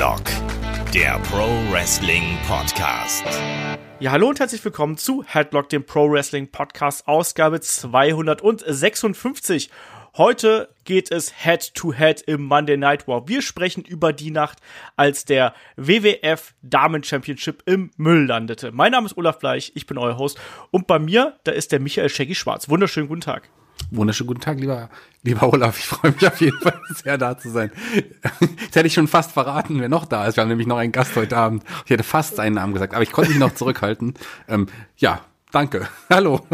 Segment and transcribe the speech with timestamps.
[0.00, 0.24] Headlock,
[0.94, 3.22] der Pro Wrestling Podcast.
[3.98, 9.68] Ja, hallo und herzlich willkommen zu Headlock, dem Pro Wrestling Podcast, Ausgabe 256.
[10.16, 13.28] Heute geht es Head to Head im Monday Night War.
[13.28, 14.60] Wir sprechen über die Nacht,
[14.96, 18.72] als der WWF Damen Championship im Müll landete.
[18.72, 20.40] Mein Name ist Olaf Bleich, ich bin euer Host
[20.70, 22.70] und bei mir, da ist der Michael Shaggy Schwarz.
[22.70, 23.50] Wunderschönen guten Tag.
[23.90, 24.88] Wunderschönen guten Tag, lieber,
[25.22, 25.78] lieber Olaf.
[25.78, 27.72] Ich freue mich auf jeden Fall sehr, da zu sein.
[28.60, 30.36] Jetzt hätte ich schon fast verraten, wer noch da ist.
[30.36, 31.64] Wir haben nämlich noch einen Gast heute Abend.
[31.84, 34.14] Ich hätte fast seinen Namen gesagt, aber ich konnte mich noch zurückhalten.
[34.48, 35.88] Ähm, ja, danke.
[36.10, 36.46] Hallo.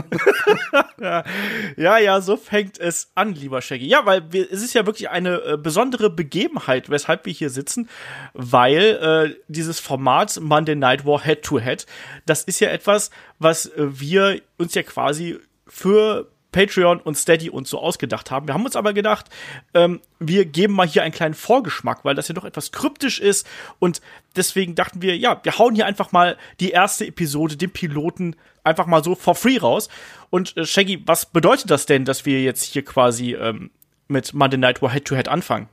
[1.76, 3.86] ja, ja, so fängt es an, lieber Shaggy.
[3.86, 7.88] Ja, weil wir, es ist ja wirklich eine äh, besondere Begebenheit, weshalb wir hier sitzen,
[8.32, 11.86] weil äh, dieses Format Monday Night War Head to Head,
[12.24, 17.68] das ist ja etwas, was äh, wir uns ja quasi für Patreon und Steady uns
[17.68, 18.48] so ausgedacht haben.
[18.48, 19.26] Wir haben uns aber gedacht,
[19.74, 23.46] ähm, wir geben mal hier einen kleinen Vorgeschmack, weil das ja doch etwas kryptisch ist
[23.78, 24.00] und
[24.36, 28.86] deswegen dachten wir, ja, wir hauen hier einfach mal die erste Episode, den Piloten, einfach
[28.86, 29.90] mal so for free raus.
[30.30, 33.70] Und äh, Shaggy, was bedeutet das denn, dass wir jetzt hier quasi ähm,
[34.08, 35.68] mit Monday Night War Head-to-Head -Head anfangen?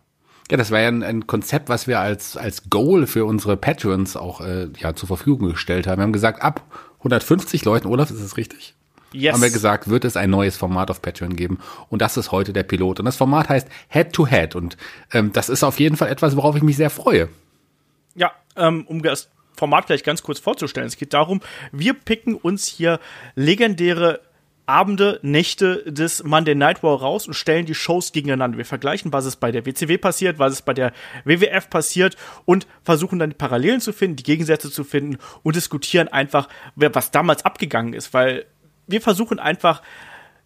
[0.51, 4.17] Ja, das war ja ein, ein, Konzept, was wir als, als Goal für unsere Patrons
[4.17, 5.99] auch äh, ja, zur Verfügung gestellt haben.
[5.99, 6.61] Wir haben gesagt, ab
[6.99, 8.75] 150 Leuten, Olaf, ist das richtig?
[9.13, 9.33] Yes.
[9.33, 11.59] Haben wir gesagt, wird es ein neues Format auf Patreon geben.
[11.89, 12.99] Und das ist heute der Pilot.
[12.99, 14.55] Und das Format heißt Head to Head.
[14.55, 14.77] Und
[15.11, 17.29] ähm, das ist auf jeden Fall etwas, worauf ich mich sehr freue.
[18.15, 20.87] Ja, ähm, um das Format vielleicht ganz kurz vorzustellen.
[20.87, 22.99] Es geht darum, wir picken uns hier
[23.35, 24.21] legendäre
[24.65, 28.57] Abende, Nächte des Monday Night War raus und stellen die Shows gegeneinander.
[28.57, 30.93] Wir vergleichen, was ist bei der WCW passiert, was ist bei der
[31.25, 36.07] WWF passiert und versuchen dann die Parallelen zu finden, die Gegensätze zu finden und diskutieren
[36.07, 38.45] einfach, was damals abgegangen ist, weil
[38.93, 39.81] wir versuchen einfach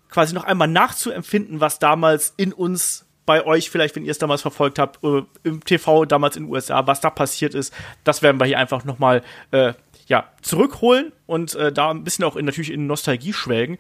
[0.10, 4.42] quasi noch einmal nachzuempfinden, was damals in uns bei euch, vielleicht, wenn ihr es damals
[4.42, 7.74] verfolgt habt, äh, im TV damals in den USA, was da passiert ist,
[8.06, 9.22] das werden wir hier einfach nochmal
[9.52, 9.74] äh,
[10.08, 13.78] ja, zurückholen und äh, da ein bisschen auch in, natürlich in Nostalgie schwelgen.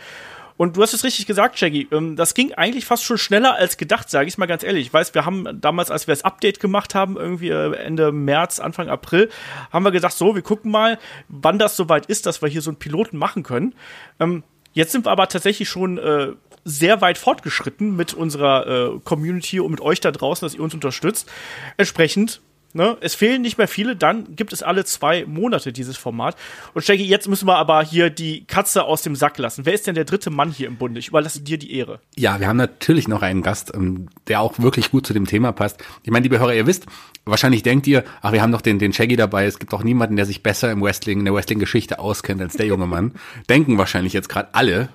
[0.58, 1.88] Und du hast es richtig gesagt, Shaggy.
[1.92, 4.88] Ähm, das ging eigentlich fast schon schneller als gedacht, sage ich mal ganz ehrlich.
[4.88, 8.60] Ich weiß, wir haben damals, als wir das Update gemacht haben, irgendwie äh, Ende März,
[8.60, 9.30] Anfang April,
[9.72, 10.98] haben wir gesagt, so, wir gucken mal,
[11.30, 13.76] wann das soweit ist, dass wir hier so einen Piloten machen können.
[14.20, 14.44] Ähm,
[14.78, 16.34] jetzt sind wir aber tatsächlich schon äh,
[16.64, 20.74] sehr weit fortgeschritten mit unserer äh, Community und mit euch da draußen, dass ihr uns
[20.74, 21.30] unterstützt.
[21.78, 22.42] Entsprechend
[22.78, 22.96] Ne?
[23.02, 26.36] Es fehlen nicht mehr viele, dann gibt es alle zwei Monate dieses Format.
[26.76, 29.66] Und Shaggy, jetzt müssen wir aber hier die Katze aus dem Sack lassen.
[29.66, 31.00] Wer ist denn der dritte Mann hier im Bunde?
[31.00, 32.02] Ich überlasse dir die Ehre.
[32.16, 35.54] Ja, wir haben natürlich noch einen Gast, ähm, der auch wirklich gut zu dem Thema
[35.54, 35.84] passt.
[36.04, 36.86] Ich meine, liebe Hörer, ihr wisst,
[37.26, 39.46] wahrscheinlich denkt ihr, ach, wir haben noch den, den Shaggy dabei.
[39.46, 42.68] Es gibt auch niemanden, der sich besser im Wrestling, in der Wrestling-Geschichte auskennt als der
[42.68, 43.14] junge Mann.
[43.50, 44.90] Denken wahrscheinlich jetzt gerade alle.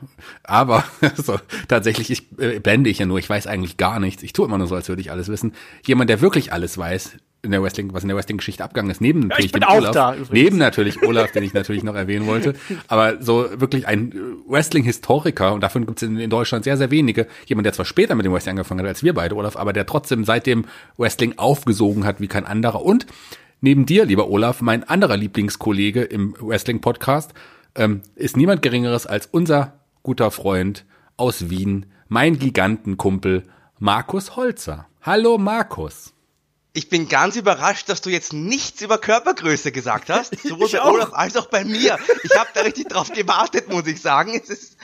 [0.44, 0.84] Aber
[1.16, 3.18] so, tatsächlich, ich äh, blende ich ja nur.
[3.18, 4.22] Ich weiß eigentlich gar nichts.
[4.22, 5.52] Ich tue immer nur so, als würde ich alles wissen.
[5.84, 9.00] Jemand, der wirklich alles weiß, in der Wrestling, was in der Wrestling-Geschichte abgegangen ist.
[9.00, 11.96] Neben natürlich ja, ich bin auch Olaf, da, neben natürlich Olaf, den ich natürlich noch
[11.96, 12.54] erwähnen wollte.
[12.86, 14.14] Aber so wirklich ein
[14.46, 17.26] Wrestling-Historiker, und davon gibt es in, in, Deutschland sehr, sehr wenige.
[17.46, 19.86] Jemand, der zwar später mit dem Wrestling angefangen hat als wir beide, Olaf, aber der
[19.86, 20.66] trotzdem seitdem
[20.96, 22.84] Wrestling aufgesogen hat wie kein anderer.
[22.84, 23.06] Und
[23.60, 27.34] neben dir, lieber Olaf, mein anderer Lieblingskollege im Wrestling-Podcast,
[27.74, 30.84] ähm, ist niemand Geringeres als unser guter Freund
[31.16, 33.42] aus Wien, mein Gigantenkumpel
[33.80, 34.86] Markus Holzer.
[35.00, 36.14] Hallo Markus.
[36.74, 41.12] Ich bin ganz überrascht, dass du jetzt nichts über Körpergröße gesagt hast, sowohl bei Olaf
[41.12, 41.98] als auch bei mir.
[42.24, 44.34] Ich habe da richtig drauf gewartet, muss ich sagen.
[44.34, 44.76] Es ist,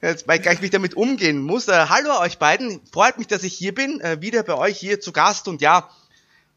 [0.00, 1.66] jetzt, weil ich mich damit umgehen muss.
[1.66, 5.00] Äh, hallo euch beiden, freut mich, dass ich hier bin, äh, wieder bei euch hier
[5.00, 5.90] zu Gast und ja,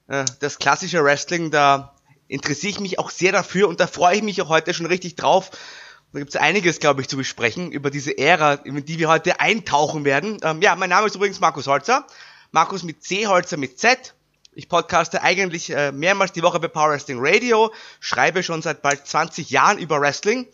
[0.08, 1.96] äh, das klassische Wrestling, da
[2.28, 5.16] interessiere ich mich auch sehr dafür und da freue ich mich auch heute schon richtig
[5.16, 5.50] drauf.
[6.14, 9.40] Da gibt es einiges, glaube ich, zu besprechen über diese Ära, in die wir heute
[9.40, 10.38] eintauchen werden.
[10.44, 12.06] Ähm, ja, mein Name ist übrigens Markus Holzer.
[12.52, 14.16] Markus mit C, Holzer mit Z.
[14.60, 17.72] Ich podcaste eigentlich äh, mehrmals die Woche bei Power Wrestling Radio,
[18.02, 20.48] schreibe schon seit bald 20 Jahren über Wrestling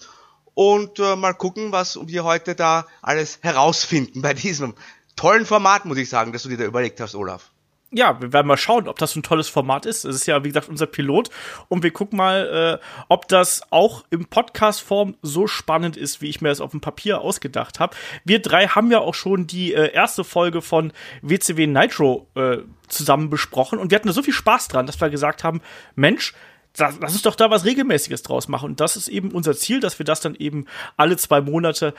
[0.54, 4.76] und äh, mal gucken, was wir heute da alles herausfinden bei diesem
[5.16, 7.50] tollen Format, muss ich sagen, dass du dir da überlegt hast, Olaf
[7.92, 10.06] ja, wir werden mal schauen, ob das ein tolles Format ist.
[10.06, 11.30] Es ist ja, wie gesagt, unser Pilot.
[11.70, 16.42] Und wir gucken mal, äh, ob das auch im Podcast-Form so spannend ist, wie ich
[16.42, 17.96] mir das auf dem Papier ausgedacht habe.
[18.24, 20.92] Wir drei haben ja auch schon die äh, erste Folge von
[21.22, 23.80] WCW Nitro äh, zusammen besprochen.
[23.80, 25.62] Und wir hatten da so viel Spaß dran, dass wir gesagt haben,
[25.96, 26.34] Mensch,
[26.78, 28.72] lass uns doch da was Regelmäßiges draus machen.
[28.72, 30.66] Und das ist eben unser Ziel, dass wir das dann eben
[30.98, 31.94] alle zwei Monate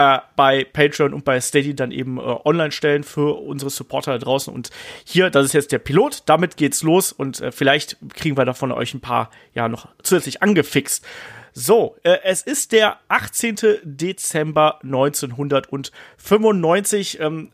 [0.00, 4.18] äh, bei Patreon und bei Steady dann eben äh, online stellen für unsere Supporter da
[4.18, 4.50] draußen.
[4.52, 4.70] Und
[5.04, 8.72] hier, das ist jetzt der Pilot, damit geht's los und äh, vielleicht kriegen wir davon
[8.72, 11.06] euch ein paar ja noch zusätzlich angefixt.
[11.52, 13.56] So, äh, es ist der 18.
[13.82, 17.20] Dezember 1995.
[17.20, 17.52] Ähm,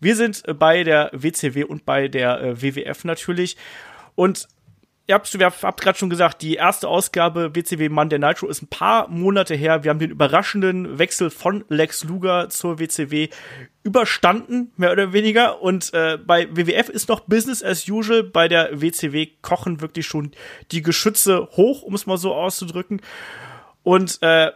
[0.00, 3.56] wir sind bei der WCW und bei der äh, WWF natürlich.
[4.16, 4.48] Und
[5.06, 8.68] ihr habt, ihr habt gerade schon gesagt, die erste Ausgabe WCW Monday Nitro ist ein
[8.68, 9.84] paar Monate her.
[9.84, 13.28] Wir haben den überraschenden Wechsel von Lex Luger zur WCW
[13.82, 15.62] überstanden, mehr oder weniger.
[15.62, 18.24] Und äh, bei WWF ist noch Business as usual.
[18.24, 20.32] Bei der WCW kochen wirklich schon
[20.72, 23.00] die Geschütze hoch, um es mal so auszudrücken.
[23.84, 24.50] Und äh,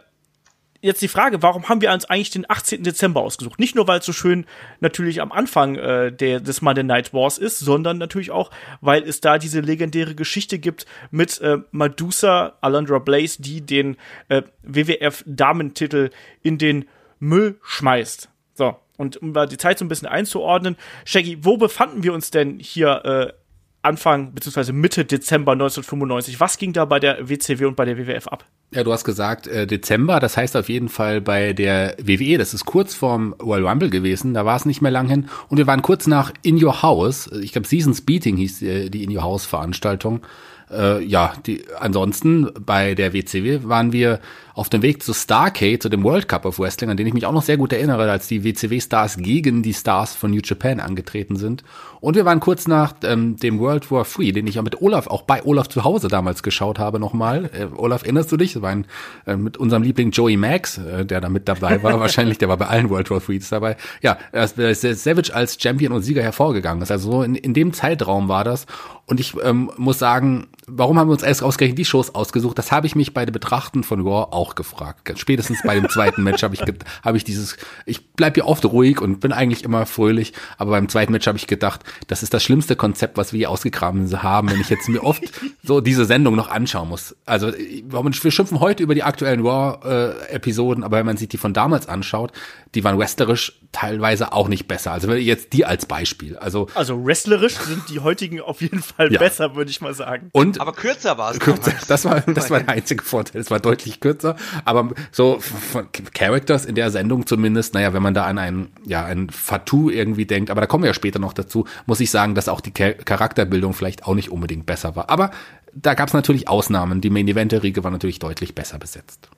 [0.81, 2.83] jetzt die Frage, warum haben wir uns eigentlich den 18.
[2.83, 3.59] Dezember ausgesucht?
[3.59, 4.45] Nicht nur, weil es so schön
[4.79, 8.51] natürlich am Anfang äh, der, des Monday Night Wars ist, sondern natürlich auch,
[8.81, 13.97] weil es da diese legendäre Geschichte gibt mit äh, Medusa, Alundra Blaze, die den
[14.29, 16.09] äh, WWF-Damentitel
[16.41, 16.85] in den
[17.19, 18.29] Müll schmeißt.
[18.53, 20.75] So, und um die Zeit so ein bisschen einzuordnen,
[21.05, 23.40] Shaggy, wo befanden wir uns denn hier äh,
[23.83, 24.71] Anfang bzw.
[24.71, 26.39] Mitte Dezember 1995?
[26.39, 28.45] Was ging da bei der WCW und bei der WWF ab?
[28.73, 32.53] Ja, du hast gesagt äh, Dezember, das heißt auf jeden Fall bei der WWE, das
[32.53, 35.67] ist kurz vorm Royal Rumble gewesen, da war es nicht mehr lang hin und wir
[35.67, 39.23] waren kurz nach In Your House, ich glaube Seasons Beating hieß äh, die In Your
[39.23, 40.21] House Veranstaltung.
[40.71, 44.19] Äh, ja, die, ansonsten bei der WCW waren wir
[44.53, 47.25] auf dem Weg zu Starcade, zu dem World Cup of Wrestling, an den ich mich
[47.25, 51.35] auch noch sehr gut erinnere, als die WCW-Stars gegen die Stars von New Japan angetreten
[51.35, 51.63] sind.
[52.01, 55.07] Und wir waren kurz nach ähm, dem World War III, den ich auch mit Olaf,
[55.07, 57.49] auch bei Olaf zu Hause damals geschaut habe nochmal.
[57.53, 58.53] Äh, Olaf, erinnerst du dich?
[58.53, 58.85] Das war ein,
[59.25, 62.57] äh, mit unserem Liebling Joey Max, äh, der da mit dabei war wahrscheinlich, der war
[62.57, 63.77] bei allen World War IIIs dabei.
[64.01, 66.91] Ja, ist äh, Savage als Champion und Sieger hervorgegangen ist.
[66.91, 68.65] Also so in, in dem Zeitraum war das.
[69.05, 72.57] Und ich ähm, muss sagen, warum haben wir uns erst ausgerechnet die Shows ausgesucht?
[72.57, 75.11] Das habe ich mich bei dem Betrachten von Raw auch gefragt.
[75.17, 79.01] Spätestens bei dem zweiten Match habe ich, hab ich dieses, ich bleib hier oft ruhig
[79.01, 82.43] und bin eigentlich immer fröhlich, aber beim zweiten Match habe ich gedacht, das ist das
[82.43, 85.23] schlimmste Konzept, was wir hier ausgegraben haben, wenn ich jetzt mir oft
[85.63, 87.15] so diese Sendung noch anschauen muss.
[87.25, 91.87] Also wir schimpfen heute über die aktuellen Raw-Episoden, aber wenn man sich die von damals
[91.87, 92.31] anschaut,
[92.75, 94.91] die waren wrestlerisch teilweise auch nicht besser.
[94.91, 96.37] Also jetzt die als Beispiel.
[96.37, 99.19] Also, also wrestlerisch sind die heutigen auf jeden Fall ja.
[99.19, 100.29] besser, würde ich mal sagen.
[100.33, 101.39] Und aber kürzer war es.
[101.39, 103.41] Kürzer, das war das war der einzige Vorteil.
[103.41, 104.35] Es war deutlich kürzer.
[104.65, 109.05] Aber so von Characters in der Sendung zumindest, naja, wenn man da an einen ja
[109.05, 112.35] ein Fatou irgendwie denkt, aber da kommen wir ja später noch dazu, muss ich sagen,
[112.35, 115.09] dass auch die Charakterbildung vielleicht auch nicht unbedingt besser war.
[115.09, 115.31] Aber
[115.73, 117.01] da gab es natürlich Ausnahmen.
[117.01, 119.29] Die Main Event der Riege war natürlich deutlich besser besetzt.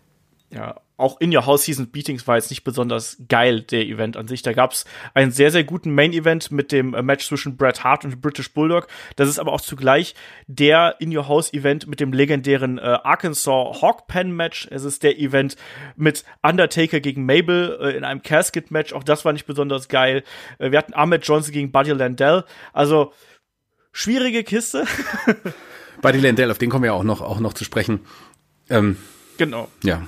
[0.53, 4.27] Ja, auch in Your House Season Beatings war jetzt nicht besonders geil, der Event an
[4.27, 4.43] sich.
[4.43, 4.85] Da gab's
[5.15, 8.87] einen sehr, sehr guten Main-Event mit dem äh, Match zwischen Bret Hart und British Bulldog.
[9.15, 10.13] Das ist aber auch zugleich
[10.45, 14.67] der In Your House Event mit dem legendären äh, Arkansas Hawk Pen Match.
[14.69, 15.55] Es ist der Event
[15.95, 18.93] mit Undertaker gegen Mabel äh, in einem Casket Match.
[18.93, 20.23] Auch das war nicht besonders geil.
[20.59, 22.43] Äh, wir hatten Ahmed Johnson gegen Buddy Landell.
[22.73, 23.11] Also,
[23.91, 24.85] schwierige Kiste.
[26.03, 28.01] Buddy Landell, auf den kommen wir auch noch, auch noch zu sprechen.
[28.69, 28.97] Ähm,
[29.37, 29.69] genau.
[29.83, 30.03] Ja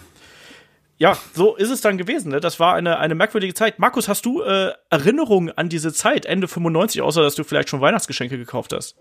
[0.98, 2.32] ja, so ist es dann gewesen.
[2.32, 2.40] Ne?
[2.40, 3.80] Das war eine, eine merkwürdige Zeit.
[3.80, 7.82] Markus, hast du äh, Erinnerungen an diese Zeit, Ende 95, außer dass du vielleicht schon
[7.82, 8.96] Weihnachtsgeschenke gekauft hast?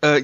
[0.00, 0.22] Äh,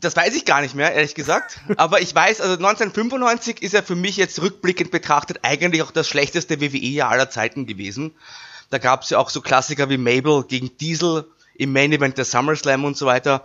[0.00, 1.60] das weiß ich gar nicht mehr, ehrlich gesagt.
[1.76, 6.08] Aber ich weiß, also 1995 ist ja für mich jetzt rückblickend betrachtet eigentlich auch das
[6.08, 8.12] schlechteste WWE-Jahr aller Zeiten gewesen.
[8.70, 12.24] Da gab es ja auch so Klassiker wie Mabel gegen Diesel im Main Event der
[12.24, 13.44] SummerSlam und so weiter.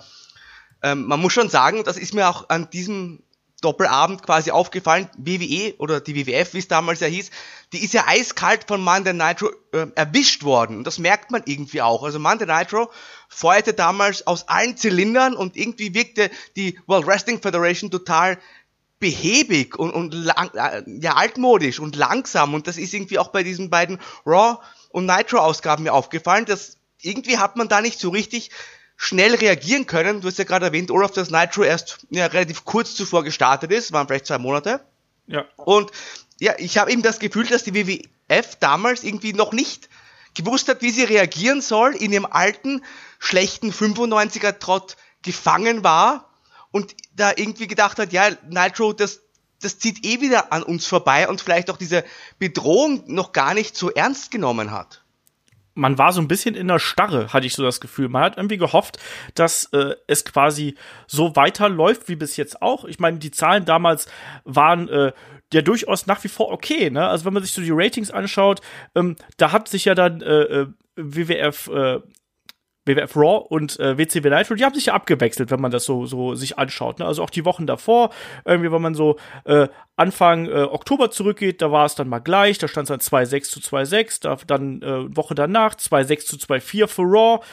[0.82, 3.22] Ähm, man muss schon sagen, das ist mir auch an diesem
[3.64, 5.10] Doppelabend quasi aufgefallen.
[5.18, 7.32] WWE oder die WWF, wie es damals ja hieß,
[7.72, 10.78] die ist ja eiskalt von Monday Nitro äh, erwischt worden.
[10.78, 12.04] Und das merkt man irgendwie auch.
[12.04, 12.92] Also Monday Nitro
[13.30, 18.38] feuerte damals aus allen Zylindern und irgendwie wirkte die World Wrestling Federation total
[19.00, 22.54] behäbig und, und lang, äh, ja, altmodisch und langsam.
[22.54, 26.78] Und das ist irgendwie auch bei diesen beiden Raw und Nitro Ausgaben mir aufgefallen, dass
[27.02, 28.52] irgendwie hat man da nicht so richtig
[29.04, 30.22] schnell reagieren können.
[30.22, 33.92] Du hast ja gerade erwähnt, Olaf, dass Nitro erst ja, relativ kurz zuvor gestartet ist,
[33.92, 34.80] waren vielleicht zwei Monate.
[35.28, 35.46] Ja.
[35.58, 35.92] Und
[36.40, 39.90] ja, ich habe eben das Gefühl, dass die WWF damals irgendwie noch nicht
[40.36, 42.82] gewusst hat, wie sie reagieren soll, in ihrem alten,
[43.20, 46.30] schlechten 95er Trott gefangen war
[46.72, 49.20] und da irgendwie gedacht hat, ja, Nitro, das,
[49.62, 52.06] das zieht eh wieder an uns vorbei und vielleicht auch diese
[52.40, 55.03] Bedrohung noch gar nicht so ernst genommen hat
[55.76, 58.10] man war so ein bisschen in der Starre, hatte ich so das Gefühl.
[58.10, 59.00] Man hat irgendwie gehofft,
[59.36, 60.76] dass äh, es quasi
[61.08, 62.86] so weiterläuft wie bis jetzt auch.
[62.86, 64.08] Ich meine, die Zahlen damals
[64.44, 65.14] waren äh,
[65.52, 66.90] ja durchaus nach wie vor okay.
[66.90, 67.08] Ne?
[67.08, 68.62] Also wenn man sich so die Ratings anschaut,
[68.96, 72.02] ähm, da hat sich ja dann äh, äh WWF äh,
[72.86, 76.06] WWF Raw und äh, WCW Nitro, die haben sich ja abgewechselt, wenn man das so,
[76.06, 77.00] so sich anschaut.
[77.00, 77.06] Ne?
[77.06, 78.10] Also auch die Wochen davor,
[78.46, 82.58] irgendwie, wenn man so äh, Anfang äh, Oktober zurückgeht, da war es dann mal gleich,
[82.58, 86.88] da stand es dann 2-6 zu 2-6, da, dann äh, Woche danach 2-6 zu 2-4
[86.88, 87.44] für Raw,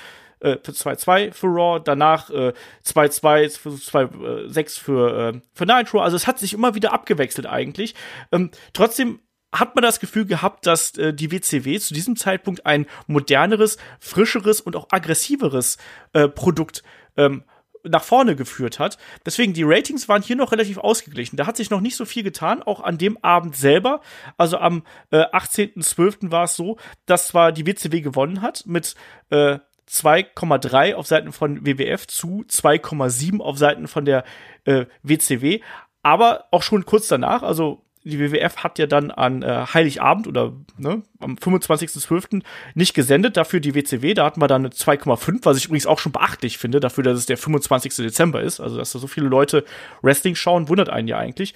[0.41, 2.53] äh, für 2-2 für Raw, danach äh,
[2.85, 6.01] 2-2 für 2-6 für, äh, für Nitro.
[6.01, 7.95] Also es hat sich immer wieder abgewechselt eigentlich.
[8.33, 9.21] Ähm, trotzdem
[9.53, 14.61] hat man das Gefühl gehabt, dass äh, die WCW zu diesem Zeitpunkt ein moderneres, frischeres
[14.61, 15.79] und auch aggressiveres
[16.13, 16.83] äh, Produkt
[17.17, 17.45] ähm,
[17.83, 18.99] nach vorne geführt hat.
[19.25, 21.37] Deswegen, die Ratings waren hier noch relativ ausgeglichen.
[21.37, 24.01] Da hat sich noch nicht so viel getan, auch an dem Abend selber.
[24.37, 26.31] Also am äh, 18.12.
[26.31, 26.77] war es so,
[27.07, 28.95] dass zwar die WCW gewonnen hat mit
[29.31, 34.25] äh, 2,3 auf Seiten von WWF zu 2,7 auf Seiten von der
[34.65, 35.61] äh, WCW.
[36.03, 40.55] Aber auch schon kurz danach, also die WWF hat ja dann an äh, Heiligabend oder
[40.79, 42.43] ne, am 25.12.
[42.75, 45.99] nicht gesendet, dafür die WCW, da hatten wir dann eine 2,5, was ich übrigens auch
[45.99, 47.97] schon beachtlich finde, dafür, dass es der 25.
[47.97, 49.65] Dezember ist, also dass da so viele Leute
[50.03, 51.55] Wrestling schauen, wundert einen ja eigentlich.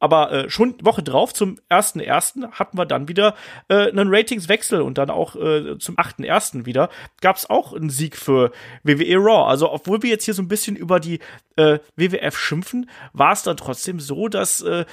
[0.00, 3.34] Aber äh, schon Woche drauf, zum 1.1., hatten wir dann wieder
[3.68, 6.66] äh, einen Ratingswechsel und dann auch äh, zum 8.1.
[6.66, 6.88] wieder
[7.20, 8.52] gab es auch einen Sieg für
[8.84, 9.48] WWE Raw.
[9.48, 11.18] Also obwohl wir jetzt hier so ein bisschen über die
[11.56, 14.84] äh, WWF schimpfen, war es dann trotzdem so, dass äh,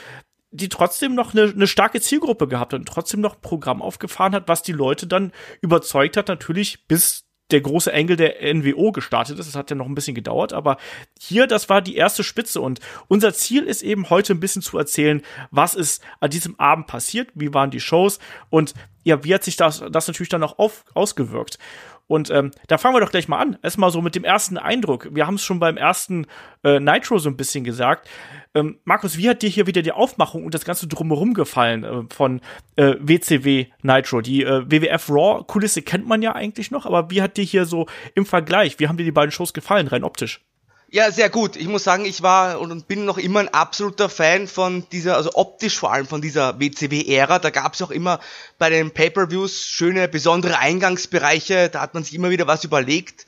[0.56, 4.34] die trotzdem noch eine, eine starke Zielgruppe gehabt hat und trotzdem noch ein Programm aufgefahren
[4.34, 5.32] hat, was die Leute dann
[5.62, 9.48] überzeugt hat, natürlich bis der große Engel der NWO gestartet ist.
[9.48, 10.78] Das hat ja noch ein bisschen gedauert, aber
[11.20, 14.78] hier, das war die erste Spitze und unser Ziel ist eben heute ein bisschen zu
[14.78, 15.22] erzählen,
[15.52, 18.20] was ist an diesem Abend passiert, wie waren die Shows
[18.50, 21.60] und ja, wie hat sich das, das natürlich dann auch auf, ausgewirkt.
[22.08, 23.58] Und ähm, da fangen wir doch gleich mal an.
[23.64, 25.10] Erstmal so mit dem ersten Eindruck.
[25.12, 26.28] Wir haben es schon beim ersten
[26.64, 28.08] äh, Nitro so ein bisschen gesagt.
[28.54, 32.04] Ähm, Markus, wie hat dir hier wieder die Aufmachung und das Ganze drumherum gefallen äh,
[32.14, 32.42] von
[32.76, 34.22] äh, WCW Nitro?
[34.22, 37.88] Die äh, WWF Raw-Kulisse kennt man ja eigentlich noch, aber wie hat dir hier so
[38.14, 40.42] im Vergleich, wie haben dir die beiden Shows gefallen, rein optisch?
[40.90, 41.56] Ja, sehr gut.
[41.56, 45.32] Ich muss sagen, ich war und bin noch immer ein absoluter Fan von dieser, also
[45.34, 47.40] optisch vor allem von dieser WCW-Ära.
[47.40, 48.20] Da gab es auch immer
[48.58, 51.70] bei den Pay-per-Views schöne, besondere Eingangsbereiche.
[51.70, 53.26] Da hat man sich immer wieder was überlegt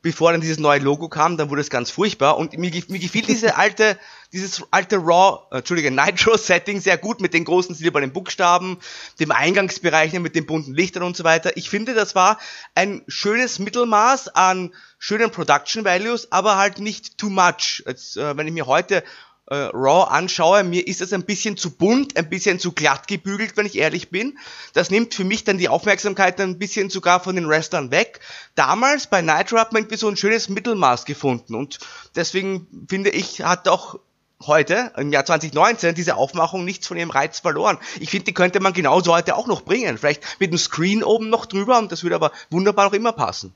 [0.00, 3.26] bevor dann dieses neue Logo kam, dann wurde es ganz furchtbar und mir, mir gefiel
[3.26, 3.98] diese alte,
[4.32, 8.78] dieses alte Raw, äh, Entschuldige, Nitro-Setting sehr gut mit den großen silbernen Buchstaben,
[9.20, 11.56] dem Eingangsbereich mit den bunten Lichtern und so weiter.
[11.56, 12.38] Ich finde, das war
[12.74, 17.82] ein schönes Mittelmaß an schönen Production Values, aber halt nicht too much.
[17.86, 19.04] Jetzt, äh, wenn ich mir heute
[19.46, 23.56] äh, Raw anschaue, mir ist es ein bisschen zu bunt, ein bisschen zu glatt gebügelt,
[23.56, 24.38] wenn ich ehrlich bin.
[24.72, 28.20] Das nimmt für mich dann die Aufmerksamkeit ein bisschen sogar von den Wrestlern weg.
[28.54, 31.80] Damals bei Nitro hat man irgendwie so ein schönes Mittelmaß gefunden und
[32.14, 33.98] deswegen finde ich, hat auch
[34.46, 37.78] heute, im Jahr 2019, diese Aufmachung nichts von ihrem Reiz verloren.
[38.00, 39.98] Ich finde, die könnte man genauso heute auch noch bringen.
[39.98, 43.54] Vielleicht mit einem Screen oben noch drüber und das würde aber wunderbar auch immer passen.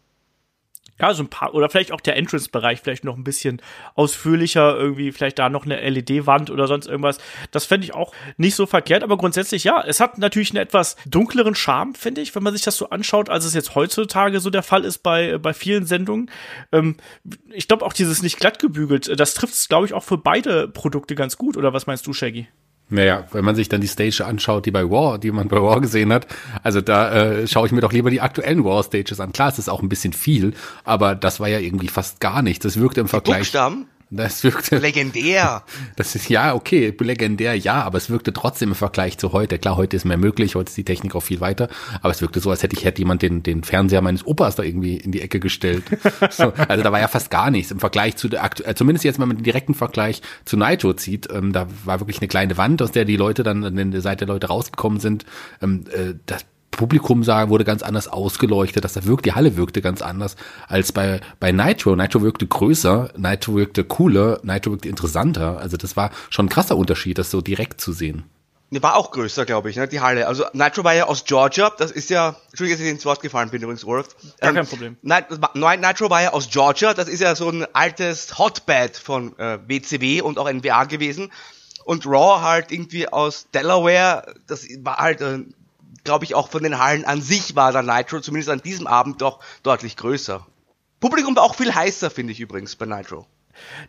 [0.99, 3.61] Ja, so ein paar, oder vielleicht auch der Entrance-Bereich vielleicht noch ein bisschen
[3.95, 7.19] ausführlicher, irgendwie vielleicht da noch eine LED-Wand oder sonst irgendwas.
[7.51, 10.97] Das fände ich auch nicht so verkehrt, aber grundsätzlich ja, es hat natürlich einen etwas
[11.07, 14.49] dunkleren Charme, finde ich, wenn man sich das so anschaut, als es jetzt heutzutage so
[14.49, 16.31] der Fall ist bei, bei vielen Sendungen.
[16.73, 16.97] Ähm,
[17.53, 20.69] ich glaube auch dieses nicht glatt gebügelt, das trifft es, glaube ich, auch für beide
[20.69, 22.49] Produkte ganz gut, oder was meinst du, Shaggy?
[22.89, 25.81] Naja, wenn man sich dann die Stage anschaut, die bei War, die man bei War
[25.81, 26.29] gesehen hat,
[26.63, 29.33] also da äh, schaue ich mir doch lieber die aktuellen War-Stages an.
[29.33, 32.63] Klar, es ist auch ein bisschen viel, aber das war ja irgendwie fast gar nichts.
[32.63, 33.39] Das wirkte im Vergleich.
[33.39, 33.87] Buchstaben?
[34.11, 35.65] Das wirkte legendär.
[35.97, 39.59] Das ist ja okay, legendär ja, aber es wirkte trotzdem im Vergleich zu heute.
[39.59, 41.69] Klar, heute ist mehr möglich, heute ist die Technik auch viel weiter,
[42.03, 44.63] aber es wirkte so, als hätte ich hätte jemand den den Fernseher meines Opas da
[44.63, 45.85] irgendwie in die Ecke gestellt.
[46.31, 49.19] so, also da war ja fast gar nichts im Vergleich zu der äh, zumindest jetzt
[49.19, 51.29] mal mit dem direkten Vergleich zu Nitro zieht.
[51.33, 54.25] Ähm, da war wirklich eine kleine Wand, aus der die Leute dann an der Seite
[54.25, 55.27] der Leute rausgekommen sind.
[55.61, 56.45] Ähm, äh, das
[56.77, 60.37] Publikum sah, wurde ganz anders ausgeleuchtet, dass da wirkt, die Halle wirkte ganz anders
[60.69, 61.97] als bei, bei Nitro.
[61.97, 65.59] Nitro wirkte größer, Nitro wirkte cooler, Nitro wirkte interessanter.
[65.59, 68.25] Also das war schon ein krasser Unterschied, das so direkt zu sehen.
[68.71, 70.27] War auch größer, glaube ich, ne, die Halle.
[70.27, 73.49] Also Nitro war ja aus Georgia, das ist ja, Entschuldigung, dass ich ins Wort gefallen
[73.49, 74.17] bin übrigens, Worth.
[74.41, 74.97] Gar kein ähm, Problem.
[75.03, 80.21] Nitro war ja aus Georgia, das ist ja so ein altes Hotbed von äh, WCW
[80.21, 81.31] und auch NWA gewesen.
[81.85, 85.45] Und Raw halt irgendwie aus Delaware, das war halt äh,
[86.07, 89.21] glaube ich, auch von den Hallen an sich war der Nitro, zumindest an diesem Abend,
[89.21, 90.47] doch deutlich größer.
[91.01, 93.27] Publikum war auch viel heißer, finde ich übrigens, bei Nitro.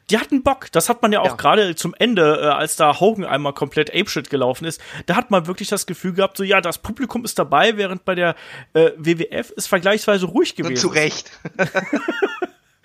[0.09, 0.71] Die hatten Bock.
[0.71, 1.35] Das hat man ja auch ja.
[1.35, 4.81] gerade zum Ende, äh, als da Hogan einmal komplett apeshit gelaufen ist.
[5.05, 8.15] Da hat man wirklich das Gefühl gehabt, so ja, das Publikum ist dabei, während bei
[8.15, 8.35] der
[8.73, 10.73] äh, WWF ist vergleichsweise ruhig gewesen.
[10.73, 11.31] Und zu Recht.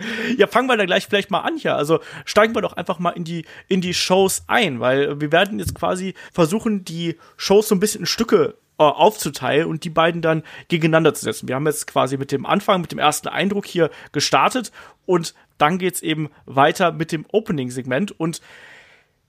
[0.37, 1.77] ja, fangen wir da gleich vielleicht mal an hier.
[1.77, 5.59] Also steigen wir doch einfach mal in die, in die Shows ein, weil wir werden
[5.59, 8.57] jetzt quasi versuchen, die Shows so ein bisschen in Stücke
[8.91, 11.49] äh, aufzuteilen und die beiden dann gegeneinander zu setzen.
[11.49, 14.73] Wir haben jetzt quasi mit dem Anfang, mit dem ersten Eindruck hier gestartet
[15.07, 18.41] und dann geht's eben weiter mit dem Opening-Segment und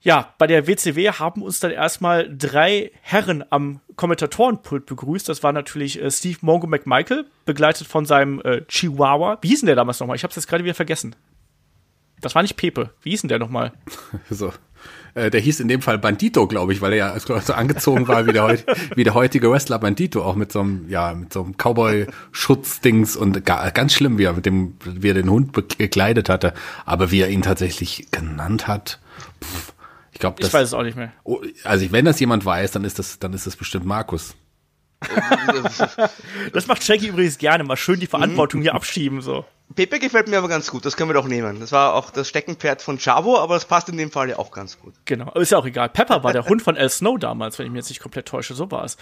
[0.04, 5.26] ja, bei der WCW haben uns dann erstmal drei Herren am Kommentatorenpult begrüßt.
[5.30, 9.38] Das war natürlich äh, Steve Mongo McMichael, begleitet von seinem äh, Chihuahua.
[9.40, 10.16] Wie hieß denn der damals nochmal?
[10.16, 11.16] Ich hab's jetzt gerade wieder vergessen.
[12.24, 12.90] Das war nicht Pepe.
[13.02, 13.72] Wie hieß denn der nochmal?
[14.30, 14.50] so.
[15.14, 18.26] Äh, der hieß in dem Fall Bandito, glaube ich, weil er ja so angezogen war
[18.26, 18.64] wie der, heut,
[18.96, 23.44] wie der heutige Wrestler Bandito, auch mit so einem, ja, mit so einem Cowboy-Schutzdings und
[23.44, 26.54] gar, ganz schlimm, wie er mit dem, wie er den Hund gekleidet hatte.
[26.86, 29.00] Aber wie er ihn tatsächlich genannt hat,
[29.42, 29.74] pff,
[30.12, 31.12] ich glaube, Ich weiß es auch nicht mehr.
[31.24, 34.34] Oh, also wenn das jemand weiß, dann ist das, dann ist das bestimmt Markus.
[36.54, 39.44] Das macht Shaggy übrigens gerne, mal schön die Verantwortung hier abschieben, so.
[39.74, 41.58] Pepe gefällt mir aber ganz gut, das können wir doch nehmen.
[41.58, 44.50] Das war auch das Steckenpferd von Chavo, aber das passt in dem Fall ja auch
[44.52, 44.94] ganz gut.
[45.04, 45.88] Genau, ist ja auch egal.
[45.88, 48.54] Pepper war der Hund von Al Snow damals, wenn ich mich jetzt nicht komplett täusche,
[48.54, 48.96] so war es.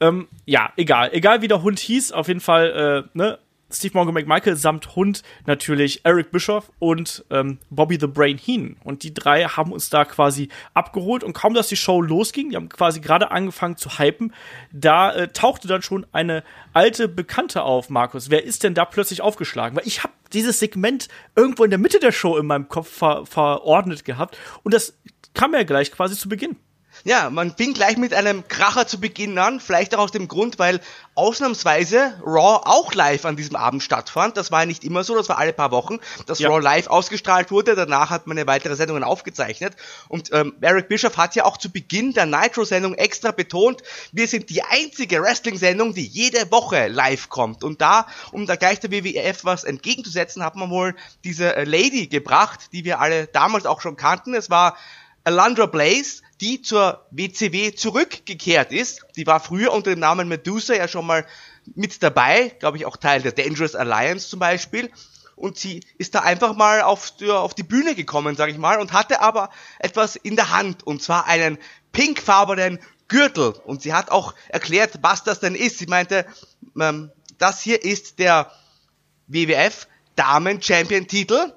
[0.00, 1.10] Ähm, ja, egal.
[1.12, 3.38] Egal wie der Hund hieß, auf jeden Fall, äh, ne,
[3.70, 8.76] Steve Morgan McMichael samt Hund natürlich Eric Bischoff und ähm, Bobby the Brain Heenan.
[8.82, 11.22] Und die drei haben uns da quasi abgeholt.
[11.22, 14.32] Und kaum, dass die Show losging, die haben quasi gerade angefangen zu hypen,
[14.72, 18.30] da äh, tauchte dann schon eine alte Bekannte auf, Markus.
[18.30, 19.76] Wer ist denn da plötzlich aufgeschlagen?
[19.76, 23.26] Weil ich habe dieses Segment irgendwo in der Mitte der Show in meinem Kopf ver
[23.26, 24.38] verordnet gehabt.
[24.62, 24.98] Und das
[25.34, 26.56] kam ja gleich quasi zu Beginn.
[27.04, 30.58] Ja, man fing gleich mit einem Kracher zu Beginn an, vielleicht auch aus dem Grund,
[30.58, 30.80] weil
[31.14, 34.36] ausnahmsweise Raw auch live an diesem Abend stattfand.
[34.36, 36.48] Das war ja nicht immer so, das war alle paar Wochen, dass ja.
[36.48, 37.74] Raw live ausgestrahlt wurde.
[37.74, 39.74] Danach hat man eine weitere Sendungen aufgezeichnet.
[40.08, 44.50] Und ähm, Eric Bischoff hat ja auch zu Beginn der Nitro-Sendung extra betont, wir sind
[44.50, 47.64] die einzige Wrestling-Sendung, die jede Woche live kommt.
[47.64, 52.06] Und da, um da gleich der WWF was entgegenzusetzen, hat man wohl diese äh, Lady
[52.06, 54.34] gebracht, die wir alle damals auch schon kannten.
[54.34, 54.76] Es war
[55.28, 59.04] Alandra Blaze, die zur WCW zurückgekehrt ist.
[59.16, 61.26] Die war früher unter dem Namen Medusa ja schon mal
[61.74, 64.90] mit dabei, glaube ich auch Teil der Dangerous Alliance zum Beispiel.
[65.36, 68.94] Und sie ist da einfach mal auf, auf die Bühne gekommen, sage ich mal, und
[68.94, 71.58] hatte aber etwas in der Hand, und zwar einen
[71.92, 73.50] pinkfarbenen Gürtel.
[73.50, 75.78] Und sie hat auch erklärt, was das denn ist.
[75.78, 76.24] Sie meinte,
[76.80, 78.50] ähm, das hier ist der
[79.26, 81.52] WWF Damen Champion Titel.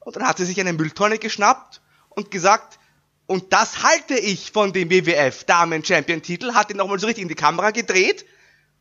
[0.00, 2.79] Und dann hat sie sich eine Mülltonne geschnappt und gesagt,
[3.30, 7.22] und das halte ich von dem WWF Damen Champion Titel, hat ihn nochmal so richtig
[7.22, 8.26] in die Kamera gedreht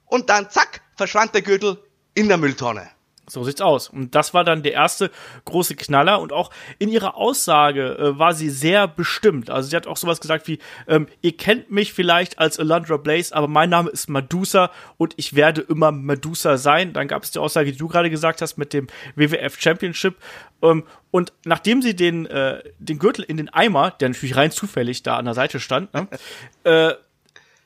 [0.05, 1.77] und dann zack, verschwand der Gürtel
[2.15, 2.89] in der Mülltonne.
[3.29, 3.89] So sieht's aus.
[3.89, 5.11] Und das war dann der erste
[5.45, 6.19] große Knaller.
[6.19, 9.49] Und auch in ihrer Aussage äh, war sie sehr bestimmt.
[9.49, 13.35] Also sie hat auch sowas gesagt wie, ähm, ihr kennt mich vielleicht als Alandra Blaze,
[13.35, 16.93] aber mein Name ist Medusa und ich werde immer Medusa sein.
[16.93, 20.15] Dann gab es die Aussage, die du gerade gesagt hast, mit dem WWF Championship.
[20.61, 25.03] Ähm, und nachdem sie den, äh, den Gürtel in den Eimer, der natürlich rein zufällig
[25.03, 26.07] da an der Seite stand, ne,
[26.63, 26.93] äh,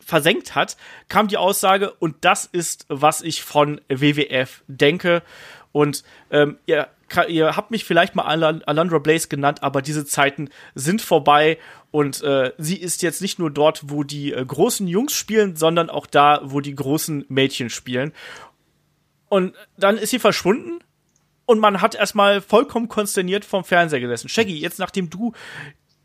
[0.05, 0.77] versenkt hat,
[1.09, 5.23] kam die Aussage, und das ist, was ich von WWF denke.
[5.71, 6.87] Und ähm, ihr,
[7.27, 11.57] ihr habt mich vielleicht mal Alandra Blaze genannt, aber diese Zeiten sind vorbei.
[11.91, 15.89] Und äh, sie ist jetzt nicht nur dort, wo die äh, großen Jungs spielen, sondern
[15.89, 18.13] auch da, wo die großen Mädchen spielen.
[19.29, 20.79] Und dann ist sie verschwunden
[21.45, 24.29] und man hat erstmal vollkommen konsterniert vom Fernseher gesessen.
[24.29, 25.33] Shaggy, jetzt nachdem du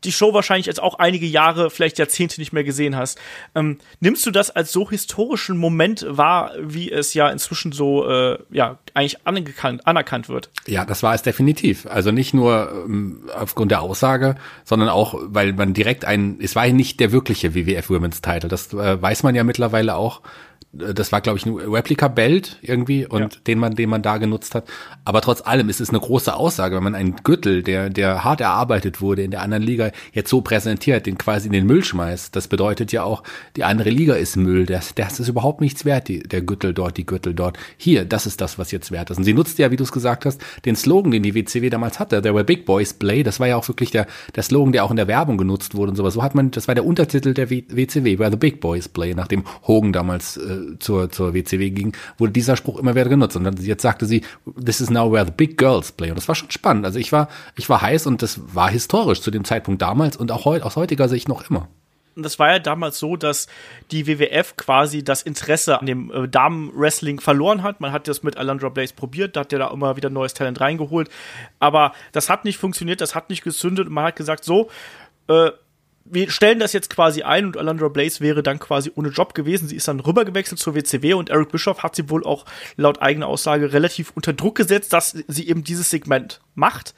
[0.03, 3.19] die Show wahrscheinlich jetzt auch einige Jahre, vielleicht Jahrzehnte nicht mehr gesehen hast.
[3.55, 8.39] Ähm, nimmst du das als so historischen Moment wahr, wie es ja inzwischen so äh,
[8.51, 10.49] ja eigentlich anerkannt, anerkannt wird?
[10.67, 11.85] Ja, das war es definitiv.
[11.85, 16.65] Also nicht nur ähm, aufgrund der Aussage, sondern auch, weil man direkt ein, es war
[16.65, 18.49] ja nicht der wirkliche WWF Women's Title.
[18.49, 20.21] Das äh, weiß man ja mittlerweile auch
[20.71, 23.39] das war, glaube ich, ein Replica-Belt irgendwie und ja.
[23.47, 24.65] den man, den man da genutzt hat.
[25.03, 28.41] Aber trotz allem ist es eine große Aussage, wenn man einen Gürtel, der, der hart
[28.41, 32.35] erarbeitet wurde in der anderen Liga, jetzt so präsentiert, den quasi in den Müll schmeißt.
[32.35, 33.23] Das bedeutet ja auch,
[33.55, 34.67] die andere Liga ist Müll.
[34.67, 37.57] Das, das ist überhaupt nichts wert, die, der Gürtel dort, die Gürtel dort.
[37.77, 39.17] Hier, das ist das, was jetzt wert ist.
[39.17, 41.99] Und sie nutzt ja, wie du es gesagt hast, den Slogan, den die WCW damals
[41.99, 43.23] hatte, der were Big Boys Play.
[43.23, 44.05] Das war ja auch wirklich der,
[44.35, 46.13] der Slogan, der auch in der Werbung genutzt wurde und sowas.
[46.13, 49.43] So hat man, das war der Untertitel der WCW, where the Big Boys Play, nachdem
[49.65, 53.35] Hogan damals äh, zur, zur WCW ging, wurde dieser Spruch immer wieder genutzt.
[53.35, 54.23] Und dann jetzt sagte sie,
[54.63, 56.09] this is now where the big girls play.
[56.09, 56.85] Und das war schon spannend.
[56.85, 60.31] Also ich war, ich war heiß und das war historisch zu dem Zeitpunkt damals und
[60.31, 61.67] auch heute, aus heutiger Sicht noch immer.
[62.19, 63.47] Und das war ja damals so, dass
[63.91, 67.79] die WWF quasi das Interesse an dem äh, Damen-Wrestling verloren hat.
[67.79, 70.59] Man hat das mit Alandra Blaze probiert, da hat der da immer wieder neues Talent
[70.59, 71.09] reingeholt.
[71.59, 73.87] Aber das hat nicht funktioniert, das hat nicht gezündet.
[73.87, 74.69] Und man hat gesagt, so,
[75.29, 75.51] äh,
[76.05, 79.67] wir stellen das jetzt quasi ein und Alandra Blaze wäre dann quasi ohne Job gewesen.
[79.67, 82.45] Sie ist dann rübergewechselt zur WCW und Eric Bischoff hat sie wohl auch
[82.77, 86.93] laut eigener Aussage relativ unter Druck gesetzt, dass sie eben dieses Segment macht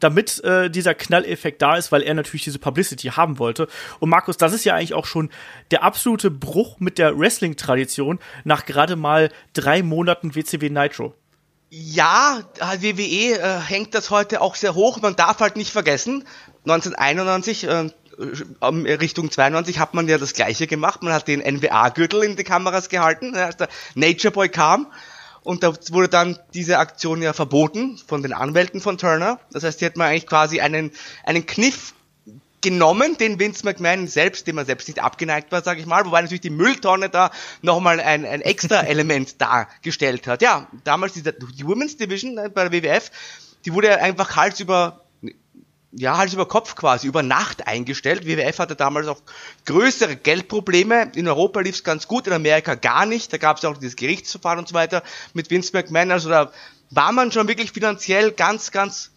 [0.00, 3.68] damit äh, dieser Knalleffekt da ist, weil er natürlich diese Publicity haben wollte.
[4.00, 5.30] Und Markus, das ist ja eigentlich auch schon
[5.70, 11.14] der absolute Bruch mit der Wrestling-Tradition nach gerade mal drei Monaten WCW Nitro.
[11.68, 15.00] Ja, WWE äh, hängt das heute auch sehr hoch.
[15.02, 16.24] Man darf halt nicht vergessen,
[16.64, 21.02] 1991 äh, Richtung 92 hat man ja das gleiche gemacht.
[21.02, 24.86] Man hat den NBA-Gürtel in die Kameras gehalten, als der Nature Boy kam.
[25.42, 29.40] Und da wurde dann diese Aktion ja verboten von den Anwälten von Turner.
[29.52, 30.92] Das heißt, hier hat man eigentlich quasi einen,
[31.24, 31.94] einen Kniff
[32.60, 36.20] genommen, den Vince McMahon selbst, dem er selbst nicht abgeneigt war, sage ich mal, wobei
[36.20, 37.30] natürlich die Mülltonne da
[37.62, 40.42] nochmal ein, ein extra Element dargestellt hat.
[40.42, 43.10] Ja, damals die, die Women's Division äh, bei der WWF,
[43.64, 45.00] die wurde einfach Hals über
[45.92, 48.24] ja, Hals über Kopf quasi über Nacht eingestellt.
[48.24, 49.20] WWF hatte damals auch
[49.66, 51.10] größere Geldprobleme.
[51.14, 53.32] In Europa lief es ganz gut, in Amerika gar nicht.
[53.32, 55.02] Da gab es auch dieses Gerichtsverfahren und so weiter
[55.34, 56.12] mit Vince McMahon.
[56.12, 56.52] Also da
[56.90, 59.10] war man schon wirklich finanziell ganz, ganz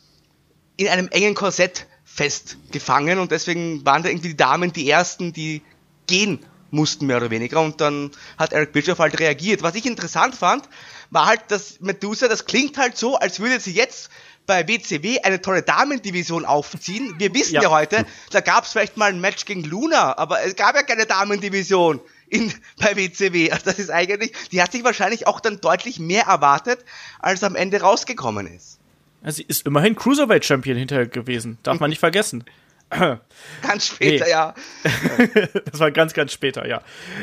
[0.75, 5.61] in einem engen Korsett festgefangen und deswegen waren da irgendwie die Damen die ersten, die
[6.07, 7.61] gehen mussten, mehr oder weniger.
[7.61, 9.61] Und dann hat Eric Bischoff halt reagiert.
[9.61, 10.67] Was ich interessant fand,
[11.11, 14.09] war halt, dass Medusa, das klingt halt so, als würde sie jetzt
[14.45, 17.15] bei WCW eine tolle Damendivision aufziehen.
[17.17, 20.43] Wir wissen ja, ja heute, da gab es vielleicht mal ein Match gegen Luna, aber
[20.43, 23.51] es gab ja keine Damendivision in, bei WCW.
[23.51, 26.83] Also das ist eigentlich, die hat sich wahrscheinlich auch dann deutlich mehr erwartet,
[27.19, 28.79] als am Ende rausgekommen ist.
[29.23, 31.57] Ja, sie ist immerhin Cruiserweight Champion hinterher gewesen.
[31.63, 32.43] Darf man nicht vergessen.
[33.61, 34.31] Ganz später, nee.
[34.31, 34.53] ja.
[35.65, 36.81] das war ganz, ganz später, ja.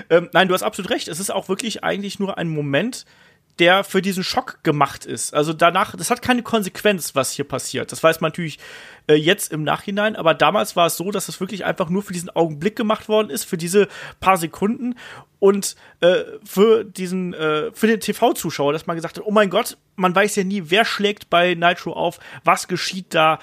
[0.08, 1.06] Ähm, nein, du hast absolut recht.
[1.06, 3.06] Es ist auch wirklich eigentlich nur ein Moment,
[3.60, 5.34] der für diesen Schock gemacht ist.
[5.34, 7.92] Also danach, das hat keine Konsequenz, was hier passiert.
[7.92, 8.58] Das weiß man natürlich
[9.06, 12.14] äh, jetzt im Nachhinein, aber damals war es so, dass es wirklich einfach nur für
[12.14, 14.94] diesen Augenblick gemacht worden ist, für diese paar Sekunden
[15.40, 19.76] und äh, für diesen, äh, für den TV-Zuschauer, dass man gesagt hat, oh mein Gott,
[19.96, 23.40] man weiß ja nie, wer schlägt bei Nitro auf, was geschieht da.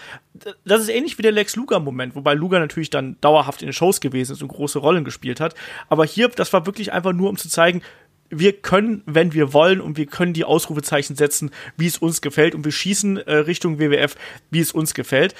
[0.66, 4.02] Das ist ähnlich wie der Lex Luger-Moment, wobei Luger natürlich dann dauerhaft in den Shows
[4.02, 5.54] gewesen ist und große Rollen gespielt hat.
[5.90, 7.82] Aber hier, das war wirklich einfach nur, um zu zeigen,
[8.30, 12.56] wir können, wenn wir wollen, und wir können die Ausrufezeichen setzen, wie es uns gefällt,
[12.56, 14.16] und wir schießen äh, Richtung WWF,
[14.52, 15.36] wie es uns gefällt.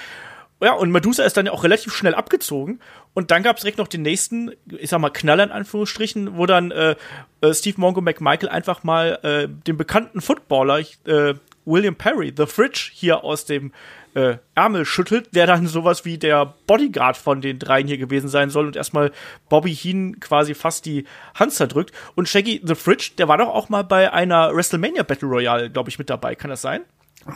[0.60, 2.80] Ja, und Medusa ist dann ja auch relativ schnell abgezogen.
[3.14, 6.48] Und dann gab es direkt noch den nächsten, ich sag mal, Knaller in Anführungsstrichen, wo
[6.48, 6.96] dann äh,
[7.42, 12.90] äh, Steve Mongo McMichael einfach mal äh, den bekannten Footballer äh, William Perry, The Fridge,
[12.94, 13.72] hier aus dem
[14.14, 18.50] äh, Ärmel schüttelt, der dann sowas wie der Bodyguard von den dreien hier gewesen sein
[18.50, 19.12] soll und erstmal
[19.50, 21.92] Bobby Heen quasi fast die Hand zerdrückt.
[22.16, 25.90] Und Shaggy the Fridge, der war doch auch mal bei einer WrestleMania Battle Royale, glaube
[25.90, 26.36] ich, mit dabei.
[26.36, 26.82] Kann das sein?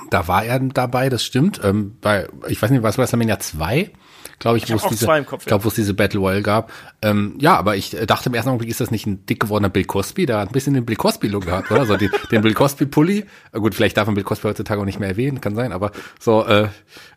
[0.09, 1.59] Da war er dabei, das stimmt.
[1.63, 3.91] Ähm, bei, ich weiß nicht, was WrestleMania 2?
[4.41, 6.71] Glaube ich, wo es diese, Kopf, glaub, wo es diese Battle Royale gab.
[7.01, 9.69] Ähm, ja, aber ich äh, dachte im ersten Augenblick, ist das nicht ein dick gewordener
[9.69, 10.25] Bill Cosby?
[10.25, 11.85] Der hat ein bisschen den Bill Cosby-Look gehabt, oder?
[11.85, 13.25] So den, den Bill Cosby-Pulli.
[13.53, 15.91] Äh, gut, vielleicht darf man Bill Cosby heutzutage auch nicht mehr erwähnen, kann sein, aber
[16.19, 16.67] so, äh,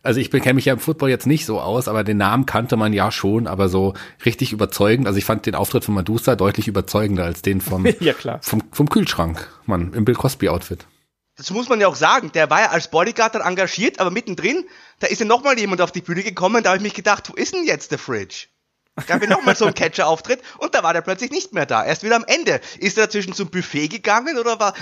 [0.03, 2.77] also ich kenne mich ja im Football jetzt nicht so aus, aber den Namen kannte
[2.77, 5.07] man ja schon, aber so richtig überzeugend.
[5.07, 8.89] Also ich fand den Auftritt von Medusa deutlich überzeugender als den vom, ja, vom, vom
[8.89, 10.87] Kühlschrank, Mann, im Bill Cosby-Outfit
[11.37, 14.65] das muss man ja auch sagen, der war ja als Bodyguard dann engagiert, aber mittendrin,
[15.01, 17.35] da ist ja nochmal jemand auf die Bühne gekommen, da habe ich mich gedacht, wo
[17.35, 18.47] ist denn jetzt der Fridge?
[19.09, 21.85] Gab ja nochmal so einen Catcher-Auftritt und da war der plötzlich nicht mehr da.
[21.85, 22.61] Erst wieder am Ende.
[22.79, 24.73] Ist er dazwischen zum Buffet gegangen oder war.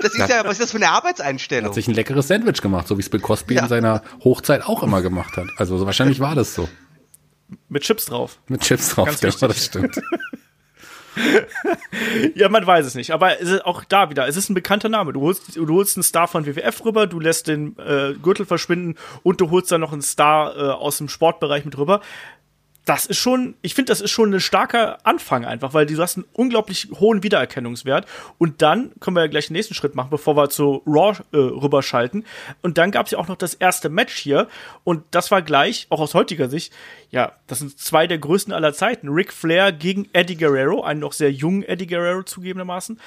[0.00, 1.64] Das ist ja, was ist das für eine Arbeitseinstellung?
[1.64, 3.62] Er hat sich ein leckeres Sandwich gemacht, so wie es Bill Cosby ja.
[3.62, 5.48] in seiner Hochzeit auch immer gemacht hat.
[5.56, 6.68] Also so wahrscheinlich war das so.
[7.68, 8.38] Mit Chips drauf.
[8.46, 10.00] Mit Chips drauf, Ganz genau, das stimmt.
[12.34, 13.12] ja, man weiß es nicht.
[13.12, 15.12] Aber es ist auch da wieder, es ist ein bekannter Name.
[15.12, 18.96] Du holst, du holst einen Star von WWF rüber, du lässt den äh, Gürtel verschwinden
[19.22, 22.00] und du holst dann noch einen Star äh, aus dem Sportbereich mit rüber
[22.84, 26.16] das ist schon, ich finde, das ist schon ein starker Anfang einfach, weil du hast
[26.16, 28.06] einen unglaublich hohen Wiedererkennungswert.
[28.38, 31.36] Und dann können wir ja gleich den nächsten Schritt machen, bevor wir zu Raw äh,
[31.36, 32.24] rüberschalten.
[32.60, 34.48] Und dann gab es ja auch noch das erste Match hier.
[34.82, 36.72] Und das war gleich, auch aus heutiger Sicht,
[37.10, 39.08] ja, das sind zwei der größten aller Zeiten.
[39.08, 42.98] Ric Flair gegen Eddie Guerrero, einen noch sehr jungen Eddie Guerrero zugegebenermaßen.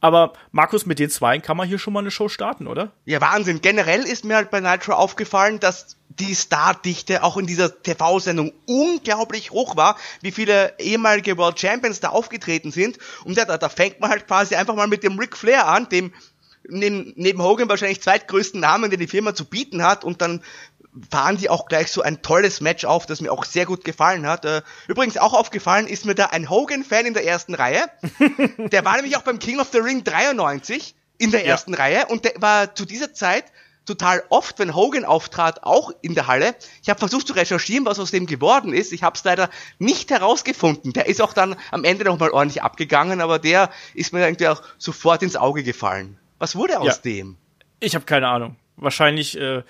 [0.00, 2.92] Aber Markus, mit den zwei kann man hier schon mal eine Show starten, oder?
[3.04, 3.60] Ja, Wahnsinn.
[3.62, 9.50] Generell ist mir halt bei Nitro aufgefallen, dass die Stardichte auch in dieser TV-Sendung unglaublich
[9.50, 12.98] hoch war, wie viele ehemalige World Champions da aufgetreten sind.
[13.24, 15.88] Und ja, da, da fängt man halt quasi einfach mal mit dem Ric Flair an,
[15.88, 16.12] dem
[16.68, 20.04] neben, neben Hogan wahrscheinlich zweitgrößten Namen, den die Firma zu bieten hat.
[20.04, 20.42] Und dann
[21.10, 24.26] fahren die auch gleich so ein tolles Match auf, das mir auch sehr gut gefallen
[24.26, 24.44] hat.
[24.44, 27.84] Äh, übrigens auch aufgefallen ist mir da ein Hogan-Fan in der ersten Reihe.
[28.58, 31.78] der war nämlich auch beim King of the Ring 93 in der ersten ja.
[31.78, 33.44] Reihe und der war zu dieser Zeit
[33.86, 36.54] total oft, wenn Hogan auftrat, auch in der Halle.
[36.82, 38.92] Ich habe versucht zu recherchieren, was aus dem geworden ist.
[38.92, 40.92] Ich habe es leider nicht herausgefunden.
[40.92, 44.62] Der ist auch dann am Ende nochmal ordentlich abgegangen, aber der ist mir irgendwie auch
[44.78, 46.18] sofort ins Auge gefallen.
[46.38, 47.02] Was wurde aus ja.
[47.02, 47.36] dem?
[47.80, 48.56] Ich habe keine Ahnung.
[48.76, 49.62] Wahrscheinlich, äh,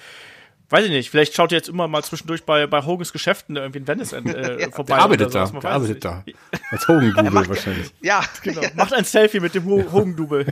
[0.70, 3.80] weiß ich nicht, vielleicht schaut ihr jetzt immer mal zwischendurch bei, bei Hogans Geschäften irgendwie
[3.80, 4.22] in Venice äh,
[4.60, 4.94] ja, vorbei.
[4.94, 6.24] Der arbeitet da, der arbeitet da.
[6.70, 7.92] Als Hogan-Double wahrscheinlich.
[8.00, 8.62] Ja, genau.
[8.74, 10.46] Macht ein Selfie mit dem Hogan-Double.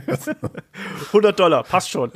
[1.07, 2.11] 100 Dollar, passt schon.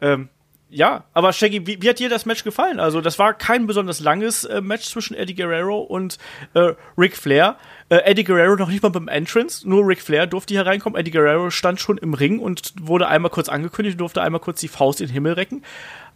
[0.00, 0.28] Ähm,
[0.68, 2.80] Ja, aber Shaggy, wie, wie, hat dir das Match gefallen?
[2.80, 6.18] Also, das war kein besonders langes äh, Match zwischen Eddie Guerrero und
[6.54, 7.56] äh, Ric Flair.
[7.88, 10.98] Äh, Eddie Guerrero noch nicht mal beim Entrance, nur Ric Flair durfte hier reinkommen.
[10.98, 14.58] Eddie Guerrero stand schon im Ring und wurde einmal kurz angekündigt und durfte einmal kurz
[14.58, 15.62] die Faust in den Himmel recken.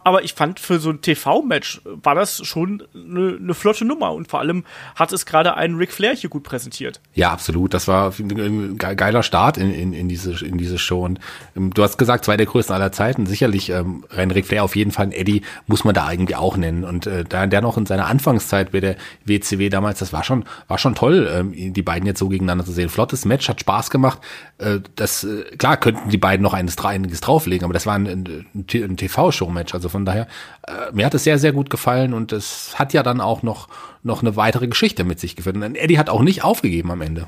[0.03, 4.27] Aber ich fand, für so ein TV-Match war das schon eine, eine flotte Nummer und
[4.27, 4.63] vor allem
[4.95, 6.99] hat es gerade einen Ric Flair hier gut präsentiert.
[7.13, 7.73] Ja, absolut.
[7.73, 11.05] Das war ein geiler Start in, in, in, diese, in diese Show.
[11.05, 11.19] Und
[11.55, 13.25] ähm, du hast gesagt, zwei der größten aller Zeiten.
[13.25, 15.13] Sicherlich ähm, rein Ric Flair auf jeden Fall.
[15.13, 16.83] Eddie muss man da irgendwie auch nennen.
[16.83, 20.45] Und äh, da der noch in seiner Anfangszeit bei der WCW damals, das war schon,
[20.67, 22.89] war schon toll, ähm, die beiden jetzt so gegeneinander zu sehen.
[22.89, 24.19] Flottes Match, hat Spaß gemacht.
[24.61, 28.07] Äh, das, äh, klar könnten die beiden noch eines, einiges drauflegen, aber das war ein,
[28.07, 29.73] ein, ein TV-Show-Match.
[29.73, 30.27] Also von daher,
[30.67, 33.67] äh, mir hat es sehr, sehr gut gefallen und es hat ja dann auch noch,
[34.03, 35.55] noch eine weitere Geschichte mit sich geführt.
[35.55, 37.27] Und Eddie hat auch nicht aufgegeben am Ende.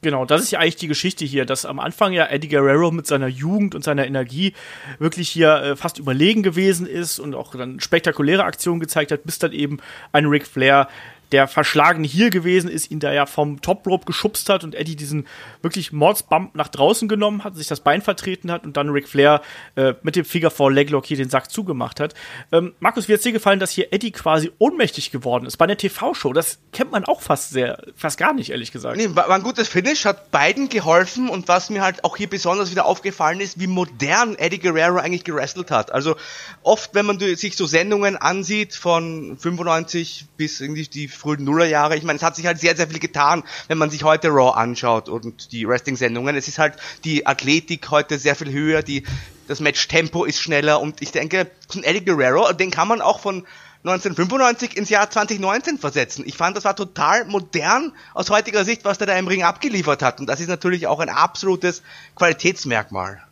[0.00, 3.06] Genau, das ist ja eigentlich die Geschichte hier, dass am Anfang ja Eddie Guerrero mit
[3.06, 4.52] seiner Jugend und seiner Energie
[4.98, 9.38] wirklich hier äh, fast überlegen gewesen ist und auch dann spektakuläre Aktionen gezeigt hat, bis
[9.38, 9.78] dann eben
[10.10, 10.88] ein Ric Flair
[11.32, 14.96] der verschlagene hier gewesen ist, ihn da ja vom Top Rope geschubst hat und Eddie
[14.96, 15.26] diesen
[15.62, 19.40] wirklich Mordsbump nach draußen genommen hat, sich das Bein vertreten hat und dann Ric Flair
[19.76, 22.14] äh, mit dem Figure Four Leglock hier den Sack zugemacht hat.
[22.52, 25.76] Ähm, Markus, wie hat dir gefallen, dass hier Eddie quasi ohnmächtig geworden ist bei einer
[25.76, 26.32] TV-Show?
[26.32, 28.96] Das kennt man auch fast sehr, fast gar nicht, ehrlich gesagt.
[28.96, 32.28] Nee, war, war ein gutes Finish, hat beiden geholfen und was mir halt auch hier
[32.28, 35.92] besonders wieder aufgefallen ist, wie modern Eddie Guerrero eigentlich gewrestelt hat.
[35.92, 36.16] Also
[36.62, 41.96] oft, wenn man sich so Sendungen ansieht von 95 bis irgendwie die frühen Nullerjahre.
[41.96, 44.58] Ich meine, es hat sich halt sehr, sehr viel getan, wenn man sich heute Raw
[44.58, 46.36] anschaut und die Wrestling-Sendungen.
[46.36, 49.04] Es ist halt die Athletik heute sehr viel höher, die,
[49.48, 53.20] das Match-Tempo ist schneller und ich denke, so ein Eddie Guerrero, den kann man auch
[53.20, 53.46] von
[53.84, 56.24] 1995 ins Jahr 2019 versetzen.
[56.26, 60.02] Ich fand, das war total modern aus heutiger Sicht, was der da im Ring abgeliefert
[60.02, 60.20] hat.
[60.20, 61.82] Und das ist natürlich auch ein absolutes
[62.14, 63.22] Qualitätsmerkmal.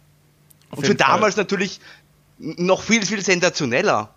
[0.71, 1.45] Auf und für damals Fall.
[1.45, 1.81] natürlich
[2.39, 4.13] noch viel, viel sensationeller.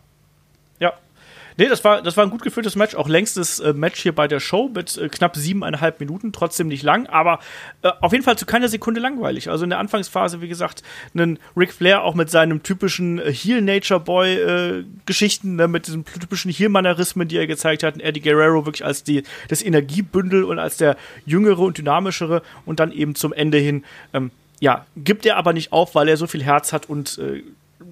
[1.57, 4.27] Nee, das war, das war ein gut geführtes Match, auch längstes äh, Match hier bei
[4.27, 7.39] der Show mit äh, knapp siebeneinhalb Minuten, trotzdem nicht lang, aber
[7.81, 9.49] äh, auf jeden Fall zu keiner Sekunde langweilig.
[9.49, 15.59] Also in der Anfangsphase, wie gesagt, einen Ric Flair auch mit seinem typischen äh, Heel-Nature-Boy-Geschichten,
[15.59, 19.23] äh, ne, mit diesen typischen Heel-Mannerismen, die er gezeigt hat, Eddie Guerrero wirklich als die,
[19.47, 24.31] das Energiebündel und als der jüngere und dynamischere und dann eben zum Ende hin, ähm,
[24.59, 27.43] ja, gibt er aber nicht auf, weil er so viel Herz hat und äh,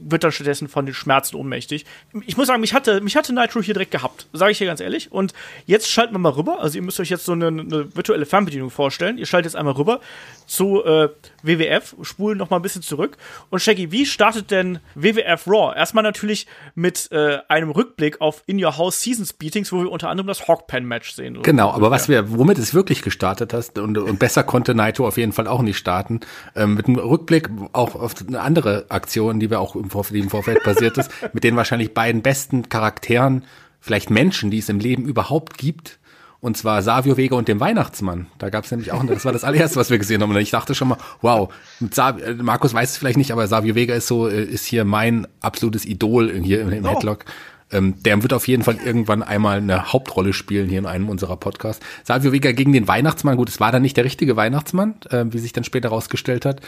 [0.03, 1.85] wird dann stattdessen von den Schmerzen ohnmächtig.
[2.25, 4.79] Ich muss sagen, mich hatte, mich hatte Nitro hier direkt gehabt, sage ich hier ganz
[4.79, 5.11] ehrlich.
[5.11, 5.33] Und
[5.65, 6.59] jetzt schalten wir mal rüber.
[6.59, 9.17] Also ihr müsst euch jetzt so eine, eine virtuelle Fernbedienung vorstellen.
[9.17, 9.99] Ihr schaltet jetzt einmal rüber
[10.45, 11.09] zu äh,
[11.43, 13.17] WWF, spulen noch mal ein bisschen zurück.
[13.49, 15.75] Und Shaggy, wie startet denn WWF Raw?
[15.75, 20.09] Erstmal natürlich mit äh, einem Rückblick auf In Your House Seasons Beatings, wo wir unter
[20.09, 21.41] anderem das Hawkpan Match sehen.
[21.43, 25.17] Genau, aber was wir, womit es wirklich gestartet hast und, und besser konnte Naito auf
[25.17, 26.19] jeden Fall auch nicht starten,
[26.55, 30.23] ähm, mit einem Rückblick auch auf eine andere Aktion, die wir auch im Vorfeld, die
[30.23, 33.45] im Vorfeld passiert ist, mit den wahrscheinlich beiden besten Charakteren,
[33.80, 35.99] vielleicht Menschen, die es im Leben überhaupt gibt,
[36.41, 38.25] und zwar Savio Vega und dem Weihnachtsmann.
[38.39, 40.32] Da gab es nämlich auch, das war das allererste, was wir gesehen haben.
[40.32, 43.93] Und ich dachte schon mal, wow, äh, Markus weiß es vielleicht nicht, aber Savio Vega
[43.93, 46.89] ist so, äh, ist hier mein absolutes Idol hier im, im oh.
[46.89, 47.25] Headlock.
[47.71, 51.38] Ähm, der wird auf jeden Fall irgendwann einmal eine Hauptrolle spielen hier in einem unserer
[51.38, 51.86] Podcasts.
[52.04, 53.38] Savio Vega gegen den Weihnachtsmann.
[53.38, 56.62] Gut, es war dann nicht der richtige Weihnachtsmann, äh, wie sich dann später rausgestellt hat.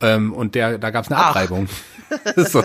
[0.00, 1.68] Ähm, und der, da gab es eine Abreibung.
[2.36, 2.64] so.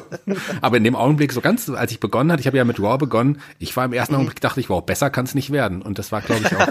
[0.61, 2.97] Aber in dem Augenblick, so ganz, als ich begonnen hatte, ich habe ja mit Raw
[2.97, 4.21] begonnen, ich war im ersten mhm.
[4.21, 5.81] Augenblick, dachte ich, wow, besser kann es nicht werden.
[5.81, 6.67] Und das war, glaube ich, auch,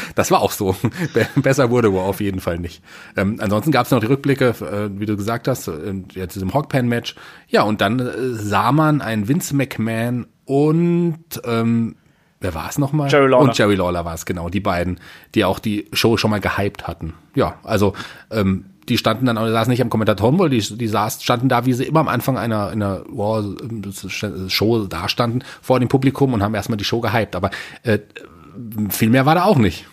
[0.14, 0.76] das war auch so.
[1.36, 2.82] besser wurde Raw auf jeden Fall nicht.
[3.16, 6.54] Ähm, ansonsten gab es noch die Rückblicke, äh, wie du gesagt hast, äh, jetzt diesem
[6.54, 7.14] Hogpan-Match.
[7.48, 11.96] Ja, und dann äh, sah man ein Vince McMahon und ähm,
[12.40, 13.10] wer war es nochmal?
[13.10, 13.42] Jerry Lawler.
[13.42, 14.98] Und Jerry Lawler war es, genau, die beiden,
[15.34, 17.14] die auch die Show schon mal gehypt hatten.
[17.34, 17.94] Ja, also
[18.30, 21.72] ähm, die standen dann, die saßen nicht am Kommentatorenbowl, die, die saß, standen da, wie
[21.72, 23.44] sie immer am Anfang einer, einer wow,
[24.48, 27.36] Show da standen, vor dem Publikum und haben erstmal die Show gehypt.
[27.36, 27.50] Aber
[27.82, 27.98] äh,
[28.90, 29.86] viel mehr war da auch nicht.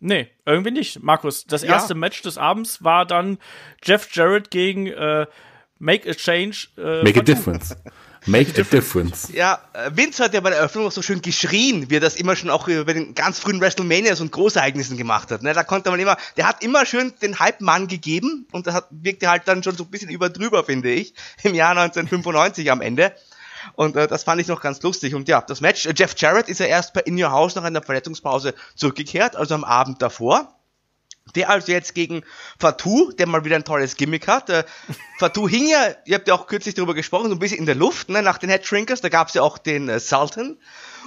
[0.00, 1.02] Nee, irgendwie nicht.
[1.02, 1.98] Markus, das erste ja.
[1.98, 3.38] Match des Abends war dann
[3.82, 5.26] Jeff Jarrett gegen äh,
[5.78, 6.68] Make a Change.
[6.78, 7.76] Äh, Make a Difference.
[8.26, 9.30] Make a difference.
[9.32, 12.16] Ja, äh, Vince hat ja bei der Eröffnung noch so schön geschrien, wie er das
[12.16, 15.42] immer schon auch bei den ganz frühen WrestleManias und Großereignissen gemacht hat.
[15.42, 15.52] Ne?
[15.54, 19.28] Da konnte man immer, der hat immer schön den Hype-Mann gegeben und das hat, wirkte
[19.28, 23.14] halt dann schon so ein bisschen überdrüber, finde ich, im Jahr 1995 am Ende.
[23.74, 25.14] Und äh, das fand ich noch ganz lustig.
[25.14, 27.64] Und ja, das Match, äh, Jeff Jarrett ist ja erst bei In Your House nach
[27.64, 30.59] einer Verletzungspause zurückgekehrt, also am Abend davor.
[31.34, 32.22] Der also jetzt gegen
[32.58, 34.50] Fatou, der mal wieder ein tolles Gimmick hat.
[34.50, 34.64] Äh,
[35.18, 37.74] Fatou hing ja, ihr habt ja auch kürzlich darüber gesprochen, so ein bisschen in der
[37.74, 39.00] Luft, ne, nach den Head Shrinkers.
[39.00, 40.58] Da gab's ja auch den äh, Sultan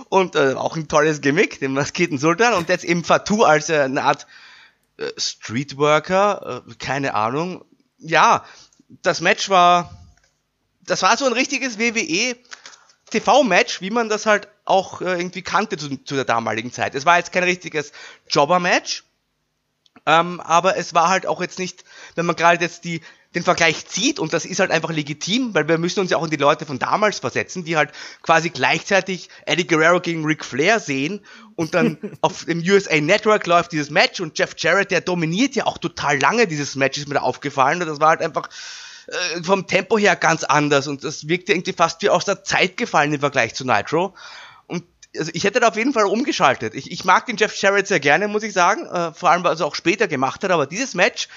[0.10, 2.54] und äh, auch ein tolles Gimmick, den maskierten Sultan.
[2.54, 4.28] Und jetzt eben Fatou als äh, eine Art
[4.98, 7.66] äh, Streetworker, äh, keine Ahnung.
[7.98, 8.46] Ja,
[9.02, 9.92] das Match war
[10.86, 12.36] das war so ein richtiges WWE
[13.10, 16.96] TV-Match, wie man das halt auch äh, irgendwie kannte zu, zu, der damaligen Zeit.
[16.96, 17.92] Es war jetzt kein richtiges
[18.30, 19.04] Jobber-Match,
[20.06, 21.84] ähm, aber es war halt auch jetzt nicht,
[22.16, 23.02] wenn man gerade jetzt die
[23.36, 26.24] den Vergleich zieht und das ist halt einfach legitim, weil wir müssen uns ja auch
[26.24, 30.80] in die Leute von damals versetzen, die halt quasi gleichzeitig Eddie Guerrero gegen Ric Flair
[30.80, 31.22] sehen
[31.56, 35.66] und dann auf dem USA Network läuft dieses Match und Jeff Jarrett, der dominiert ja
[35.66, 38.50] auch total lange dieses Match, ist mir da aufgefallen und das war halt einfach
[39.08, 42.78] äh, vom Tempo her ganz anders und das wirkte irgendwie fast wie aus der Zeit
[42.78, 44.14] gefallen im Vergleich zu Nitro
[45.18, 46.74] also ich hätte da auf jeden Fall umgeschaltet.
[46.74, 49.60] Ich, ich mag den Jeff Jarrett sehr gerne, muss ich sagen, äh, vor allem was
[49.60, 51.28] er auch später gemacht hat, aber dieses Match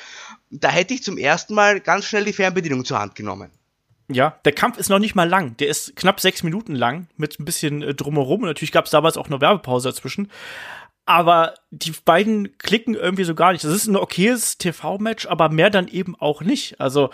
[0.50, 3.50] da hätte ich zum ersten Mal ganz schnell die Fernbedienung zur Hand genommen.
[4.08, 5.56] Ja, der Kampf ist noch nicht mal lang.
[5.56, 8.42] Der ist knapp sechs Minuten lang mit ein bisschen äh, drumherum.
[8.42, 10.30] Und natürlich gab es damals auch eine Werbepause dazwischen.
[11.06, 13.64] Aber die beiden klicken irgendwie so gar nicht.
[13.64, 16.80] Das ist ein okayes TV-Match, aber mehr dann eben auch nicht.
[16.80, 17.10] Also,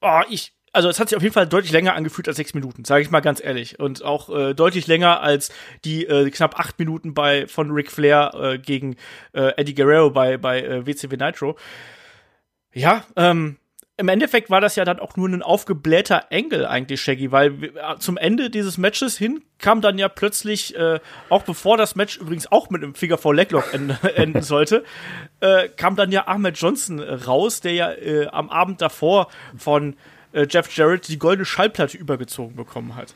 [0.00, 2.84] oh, ich, also es hat sich auf jeden Fall deutlich länger angefühlt als sechs Minuten,
[2.84, 3.78] sage ich mal ganz ehrlich.
[3.78, 5.52] Und auch äh, deutlich länger als
[5.84, 8.96] die äh, knapp acht Minuten bei von Ric Flair äh, gegen
[9.32, 11.56] äh, Eddie Guerrero bei, bei äh, WCW Nitro.
[12.72, 13.58] Ja, ähm,
[13.98, 17.70] im Endeffekt war das ja dann auch nur ein aufgeblähter Engel eigentlich, Shaggy, weil äh,
[17.98, 22.50] zum Ende dieses Matches hin kam dann ja plötzlich, äh, auch bevor das Match übrigens
[22.50, 24.84] auch mit einem Figure 4 Leglock enden, enden sollte,
[25.40, 29.94] äh, kam dann ja Ahmed Johnson raus, der ja äh, am Abend davor von
[30.32, 33.14] äh, Jeff Jarrett die goldene Schallplatte übergezogen bekommen hat.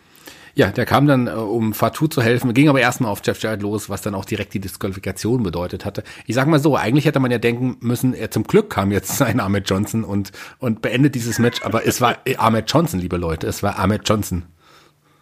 [0.54, 3.60] Ja, der kam dann, äh, um Fatou zu helfen, ging aber erstmal auf Jeff Jarrett
[3.60, 6.02] los, was dann auch direkt die Disqualifikation bedeutet hatte.
[6.26, 9.20] Ich sag mal so, eigentlich hätte man ja denken müssen, er zum Glück kam jetzt
[9.22, 13.46] ein Ahmed Johnson und, und beendet dieses Match, aber es war Ahmed Johnson, liebe Leute,
[13.46, 14.44] es war Ahmed Johnson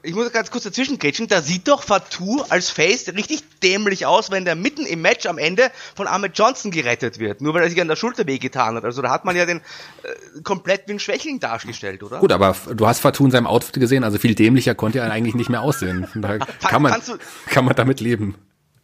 [0.05, 4.31] ich muss ganz kurz dazwischen grätschen, da sieht doch Fatou als Face richtig dämlich aus,
[4.31, 7.71] wenn der mitten im Match am Ende von Ahmed Johnson gerettet wird, nur weil er
[7.71, 8.85] sich an der Schulter wehgetan hat.
[8.85, 12.19] Also da hat man ja den äh, komplett wie ein Schwächling dargestellt, oder?
[12.19, 15.35] Gut, aber du hast Fatou in seinem Outfit gesehen, also viel dämlicher konnte er eigentlich
[15.35, 16.07] nicht mehr aussehen.
[16.25, 17.03] Da kann man,
[17.47, 18.37] kann man damit leben.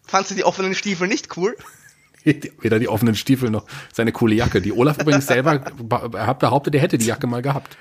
[0.06, 1.56] Fandst du die offenen Stiefel nicht cool?
[2.24, 4.60] Weder die offenen Stiefel noch seine coole Jacke.
[4.60, 7.76] Die Olaf übrigens selber behauptet, er hätte die Jacke mal gehabt.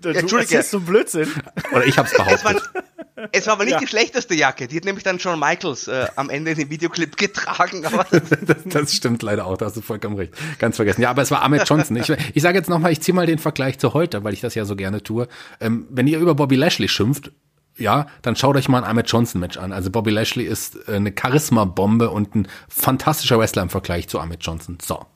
[0.00, 0.62] Du Entschuldige.
[0.62, 1.28] so Blödsinn.
[1.72, 2.38] Oder ich hab's behauptet.
[2.38, 3.80] Es war, es war aber nicht ja.
[3.80, 4.68] die schlechteste Jacke.
[4.68, 7.86] Die hat nämlich dann Shawn Michaels äh, am Ende in dem Videoclip getragen.
[7.86, 10.34] Aber das, das, stimmt leider auch, da hast du vollkommen recht.
[10.58, 11.02] Ganz vergessen.
[11.02, 11.96] Ja, aber es war Ahmed Johnson.
[11.96, 14.54] Ich, ich sage jetzt nochmal, ich ziehe mal den Vergleich zu heute, weil ich das
[14.54, 15.28] ja so gerne tue.
[15.60, 17.32] Ähm, wenn ihr über Bobby Lashley schimpft,
[17.78, 19.72] ja, dann schaut euch mal ein Ahmed Johnson Match an.
[19.72, 24.40] Also Bobby Lashley ist äh, eine Charisma-Bombe und ein fantastischer Wrestler im Vergleich zu Ahmed
[24.42, 24.78] Johnson.
[24.82, 25.06] So.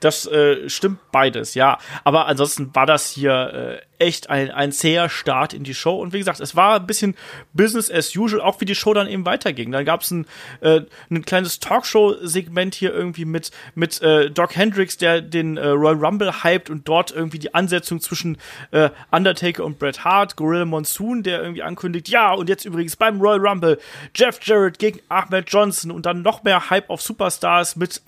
[0.00, 1.78] das äh, stimmt beides, ja.
[2.04, 6.00] Aber ansonsten war das hier äh, echt ein, ein zäher Start in die Show.
[6.00, 7.14] Und wie gesagt, es war ein bisschen
[7.52, 9.70] Business as usual, auch wie die Show dann eben weiterging.
[9.70, 10.26] Dann gab es ein,
[10.60, 10.80] äh,
[11.10, 16.42] ein kleines Talkshow-Segment hier irgendwie mit, mit äh, Doc Hendricks, der den äh, Royal Rumble
[16.42, 18.38] hypt und dort irgendwie die Ansetzung zwischen
[18.70, 23.20] äh, Undertaker und Bret Hart, Gorilla Monsoon, der irgendwie ankündigt, ja, und jetzt übrigens beim
[23.20, 23.78] Royal Rumble
[24.14, 28.00] Jeff Jarrett gegen Ahmed Johnson und dann noch mehr Hype auf Superstars mit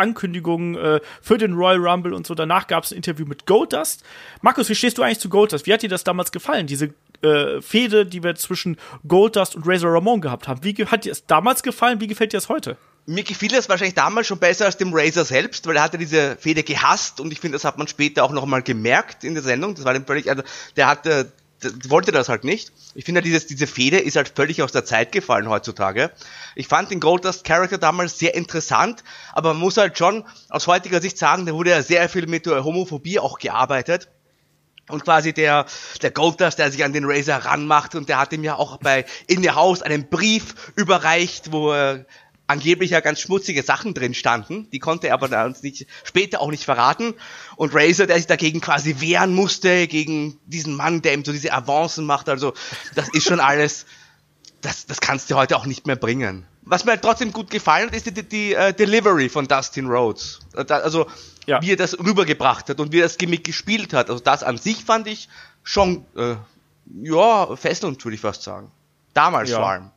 [0.53, 2.35] Ankündigungen äh, für den Royal Rumble und so.
[2.35, 4.03] Danach gab es ein Interview mit Goldust.
[4.41, 5.67] Markus, wie stehst du eigentlich zu Goldust?
[5.67, 9.93] Wie hat dir das damals gefallen, diese äh, Fehde, die wir zwischen Goldust und Razor
[9.93, 10.63] Ramon gehabt haben?
[10.65, 12.01] Wie hat dir es damals gefallen?
[12.01, 12.77] Wie gefällt dir es heute?
[13.05, 16.37] Mir gefiel es wahrscheinlich damals schon besser als dem Razor selbst, weil er hatte diese
[16.37, 19.43] Fehde gehasst und ich finde, das hat man später auch noch mal gemerkt in der
[19.43, 19.75] Sendung.
[19.75, 20.45] Das war dem völlig, also
[20.77, 21.33] der hatte,
[21.89, 22.73] wollte das halt nicht.
[22.95, 26.11] Ich finde, dieses, diese Fehde ist halt völlig aus der Zeit gefallen heutzutage.
[26.55, 31.01] Ich fand den Goldust Character damals sehr interessant, aber man muss halt schon aus heutiger
[31.01, 34.09] Sicht sagen, da wurde ja sehr viel mit der Homophobie auch gearbeitet.
[34.89, 35.67] Und quasi der,
[36.03, 39.07] der Goldust, der sich an den Razor ranmacht und der hat ihm ja auch bei
[39.29, 42.05] In Your House einen Brief überreicht, wo äh,
[42.53, 44.69] angeblich ja ganz schmutzige Sachen drin standen.
[44.71, 47.15] Die konnte er aber uns nicht, später auch nicht verraten.
[47.57, 51.53] Und Razor, der sich dagegen quasi wehren musste, gegen diesen Mann, der ihm so diese
[51.53, 52.29] Avancen macht.
[52.29, 52.53] Also,
[52.95, 53.87] das ist schon alles,
[54.61, 56.47] das, das kannst du heute auch nicht mehr bringen.
[56.65, 59.87] Was mir halt trotzdem gut gefallen hat, ist die, die, die uh, Delivery von Dustin
[59.87, 60.41] Rhodes.
[60.55, 61.07] Äh, also,
[61.47, 61.61] ja.
[61.63, 64.11] wie er das rübergebracht hat und wie er das Gimmick gespielt hat.
[64.11, 65.29] Also das an sich fand ich
[65.65, 66.37] schon, äh,
[67.03, 68.71] ja, fesselnd, würde ich fast sagen.
[69.15, 69.57] Damals ja.
[69.57, 69.91] vor allem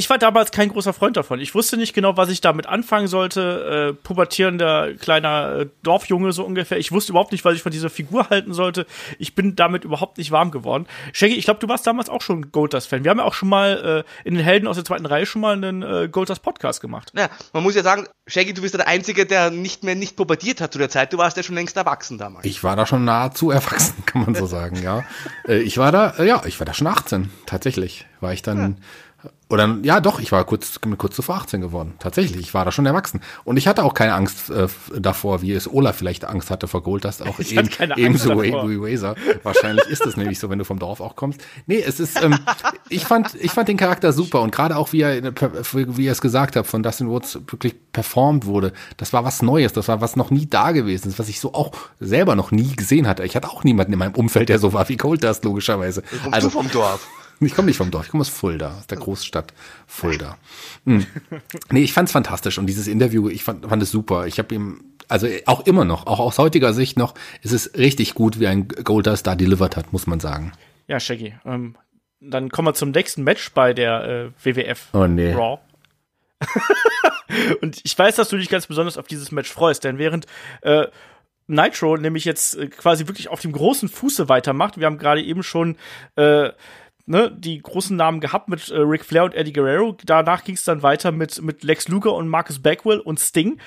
[0.00, 1.40] ich war damals kein großer Freund davon.
[1.40, 3.90] Ich wusste nicht genau, was ich damit anfangen sollte.
[3.90, 6.78] Äh, pubertierender kleiner äh, Dorfjunge so ungefähr.
[6.78, 8.86] Ich wusste überhaupt nicht, was ich von dieser Figur halten sollte.
[9.18, 10.86] Ich bin damit überhaupt nicht warm geworden.
[11.12, 13.04] Shaggy, ich glaube, du warst damals auch schon Goldust-Fan.
[13.04, 15.42] Wir haben ja auch schon mal äh, in den Helden aus der zweiten Reihe schon
[15.42, 17.12] mal einen äh, Goldust-Podcast gemacht.
[17.14, 20.62] Ja, man muss ja sagen, Shaggy, du bist der Einzige, der nicht mehr nicht pubertiert
[20.62, 21.12] hat zu der Zeit.
[21.12, 22.46] Du warst ja schon längst erwachsen damals.
[22.46, 25.04] Ich war da schon nahezu erwachsen, kann man so sagen, ja.
[25.46, 28.06] Äh, ich war da, äh, ja, ich war da schon 18, tatsächlich.
[28.20, 28.58] War ich dann.
[28.58, 28.86] Ja
[29.50, 31.94] Oder ja, doch, ich war kurz, kurz zuvor 18 geworden.
[31.98, 33.20] Tatsächlich, ich war da schon erwachsen.
[33.42, 36.84] Und ich hatte auch keine Angst äh, davor, wie es Olaf vielleicht Angst hatte vor
[36.84, 39.16] Goldust, auch Ich eben, hatte keine ebenso Razor.
[39.42, 41.40] Wahrscheinlich ist es nämlich so, wenn du vom Dorf auch kommst.
[41.66, 42.38] Nee, es ist, ähm,
[42.88, 45.32] ich fand, ich fand den Charakter super und gerade auch wie er,
[45.72, 48.72] wie er es gesagt hat, von Dustin Woods wirklich performt wurde.
[48.98, 51.54] Das war was Neues, das war was noch nie da gewesen ist, was ich so
[51.54, 53.24] auch selber noch nie gesehen hatte.
[53.24, 56.04] Ich hatte auch niemanden in meinem Umfeld, der so war wie Goldust, logischerweise.
[56.30, 57.08] Also, du vom Dorf?
[57.46, 59.54] Ich komme nicht vom Dorf, ich komme aus Fulda, aus der Großstadt
[59.86, 60.36] Fulda.
[60.84, 61.06] Hm.
[61.70, 64.26] Nee, ich fand's fantastisch und dieses Interview, ich fand, fand es super.
[64.26, 68.14] Ich habe ihm, also auch immer noch, auch aus heutiger Sicht noch, ist es richtig
[68.14, 70.52] gut, wie ein Goldust da delivered hat, muss man sagen.
[70.86, 71.34] Ja, Shaggy.
[71.44, 71.76] Ähm,
[72.20, 75.32] dann kommen wir zum nächsten Match bei der äh, WWF Oh nee.
[75.32, 75.60] Raw.
[77.62, 80.26] Und ich weiß, dass du dich ganz besonders auf dieses Match freust, denn während
[80.62, 80.86] äh,
[81.46, 85.42] Nitro nämlich jetzt äh, quasi wirklich auf dem großen Fuße weitermacht, wir haben gerade eben
[85.42, 85.76] schon
[86.16, 86.50] äh,
[87.10, 89.96] ne, die großen Namen gehabt mit äh, Ric Flair und Eddie Guerrero.
[90.06, 93.58] Danach ging es dann weiter mit, mit Lex Luger und Marcus Bagwell und Sting.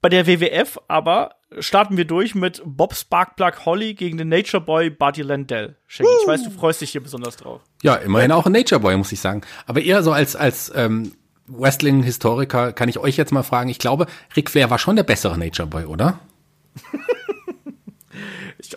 [0.00, 4.90] Bei der WWF aber starten wir durch mit Bob Sparkplug Holly gegen den Nature Boy
[4.90, 5.76] Buddy Landell.
[5.86, 7.62] Shaggy, ich weiß, du freust dich hier besonders drauf.
[7.82, 9.42] Ja, immerhin auch ein Nature Boy, muss ich sagen.
[9.66, 11.12] Aber eher so als, als ähm,
[11.46, 15.38] Wrestling-Historiker kann ich euch jetzt mal fragen, ich glaube, Ric Flair war schon der bessere
[15.38, 16.20] Nature Boy, oder?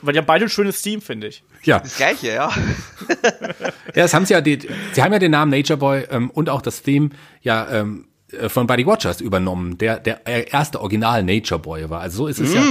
[0.01, 1.43] Weil die haben beide ein schönes Team, finde ich.
[1.63, 1.79] Ja.
[1.79, 2.51] Das gleiche, ja.
[3.95, 4.59] Ja, das haben sie ja, die,
[4.91, 7.09] sie haben ja den Namen Nature Boy ähm, und auch das Theme
[7.41, 12.01] ja ähm, äh, von Buddy Rogers übernommen, der der erste Original Nature Boy war.
[12.01, 12.61] Also so ist es ja.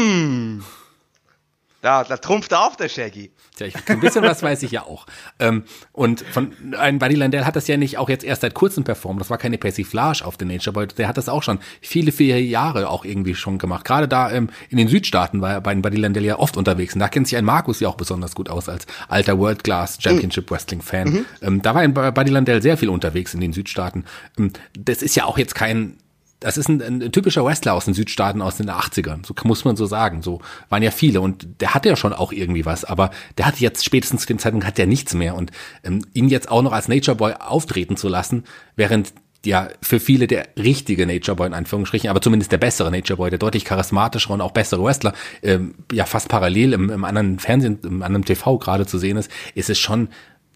[1.83, 3.31] Da, da trumpft er auf, der Shaggy.
[3.57, 5.07] Tja, ich, ein bisschen was weiß ich ja auch.
[5.39, 8.85] Ähm, und von ein Buddy Landell hat das ja nicht auch jetzt erst seit kurzem
[8.85, 9.21] performt.
[9.21, 10.87] Das war keine Persiflage auf den Nature Boy.
[10.89, 13.85] Der hat das auch schon viele, viele Jahre auch irgendwie schon gemacht.
[13.85, 16.95] Gerade da ähm, in den Südstaaten war er bei Buddy Landell ja oft unterwegs.
[16.95, 19.99] Und da kennt sich ein Markus ja auch besonders gut aus als alter World Class
[20.01, 21.25] Championship Wrestling Fan.
[21.41, 24.05] Ähm, da war ein Buddy Landell sehr viel unterwegs in den Südstaaten.
[24.39, 25.99] Ähm, das ist ja auch jetzt kein
[26.41, 29.77] das ist ein, ein typischer Wrestler aus den Südstaaten aus den 80ern, so muss man
[29.77, 30.23] so sagen.
[30.23, 33.61] So waren ja viele und der hatte ja schon auch irgendwie was, aber der hatte
[33.61, 35.51] jetzt spätestens zu dem Zeitpunkt hat der nichts mehr und
[35.85, 38.45] ähm, ihn jetzt auch noch als Nature Boy auftreten zu lassen,
[38.77, 39.13] während
[39.45, 43.31] ja für viele der richtige Nature Boy in Anführungsstrichen, aber zumindest der bessere Nature Boy,
[43.31, 47.79] der deutlich charismatischere und auch bessere Wrestler, ähm, ja fast parallel im, im anderen Fernsehen,
[47.83, 50.09] im anderen TV gerade zu sehen ist, ist es schon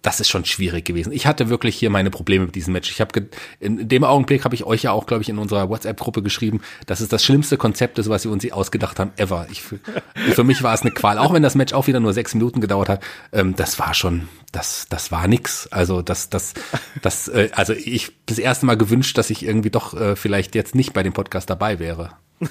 [0.03, 1.13] das ist schon schwierig gewesen.
[1.13, 2.91] Ich hatte wirklich hier meine Probleme mit diesem Match.
[2.91, 3.29] Ich habe
[3.59, 7.01] in dem Augenblick habe ich euch ja auch, glaube ich, in unserer WhatsApp-Gruppe geschrieben, dass
[7.01, 9.47] es das schlimmste Konzept ist, was wir uns ausgedacht haben ever.
[9.51, 9.63] Ich,
[10.33, 12.61] für, mich war es eine Qual, auch wenn das Match auch wieder nur sechs Minuten
[12.61, 13.03] gedauert hat.
[13.33, 15.67] Ähm, das war schon, das, das war nix.
[15.69, 16.55] Also das, das,
[17.03, 20.75] das, äh, also ich das erste Mal gewünscht, dass ich irgendwie doch äh, vielleicht jetzt
[20.75, 22.13] nicht bei dem Podcast dabei wäre.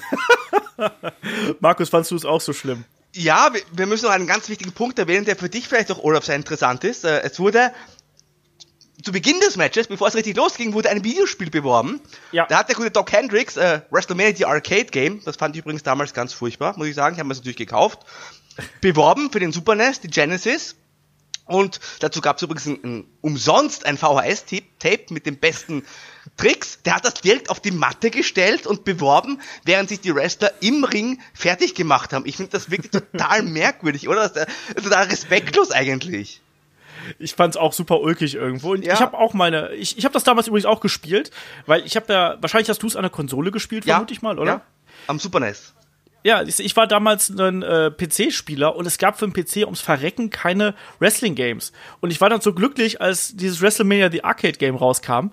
[1.60, 2.84] Markus, fandst du es auch so schlimm?
[3.14, 5.98] Ja, wir, wir müssen noch einen ganz wichtigen Punkt erwähnen, der für dich vielleicht auch,
[5.98, 7.04] Olaf, sehr interessant ist.
[7.04, 7.72] Äh, Es wurde
[9.02, 12.00] zu Beginn des Matches, bevor es richtig losging, wurde ein Videospiel beworben.
[12.32, 12.46] Ja.
[12.46, 15.82] Da hat der gute Doc Hendricks äh, WrestleMania die Arcade Game, das fand ich übrigens
[15.82, 18.00] damals ganz furchtbar, muss ich sagen, ich habe mir das natürlich gekauft,
[18.80, 20.76] beworben für den Super NES, die Genesis.
[21.46, 25.84] Und dazu gab es übrigens ein, ein, umsonst ein VHS-Tape mit den besten
[26.36, 26.78] Tricks.
[26.84, 30.84] Der hat das direkt auf die Matte gestellt und beworben, während sich die Wrestler im
[30.84, 32.26] Ring fertig gemacht haben.
[32.26, 34.28] Ich finde das wirklich total merkwürdig, oder?
[34.28, 36.40] Das ist total respektlos eigentlich.
[37.18, 38.72] Ich fand's auch super ulkig irgendwo.
[38.72, 38.94] Und Ja.
[38.94, 41.30] ich habe auch meine, ich, ich habe das damals übrigens auch gespielt,
[41.66, 44.38] weil ich habe ja, wahrscheinlich hast du es an der Konsole gespielt, vermute ich mal,
[44.38, 44.50] oder?
[44.52, 44.60] Ja,
[45.06, 45.72] am Super NES.
[46.22, 49.80] Ja, ich, ich war damals ein äh, PC-Spieler und es gab für den PC ums
[49.80, 51.72] Verrecken keine Wrestling-Games.
[52.00, 55.30] Und ich war dann so glücklich, als dieses WrestleMania The Arcade Game rauskam.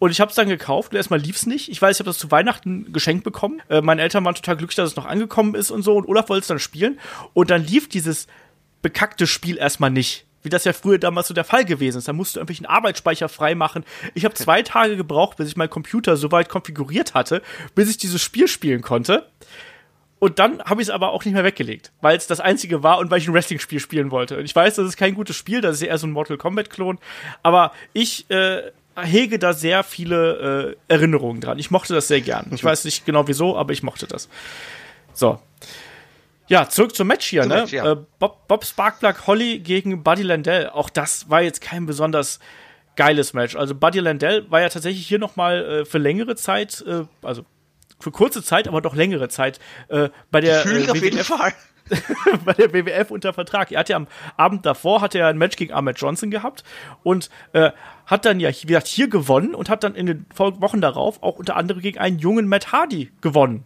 [0.00, 1.68] Und ich habe es dann gekauft und erstmal lief's nicht.
[1.68, 3.60] Ich weiß, ich habe das zu Weihnachten geschenkt bekommen.
[3.68, 5.94] Äh, meine Eltern waren total glücklich, dass es noch angekommen ist und so.
[5.94, 6.98] Und Olaf wollte es dann spielen.
[7.34, 8.26] Und dann lief dieses
[8.80, 10.24] bekackte Spiel erstmal nicht.
[10.42, 12.08] Wie das ja früher damals so der Fall gewesen ist.
[12.08, 13.84] Da musst du irgendwelchen Arbeitsspeicher freimachen.
[14.14, 17.42] Ich habe zwei Tage gebraucht, bis ich meinen Computer so weit konfiguriert hatte,
[17.74, 19.26] bis ich dieses Spiel spielen konnte.
[20.18, 22.98] Und dann habe ich es aber auch nicht mehr weggelegt, weil es das einzige war
[22.98, 24.38] und weil ich ein Wrestling-Spiel spielen wollte.
[24.38, 26.98] Und ich weiß, das ist kein gutes Spiel, das ist eher so ein Mortal Kombat-Klon,
[27.42, 31.58] aber ich äh, hege da sehr viele äh, Erinnerungen dran.
[31.58, 32.50] Ich mochte das sehr gern.
[32.54, 34.28] Ich weiß nicht genau wieso, aber ich mochte das.
[35.12, 35.38] So.
[36.48, 37.60] Ja, zurück zum Match hier, Zum ne?
[37.60, 37.92] Match, ja.
[37.92, 40.68] äh, Bob, Bob Sparkplug Holly gegen Buddy Landell.
[40.70, 42.40] Auch das war jetzt kein besonders
[42.96, 43.54] geiles Match.
[43.54, 47.44] Also Buddy Landell war ja tatsächlich hier noch mal äh, für längere Zeit, äh, also
[48.00, 51.52] für kurze Zeit, aber doch längere Zeit äh, bei der Fühlt äh, auf jeden Fall.
[52.44, 53.72] bei der WWF unter Vertrag.
[53.72, 56.64] Er hat ja am Abend davor hat er ein Match gegen Ahmed Johnson gehabt
[57.02, 57.70] und äh,
[58.06, 61.36] hat dann ja, wie gesagt, hier gewonnen und hat dann in den Wochen darauf auch
[61.36, 63.64] unter anderem gegen einen jungen Matt Hardy gewonnen.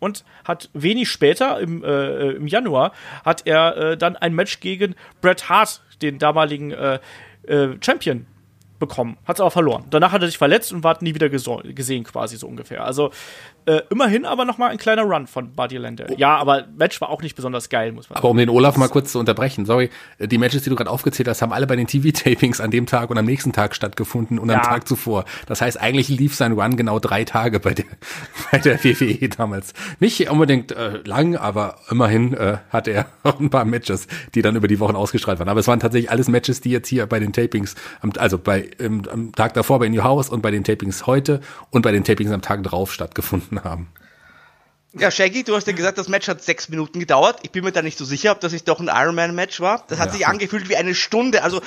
[0.00, 2.92] Und hat wenig später, im, äh, im Januar,
[3.24, 7.00] hat er äh, dann ein Match gegen Bret Hart, den damaligen äh,
[7.48, 8.26] äh, Champion,
[8.78, 9.16] bekommen.
[9.24, 9.84] Hat es aber verloren.
[9.90, 12.84] Danach hat er sich verletzt und war nie wieder gesehen, quasi so ungefähr.
[12.84, 13.10] Also
[13.66, 16.14] äh, immerhin aber nochmal ein kleiner Run von Buddy Landell.
[16.16, 18.24] Ja, aber Match war auch nicht besonders geil, muss man sagen.
[18.24, 21.28] Aber um den Olaf mal kurz zu unterbrechen, sorry, die Matches, die du gerade aufgezählt
[21.28, 24.48] hast, haben alle bei den TV-Tapings an dem Tag und am nächsten Tag stattgefunden und
[24.48, 24.56] ja.
[24.56, 25.26] am Tag zuvor.
[25.46, 27.84] Das heißt, eigentlich lief sein Run genau drei Tage bei der,
[28.50, 29.74] bei der WWE damals.
[30.00, 34.56] Nicht unbedingt äh, lang, aber immerhin äh, hatte er auch ein paar Matches, die dann
[34.56, 35.48] über die Wochen ausgestrahlt waren.
[35.48, 37.74] Aber es waren tatsächlich alles Matches, die jetzt hier bei den Tapings,
[38.16, 41.40] also bei im, am Tag davor bei New House und bei den Tapings heute
[41.70, 43.88] und bei den Tapings am Tag drauf stattgefunden haben.
[44.94, 47.40] Ja, Shaggy, du hast ja gesagt, das Match hat sechs Minuten gedauert.
[47.42, 49.84] Ich bin mir da nicht so sicher, ob das nicht doch ein Ironman-Match war.
[49.88, 50.12] Das hat ja.
[50.14, 51.42] sich angefühlt wie eine Stunde.
[51.42, 51.60] Also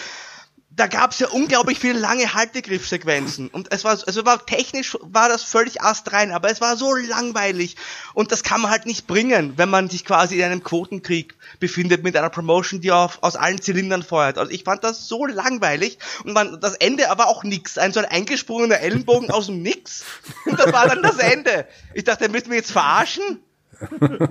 [0.73, 5.27] da gab es ja unglaublich viele lange Haltegriffsequenzen und es war also war technisch war
[5.27, 7.75] das völlig astrein, aber es war so langweilig
[8.13, 12.03] und das kann man halt nicht bringen, wenn man sich quasi in einem Quotenkrieg befindet
[12.03, 14.37] mit einer Promotion, die auf, aus allen Zylindern feuert.
[14.37, 17.99] Also ich fand das so langweilig und man, das Ende aber auch nix, ein so
[17.99, 20.05] ein eingesprungener Ellenbogen aus dem Nix
[20.45, 21.67] und das war dann das Ende.
[21.93, 23.39] Ich dachte, der müsste mich jetzt verarschen.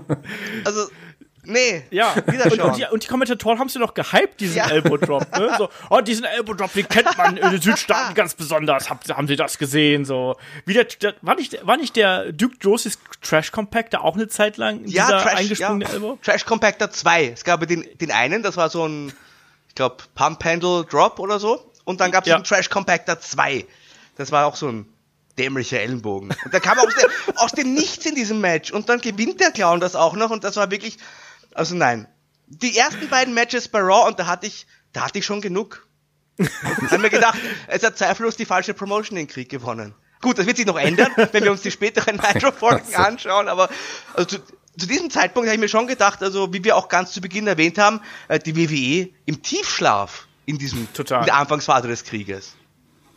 [0.65, 0.89] Also
[1.43, 2.15] Nee, ja.
[2.27, 2.61] wieder schon.
[2.61, 4.69] Und, und, die, und die Kommentatoren haben sie noch gehypt, diesen ja.
[4.69, 5.27] Elbow Drop.
[5.39, 5.55] Ne?
[5.57, 8.91] So, oh, diesen Elbow Drop, den kennt man in den Südstaaten ganz besonders.
[8.91, 10.05] Hab, haben sie das gesehen?
[10.05, 10.37] So,
[10.67, 14.59] wie der, der, war, nicht, war nicht der Duke Josis Trash Compactor auch eine Zeit
[14.59, 15.93] lang ja, dieser Trash, eingesprungene ja.
[15.93, 16.19] Elbow?
[16.23, 17.27] Trash Compactor 2.
[17.29, 19.13] Es gab den, den einen, das war so ein,
[19.69, 21.71] ich glaube, Pump Handle Drop oder so.
[21.85, 22.39] Und dann gab es ja.
[22.39, 23.65] den Trash Compactor 2.
[24.17, 24.87] Das war auch so ein
[25.39, 26.29] dämlicher Ellenbogen.
[26.45, 28.71] Und da kam aus, der, aus dem Nichts in diesem Match.
[28.71, 30.31] Und dann gewinnt der Clown das auch noch.
[30.31, 30.99] Und das war wirklich
[31.61, 32.09] also nein.
[32.47, 35.87] Die ersten beiden Matches bei Raw und da hatte ich, da hatte ich schon genug.
[36.91, 39.95] haben mir gedacht, es hat zweifellos die falsche Promotion den Krieg gewonnen.
[40.23, 43.69] Gut, das wird sich noch ändern, wenn wir uns die späteren Nitro-Folgen anschauen, aber
[44.15, 44.45] also zu,
[44.79, 47.47] zu, diesem Zeitpunkt habe ich mir schon gedacht, also wie wir auch ganz zu Beginn
[47.47, 51.21] erwähnt haben, äh, die WWE im Tiefschlaf in diesem Total.
[51.21, 52.57] in der Anfangsphase des Krieges.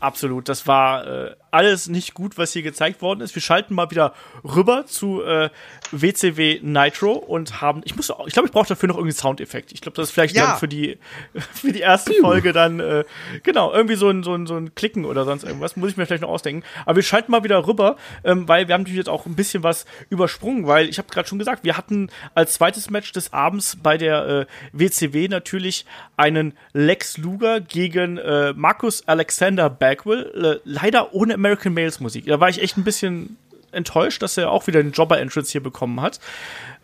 [0.02, 3.36] Absolut, das war äh, alles nicht gut, was hier gezeigt worden ist.
[3.36, 5.50] Wir schalten mal wieder rüber zu äh,
[5.92, 9.72] WCW Nitro und haben, ich muss, ich glaube, ich brauche dafür noch irgendwie Soundeffekt.
[9.72, 10.48] Ich glaube, das ist vielleicht ja.
[10.48, 10.98] dann für die
[11.54, 12.22] für die erste Piu.
[12.22, 13.04] Folge dann äh,
[13.44, 16.08] genau irgendwie so ein so ein so ein Klicken oder sonst irgendwas muss ich mir
[16.08, 16.64] vielleicht noch ausdenken.
[16.86, 19.62] Aber wir schalten mal wieder rüber, ähm, weil wir haben natürlich jetzt auch ein bisschen
[19.62, 23.78] was übersprungen, weil ich habe gerade schon gesagt, wir hatten als zweites Match des Abends
[23.82, 25.86] bei der äh, WCW natürlich
[26.18, 32.26] einen Lex Luger gegen äh, Markus Alexander Blackwell, äh, leider ohne American Males Musik.
[32.26, 33.38] Da war ich echt ein bisschen
[33.72, 36.20] enttäuscht, dass er auch wieder den Jobber-Entrance hier bekommen hat.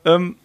[0.05, 0.35] Ähm,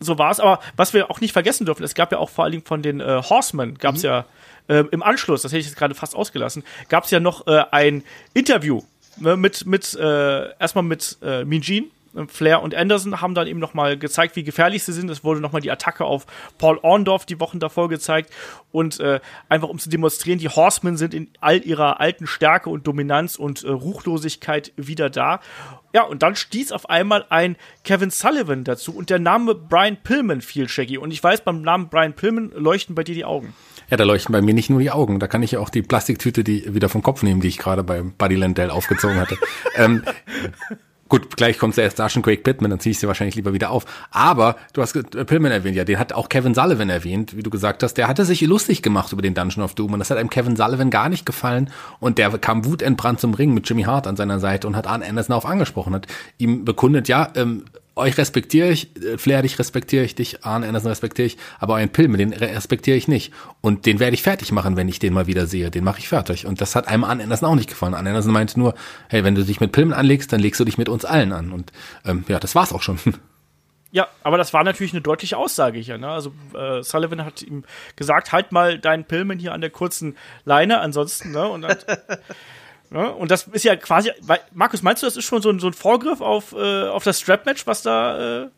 [0.00, 2.44] so war es, aber was wir auch nicht vergessen dürfen, es gab ja auch vor
[2.44, 4.08] allen Dingen von den äh, Horsemen, gab es mhm.
[4.08, 4.24] ja
[4.68, 7.64] äh, im Anschluss, das hätte ich jetzt gerade fast ausgelassen, gab es ja noch äh,
[7.70, 8.02] ein
[8.34, 8.82] Interview
[9.18, 11.86] ne, mit, mit äh, erstmal mit äh, Mean Gene,
[12.28, 15.10] Flair und Anderson haben dann eben nochmal gezeigt, wie gefährlich sie sind.
[15.10, 16.26] Es wurde nochmal die Attacke auf
[16.58, 18.30] Paul Orndorff die Wochen davor gezeigt.
[18.70, 22.86] Und äh, einfach um zu demonstrieren, die Horsemen sind in all ihrer alten Stärke und
[22.86, 25.40] Dominanz und äh, Ruchlosigkeit wieder da.
[25.94, 30.40] Ja, und dann stieß auf einmal ein Kevin Sullivan dazu und der Name Brian Pillman
[30.40, 30.98] fiel, Shaggy.
[30.98, 33.54] Und ich weiß, beim Namen Brian Pillman leuchten bei dir die Augen.
[33.90, 35.20] Ja, da leuchten bei mir nicht nur die Augen.
[35.20, 37.84] Da kann ich ja auch die Plastiktüte die wieder vom Kopf nehmen, die ich gerade
[37.84, 39.36] bei Buddy Landell aufgezogen hatte.
[39.76, 40.02] ähm,
[41.14, 43.84] Gut, gleich kommt erst Craig Pittman, dann ziehe ich sie wahrscheinlich lieber wieder auf.
[44.10, 47.84] Aber du hast Pittman erwähnt, ja, den hat auch Kevin Sullivan erwähnt, wie du gesagt
[47.84, 47.94] hast.
[47.94, 50.56] Der hatte sich lustig gemacht über den Dungeon of Doom und das hat einem Kevin
[50.56, 51.70] Sullivan gar nicht gefallen.
[52.00, 55.04] Und der kam wutentbrannt zum Ring mit Jimmy Hart an seiner Seite und hat Arn
[55.04, 56.08] Anderson auf angesprochen, hat
[56.38, 57.62] ihm bekundet, ja, ähm,
[57.96, 61.90] euch respektiere ich, äh, Flair, dich respektiere ich, dich, Arne Anderson respektiere ich, aber euren
[61.90, 63.32] Pilme, den respektiere ich nicht.
[63.60, 65.70] Und den werde ich fertig machen, wenn ich den mal wieder sehe.
[65.70, 66.46] Den mache ich fertig.
[66.46, 67.94] Und das hat einem Arne Anderson auch nicht gefallen.
[67.94, 68.74] Arne Anderson meinte nur,
[69.08, 71.52] hey, wenn du dich mit Pilmen anlegst, dann legst du dich mit uns allen an.
[71.52, 71.72] Und
[72.04, 72.98] ähm, ja, das war's auch schon.
[73.94, 75.98] Ja, aber das war natürlich eine deutliche Aussage hier.
[75.98, 76.08] Ne?
[76.08, 77.62] Also äh, Sullivan hat ihm
[77.94, 81.48] gesagt, halt mal deinen Pilmen hier an der kurzen Leine, ansonsten, ne?
[81.48, 81.96] Und dann Ja,
[83.00, 84.12] und das ist ja quasi,
[84.52, 87.20] Markus, meinst du, das ist schon so ein, so ein Vorgriff auf, äh, auf das
[87.20, 88.48] Strap-Match, was da äh,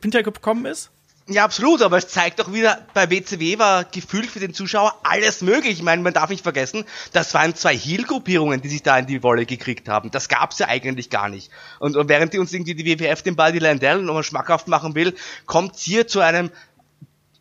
[0.00, 0.90] hintergekommen ist?
[1.26, 5.40] Ja, absolut, aber es zeigt doch wieder, bei WCW war gefühlt für den Zuschauer alles
[5.40, 5.72] möglich.
[5.72, 9.22] Ich meine, man darf nicht vergessen, das waren zwei Heel-Gruppierungen, die sich da in die
[9.22, 10.10] Wolle gekriegt haben.
[10.10, 11.50] Das gab's ja eigentlich gar nicht.
[11.78, 15.14] Und, und während die uns irgendwie die WWF den Buddy Landell nochmal schmackhaft machen will,
[15.46, 16.50] kommt hier zu einem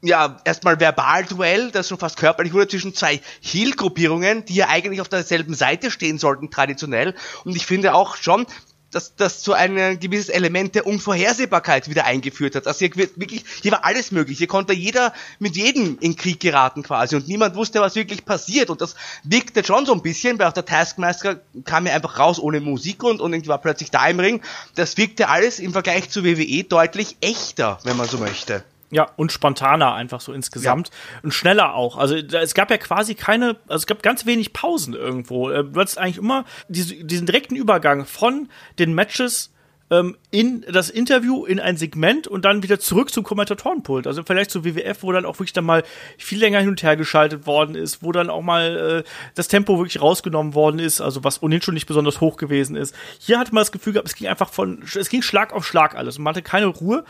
[0.03, 5.07] ja, erstmal Verbalduell, das schon fast körperlich wurde, zwischen zwei Heel-Gruppierungen, die ja eigentlich auf
[5.07, 7.15] derselben Seite stehen sollten, traditionell.
[7.45, 8.45] Und ich finde auch schon,
[8.91, 12.67] dass das so ein gewisses Element der Unvorhersehbarkeit wieder eingeführt hat.
[12.67, 14.37] Also hier wirklich, hier war alles möglich.
[14.37, 18.69] Hier konnte jeder mit jedem in Krieg geraten quasi und niemand wusste, was wirklich passiert.
[18.69, 22.39] Und das wirkte schon so ein bisschen, weil auch der Taskmaster kam ja einfach raus
[22.39, 24.41] ohne Musik und, und war plötzlich da im Ring.
[24.75, 28.63] Das wirkte alles im Vergleich zu WWE deutlich echter, wenn man so möchte.
[28.93, 30.89] Ja, und spontaner einfach so insgesamt.
[30.89, 31.19] Ja.
[31.23, 31.97] Und schneller auch.
[31.97, 35.49] Also es gab ja quasi keine, also es gab ganz wenig Pausen irgendwo.
[35.49, 39.51] Äh, du hattest eigentlich immer diese, diesen direkten Übergang von den Matches
[39.89, 44.07] ähm, in das Interview, in ein Segment und dann wieder zurück zum Kommentatorenpult.
[44.07, 45.83] Also vielleicht zu WWF, wo dann auch wirklich dann mal
[46.17, 49.77] viel länger hin und her geschaltet worden ist, wo dann auch mal äh, das Tempo
[49.77, 52.95] wirklich rausgenommen worden ist, also was ohnehin schon nicht besonders hoch gewesen ist.
[53.19, 55.95] Hier hatte man das Gefühl gehabt, es ging einfach von, es ging Schlag auf Schlag
[55.95, 57.03] alles und man hatte keine Ruhe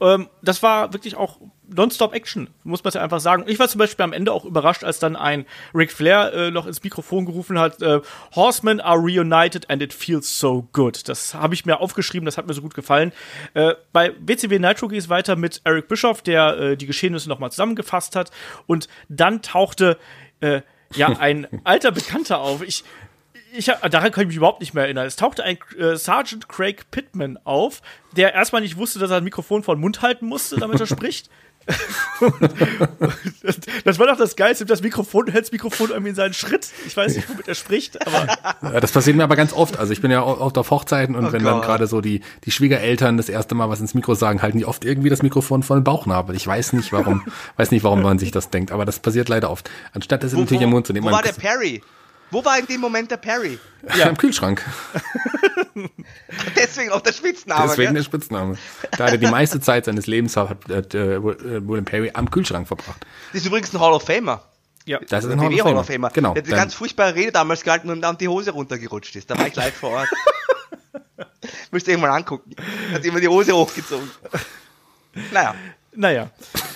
[0.00, 1.38] ähm, das war wirklich auch
[1.68, 3.44] Nonstop-Action, muss man ja einfach sagen.
[3.46, 5.44] Ich war zum Beispiel am Ende auch überrascht, als dann ein
[5.74, 8.00] Ric Flair äh, noch ins Mikrofon gerufen hat, äh,
[8.34, 11.08] Horsemen are reunited and it feels so good.
[11.08, 13.12] Das habe ich mir aufgeschrieben, das hat mir so gut gefallen.
[13.54, 17.50] Äh, bei WCW Nitro geht es weiter mit Eric Bischoff, der äh, die Geschehnisse nochmal
[17.50, 18.30] zusammengefasst hat.
[18.66, 19.98] Und dann tauchte
[20.40, 20.62] äh,
[20.94, 22.62] ja ein alter Bekannter auf.
[22.62, 22.84] Ich
[23.52, 25.06] ich, daran kann ich mich überhaupt nicht mehr erinnern.
[25.06, 27.82] Es tauchte ein äh, Sergeant Craig Pittman auf,
[28.16, 30.86] der erstmal nicht wusste, dass er ein Mikrofon vor den Mund halten musste, damit er
[30.86, 31.30] spricht.
[33.42, 34.64] das, das, war doch das Geilste.
[34.64, 36.70] Das Mikrofon, du hältst das Mikrofon irgendwie in seinen Schritt.
[36.86, 38.26] Ich weiß nicht, womit er spricht, aber.
[38.62, 39.78] Ja, das passiert mir aber ganz oft.
[39.78, 41.52] Also ich bin ja oft auf Hochzeiten und oh wenn Gott.
[41.52, 44.64] dann gerade so die, die Schwiegereltern das erste Mal was ins Mikro sagen, halten die
[44.64, 46.34] oft irgendwie das Mikrofon vor den Bauchnabel.
[46.34, 47.22] Ich weiß nicht warum,
[47.58, 49.70] weiß nicht, warum man sich das denkt, aber das passiert leider oft.
[49.92, 51.06] Anstatt das natürlich im Mund zu nehmen.
[51.06, 51.82] Wo war der Perry?
[52.30, 53.58] Wo war in dem Moment der Perry?
[53.96, 54.64] Ja, im Kühlschrank.
[56.56, 57.68] Deswegen auch der Spitzname.
[57.68, 58.58] Deswegen der Spitzname.
[58.96, 62.68] Da hat er die meiste Zeit seines Lebens hat, hat äh, William Perry am Kühlschrank
[62.68, 63.06] verbracht.
[63.32, 64.44] Das ist übrigens ein Hall of Famer.
[64.84, 66.10] Ja, das ist ein Hall of, Hall of Famer.
[66.10, 66.34] Genau.
[66.34, 69.30] Der hat eine ganz furchtbare Rede damals gehalten und dann die Hose runtergerutscht ist.
[69.30, 70.08] Da war ich live vor Ort.
[71.70, 72.54] Müsst ihr mal angucken.
[72.92, 74.10] Hat immer die Hose hochgezogen.
[75.32, 75.54] Naja.
[75.98, 76.30] Naja.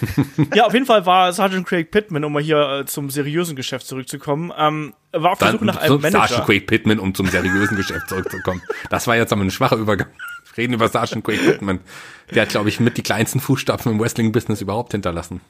[0.54, 3.86] ja, auf jeden Fall war Sergeant Craig Pittman, um mal hier äh, zum seriösen Geschäft
[3.86, 6.26] zurückzukommen, ähm, war auf der Suche nach einem Manager.
[6.26, 8.62] Sergeant Craig Pittman, um zum seriösen Geschäft zurückzukommen.
[8.90, 10.08] Das war jetzt aber ein schwacher Übergang.
[10.54, 11.78] Wir reden über Sergeant Craig Pittman.
[12.34, 15.40] Der hat, glaube ich, mit die kleinsten Fußstapfen im Wrestling-Business überhaupt hinterlassen.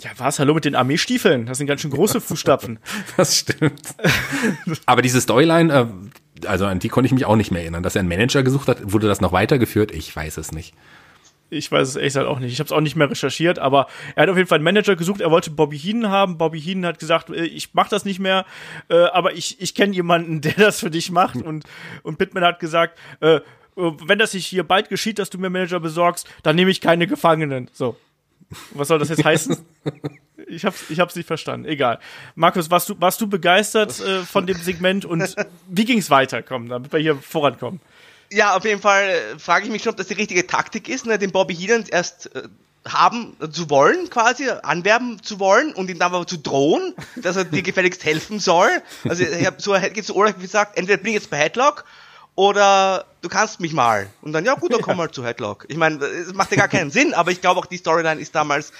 [0.00, 0.40] Ja, was?
[0.40, 1.46] Hallo mit den Armeestiefeln.
[1.46, 2.80] Das sind ganz schön große Fußstapfen.
[3.16, 3.94] das stimmt.
[4.86, 7.84] Aber diese Storyline, äh, also an die konnte ich mich auch nicht mehr erinnern.
[7.84, 9.92] Dass er einen Manager gesucht hat, wurde das noch weitergeführt?
[9.92, 10.74] Ich weiß es nicht.
[11.54, 12.52] Ich weiß es echt halt auch nicht.
[12.52, 13.86] Ich habe es auch nicht mehr recherchiert, aber
[14.16, 15.20] er hat auf jeden Fall einen Manager gesucht.
[15.20, 16.38] Er wollte Bobby Heenan haben.
[16.38, 18.44] Bobby Heenan hat gesagt, äh, ich mache das nicht mehr,
[18.88, 21.36] äh, aber ich, ich kenne jemanden, der das für dich macht.
[21.36, 21.64] Und,
[22.02, 23.40] und Pittman hat gesagt, äh,
[23.76, 27.06] wenn das sich hier bald geschieht, dass du mir Manager besorgst, dann nehme ich keine
[27.06, 27.68] Gefangenen.
[27.72, 27.96] So.
[28.72, 29.56] Was soll das jetzt heißen?
[30.46, 31.66] Ich hab's, ich hab's nicht verstanden.
[31.66, 31.98] Egal.
[32.34, 35.34] Markus, warst du, warst du begeistert äh, von dem Segment und
[35.68, 36.42] wie ging's weiter?
[36.42, 37.80] Komm, damit wir hier vorankommen.
[38.34, 41.06] Ja, auf jeden Fall äh, frage ich mich schon, ob das die richtige Taktik ist,
[41.06, 42.42] ne, den Bobby Heenan erst äh,
[42.86, 47.44] haben zu wollen, quasi, anwerben zu wollen und ihm dann aber zu drohen, dass er
[47.44, 48.68] dir gefälligst helfen soll.
[49.08, 51.84] Also ich habe so geht zu Olaf gesagt, entweder bin ich jetzt bei Headlock
[52.34, 54.10] oder du kannst mich mal.
[54.20, 55.66] Und dann, ja gut, dann komm mal zu Headlock.
[55.68, 58.34] Ich meine, es macht ja gar keinen Sinn, aber ich glaube auch die Storyline ist
[58.34, 58.72] damals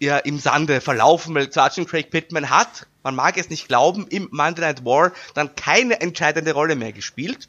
[0.00, 4.28] ja im Sande verlaufen, weil Sergeant Craig Pittman hat, man mag es nicht glauben, im
[4.32, 7.48] Monday Night War dann keine entscheidende Rolle mehr gespielt.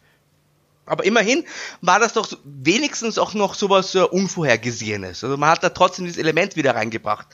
[0.85, 1.45] Aber immerhin
[1.81, 5.23] war das doch wenigstens auch noch sowas äh, Unvorhergesehenes.
[5.23, 7.27] Also man hat da trotzdem dieses Element wieder reingebracht.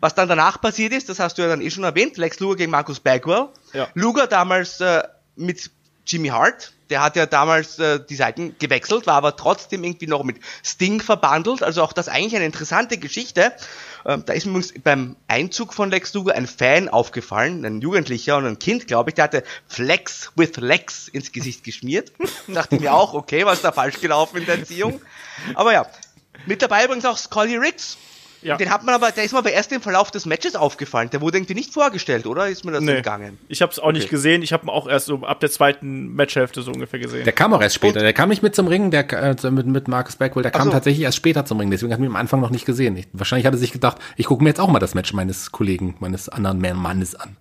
[0.00, 2.56] Was dann danach passiert ist, das hast du ja dann eh schon erwähnt, Lex Luger
[2.56, 3.48] gegen Markus Bagwell.
[3.72, 3.88] Ja.
[3.94, 5.02] Luger damals äh,
[5.36, 5.70] mit
[6.06, 10.22] Jimmy Hart, der hat ja damals äh, die Seiten gewechselt, war aber trotzdem irgendwie noch
[10.22, 11.62] mit Sting verbandelt.
[11.62, 13.52] Also auch das eigentlich eine interessante Geschichte.
[14.04, 18.46] Ähm, da ist mir beim Einzug von Lex Luger ein Fan aufgefallen, ein Jugendlicher und
[18.46, 22.12] ein Kind, glaube ich, der hatte Flex with Lex ins Gesicht geschmiert.
[22.46, 25.00] Dachte mir auch, okay, was da falsch gelaufen in der Erziehung?
[25.54, 25.86] Aber ja,
[26.46, 27.96] mit dabei übrigens auch Scully Riggs,
[28.46, 28.56] ja.
[28.56, 31.10] Den hat man aber, der ist mir aber erst im Verlauf des Matches aufgefallen.
[31.10, 32.48] Der wurde irgendwie nicht vorgestellt, oder?
[32.48, 32.96] Ist mir das nee.
[32.96, 33.38] entgangen?
[33.48, 33.94] Ich habe es auch okay.
[33.94, 34.42] nicht gesehen.
[34.42, 37.24] Ich habe ihn auch erst so ab der zweiten Matchhälfte so ungefähr gesehen.
[37.24, 37.98] Der kam auch erst später.
[37.98, 38.04] Und?
[38.04, 40.42] Der kam nicht mit zum Ring, der äh, mit, mit Marcus Blackwell.
[40.42, 40.70] Der kam so.
[40.70, 41.70] tatsächlich erst später zum Ring.
[41.70, 42.96] Deswegen hat man ihn am Anfang noch nicht gesehen.
[42.96, 45.50] Ich, wahrscheinlich hat er sich gedacht, ich gucke mir jetzt auch mal das Match meines
[45.50, 47.36] Kollegen, meines anderen Mannes an.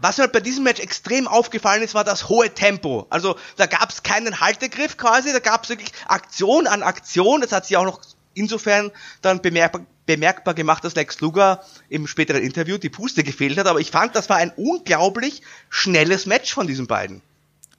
[0.00, 3.06] Was mir halt bei diesem Match extrem aufgefallen ist, war das hohe Tempo.
[3.10, 7.42] Also da gab es keinen Haltegriff quasi, da gab es wirklich Aktion an Aktion.
[7.42, 8.00] Das hat sich auch noch
[8.34, 8.90] insofern
[9.20, 9.82] dann bemerkbar,
[10.14, 14.16] bemerkbar gemacht, dass Lex Luger im späteren Interview die Puste gefehlt hat, aber ich fand,
[14.16, 17.22] das war ein unglaublich schnelles Match von diesen beiden.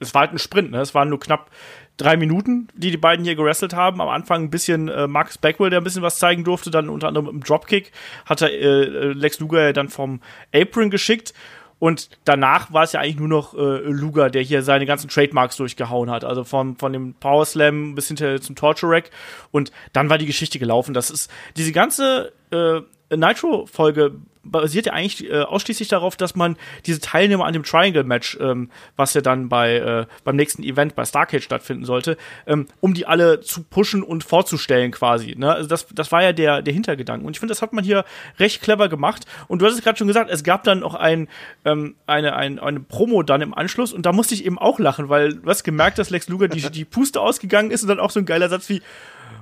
[0.00, 0.80] Es war halt ein Sprint, ne?
[0.80, 1.50] Es waren nur knapp
[1.96, 4.00] drei Minuten, die die beiden hier gewrestelt haben.
[4.00, 7.08] Am Anfang ein bisschen äh, Marcus Backwell, der ein bisschen was zeigen durfte, dann unter
[7.08, 7.92] anderem im Dropkick
[8.24, 10.20] hat er äh, Lex Luger dann vom
[10.52, 11.34] Apron geschickt
[11.82, 15.56] und danach war es ja eigentlich nur noch äh, Luger, der hier seine ganzen Trademarks
[15.56, 16.22] durchgehauen hat.
[16.22, 19.10] Also von, von dem Power Slam bis hinter zum Torture Rack.
[19.50, 20.94] Und dann war die Geschichte gelaufen.
[20.94, 22.82] Das ist diese ganze äh,
[23.16, 24.12] Nitro-Folge
[24.44, 26.56] basiert ja eigentlich äh, ausschließlich darauf, dass man
[26.86, 31.04] diese Teilnehmer an dem Triangle-Match, ähm, was ja dann bei äh, beim nächsten Event bei
[31.04, 35.34] Starcade stattfinden sollte, ähm, um die alle zu pushen und vorzustellen quasi.
[35.36, 35.52] Ne?
[35.52, 37.26] Also das, das war ja der, der Hintergedanke.
[37.26, 38.04] Und ich finde, das hat man hier
[38.38, 39.26] recht clever gemacht.
[39.48, 41.28] Und du hast es gerade schon gesagt, es gab dann auch ein,
[41.64, 45.08] ähm, eine, ein, eine Promo dann im Anschluss und da musste ich eben auch lachen,
[45.08, 48.10] weil du hast gemerkt, dass Lex Luger die, die Puste ausgegangen ist und dann auch
[48.10, 48.82] so ein geiler Satz wie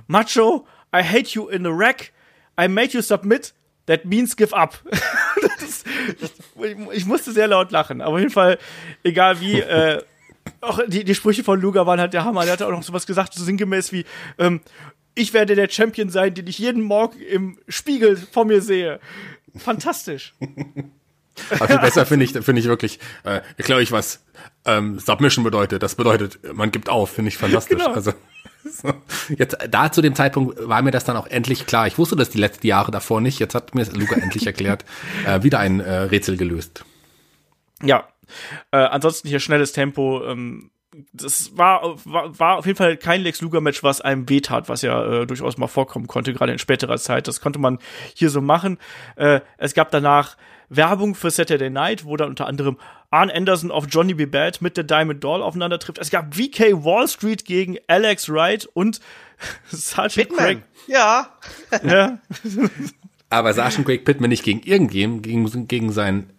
[0.07, 2.11] Macho, I hate you in the wreck.
[2.59, 3.53] I made you submit.
[3.91, 4.79] That means give up.
[5.61, 5.85] ist,
[6.63, 7.99] ich, ich, musste sehr laut lachen.
[7.99, 8.57] Aber auf jeden Fall,
[9.03, 10.01] egal wie, äh,
[10.61, 12.43] auch die, die Sprüche von Luger waren halt der Hammer.
[12.45, 14.05] Der hat auch noch sowas gesagt, so sinngemäß wie,
[14.37, 14.61] ähm,
[15.13, 19.01] ich werde der Champion sein, den ich jeden Morgen im Spiegel vor mir sehe.
[19.57, 20.35] Fantastisch.
[21.49, 24.23] Aber viel besser finde ich, finde ich wirklich, äh, glaube ich, was
[24.63, 25.83] ähm, Submission bedeutet.
[25.83, 27.77] Das bedeutet, man gibt auf, finde ich fantastisch.
[27.77, 27.91] Genau.
[27.91, 28.13] Also
[28.63, 28.93] so.
[29.37, 31.87] Jetzt da zu dem Zeitpunkt war mir das dann auch endlich klar.
[31.87, 33.39] Ich wusste das die letzten Jahre davor nicht.
[33.39, 34.85] Jetzt hat mir Luca endlich erklärt,
[35.25, 36.85] äh, wieder ein äh, Rätsel gelöst.
[37.83, 38.07] Ja.
[38.71, 40.23] Äh, ansonsten hier schnelles Tempo.
[40.25, 40.71] Ähm,
[41.13, 44.81] das war, war, war auf jeden Fall kein Lex Luger Match, was einem wehtat, was
[44.81, 47.27] ja äh, durchaus mal vorkommen konnte, gerade in späterer Zeit.
[47.27, 47.79] Das konnte man
[48.13, 48.77] hier so machen.
[49.15, 50.35] Äh, es gab danach
[50.71, 52.77] Werbung für Saturday Night, wo dann unter anderem
[53.09, 54.25] Arn Anderson auf Johnny B.
[54.25, 55.99] Bad mit der Diamond Doll aufeinander trifft.
[55.99, 59.01] Es gab VK Wall Street gegen Alex Wright und
[59.67, 60.45] Sergeant Pittman.
[60.45, 60.63] Craig.
[60.87, 61.27] Ja.
[61.83, 62.19] ja.
[63.29, 66.29] Aber Sergeant Craig Pittman nicht gegen irgendjemanden, gegen, gegen seinen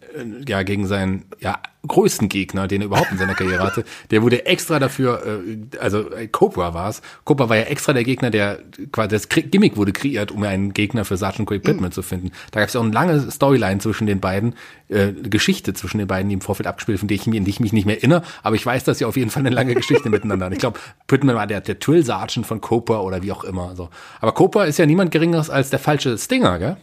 [0.47, 3.83] ja, gegen seinen ja, größten Gegner, den er überhaupt in seiner Karriere hatte.
[4.11, 7.01] Der wurde extra dafür, äh, also äh, Cobra war es.
[7.25, 8.59] Cobra war ja extra der Gegner, der
[8.91, 11.93] quasi das Gimmick wurde kreiert, um einen Gegner für Sergeant Craig Pittman mhm.
[11.93, 12.31] zu finden.
[12.51, 14.55] Da gab es ja auch eine lange Storyline zwischen den beiden,
[14.89, 17.59] äh, Geschichte zwischen den beiden, die im Vorfeld abgespielt, von der ich, in die ich
[17.59, 20.09] mich nicht mehr erinnere, aber ich weiß, dass sie auf jeden Fall eine lange Geschichte
[20.09, 20.53] miteinander haben.
[20.53, 23.75] Ich glaube, Pittman war der, der Trill Sergeant von Cobra oder wie auch immer.
[23.75, 23.89] So.
[24.21, 26.77] Aber Cobra ist ja niemand Geringeres als der falsche Stinger, gell?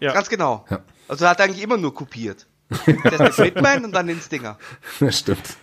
[0.00, 0.12] Ja.
[0.12, 0.64] Ganz genau.
[0.70, 0.80] Ja.
[1.08, 2.46] Also er hat eigentlich immer nur kopiert.
[3.04, 4.58] Das ist Hitman und dann den Stinger.
[5.00, 5.56] Das stimmt.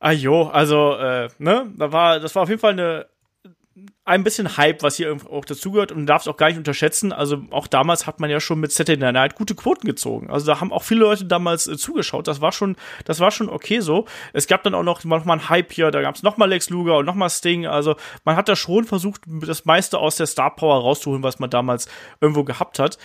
[0.00, 3.06] Ah jo, also, äh, ne, da war, das war auf jeden Fall eine,
[4.04, 7.12] ein bisschen Hype, was hier auch dazugehört und man darf es auch gar nicht unterschätzen.
[7.12, 10.28] Also auch damals hat man ja schon mit Saturday Night gute Quoten gezogen.
[10.28, 12.26] Also da haben auch viele Leute damals äh, zugeschaut.
[12.26, 14.06] Das war schon, das war schon okay so.
[14.32, 16.46] Es gab dann auch noch, noch mal ein Hype hier, da gab es noch mal
[16.46, 17.66] Lex Luger und noch mal Sting.
[17.66, 17.94] Also
[18.24, 21.86] man hat da schon versucht, das meiste aus der Star Power rauszuholen, was man damals
[22.20, 22.98] irgendwo gehabt hat.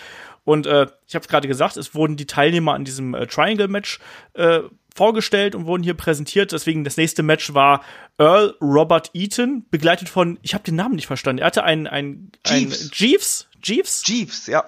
[0.48, 3.98] Und äh, ich habe es gerade gesagt, es wurden die Teilnehmer an diesem äh, Triangle-Match
[4.32, 4.60] äh,
[4.96, 6.52] vorgestellt und wurden hier präsentiert.
[6.52, 7.82] Deswegen das nächste Match war
[8.16, 11.42] Earl Robert Eaton, begleitet von, ich habe den Namen nicht verstanden.
[11.42, 12.80] Er hatte einen, ein, Jeeves.
[12.80, 13.46] Ein Jeeves?
[13.62, 14.02] Jeeves?
[14.06, 14.64] Jeeves, ja.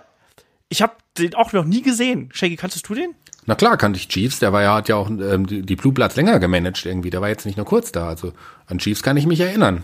[0.68, 2.28] Ich habe den auch noch nie gesehen.
[2.30, 3.14] Shaggy, kannst du den?
[3.46, 4.38] Na klar, kannte ich Jeeves.
[4.38, 7.08] Der war ja, hat ja auch ähm, die, die Blue Bloods länger gemanagt irgendwie.
[7.08, 8.06] Der war jetzt nicht nur kurz da.
[8.06, 8.34] Also
[8.66, 9.82] an Jeeves kann ich mich erinnern.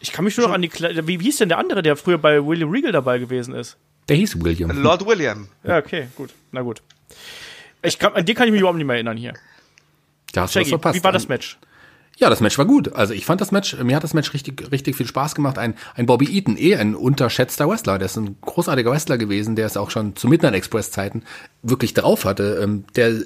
[0.00, 2.16] Ich kann mich nur noch an die, wie, wie hieß denn der andere, der früher
[2.16, 3.76] bei William Regal dabei gewesen ist?
[4.10, 4.70] Der hieß William.
[4.82, 5.46] Lord William.
[5.62, 6.30] Ja, okay, gut.
[6.50, 6.82] Na gut.
[7.80, 9.34] Ich kann, an den kann ich mich überhaupt nicht mehr erinnern hier.
[10.34, 10.98] Ja, hast Shaggy, du was verpasst.
[10.98, 11.58] Wie war das Match?
[12.20, 12.92] Ja, das Match war gut.
[12.92, 15.56] Also ich fand das Match, mir hat das Match richtig, richtig viel Spaß gemacht.
[15.56, 17.96] Ein, ein Bobby Eaton, eh ein unterschätzter Wrestler.
[17.96, 21.22] Der ist ein großartiger Wrestler gewesen, der es auch schon zu Midnight Express Zeiten
[21.62, 22.60] wirklich drauf hatte.
[22.62, 23.22] Ähm, der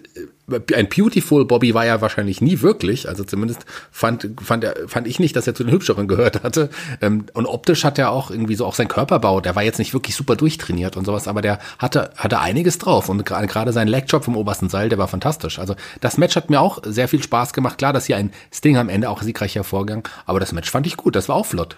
[0.75, 5.19] ein Beautiful Bobby war er wahrscheinlich nie wirklich, also zumindest fand, fand, er, fand ich
[5.19, 6.69] nicht, dass er zu den Hübscheren gehört hatte.
[7.01, 9.95] Ähm, und optisch hat er auch irgendwie so auch sein Körperbau, der war jetzt nicht
[9.95, 14.25] wirklich super durchtrainiert und sowas, aber der hatte, hatte einiges drauf und gerade sein Legjob
[14.25, 15.59] vom obersten Seil, der war fantastisch.
[15.59, 17.79] Also das Match hat mir auch sehr viel Spaß gemacht.
[17.79, 20.97] Klar, dass hier ein Sting am Ende auch siegreich hervorgang, aber das Match fand ich
[20.97, 21.77] gut, das war auch flott.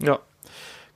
[0.00, 0.18] Ja,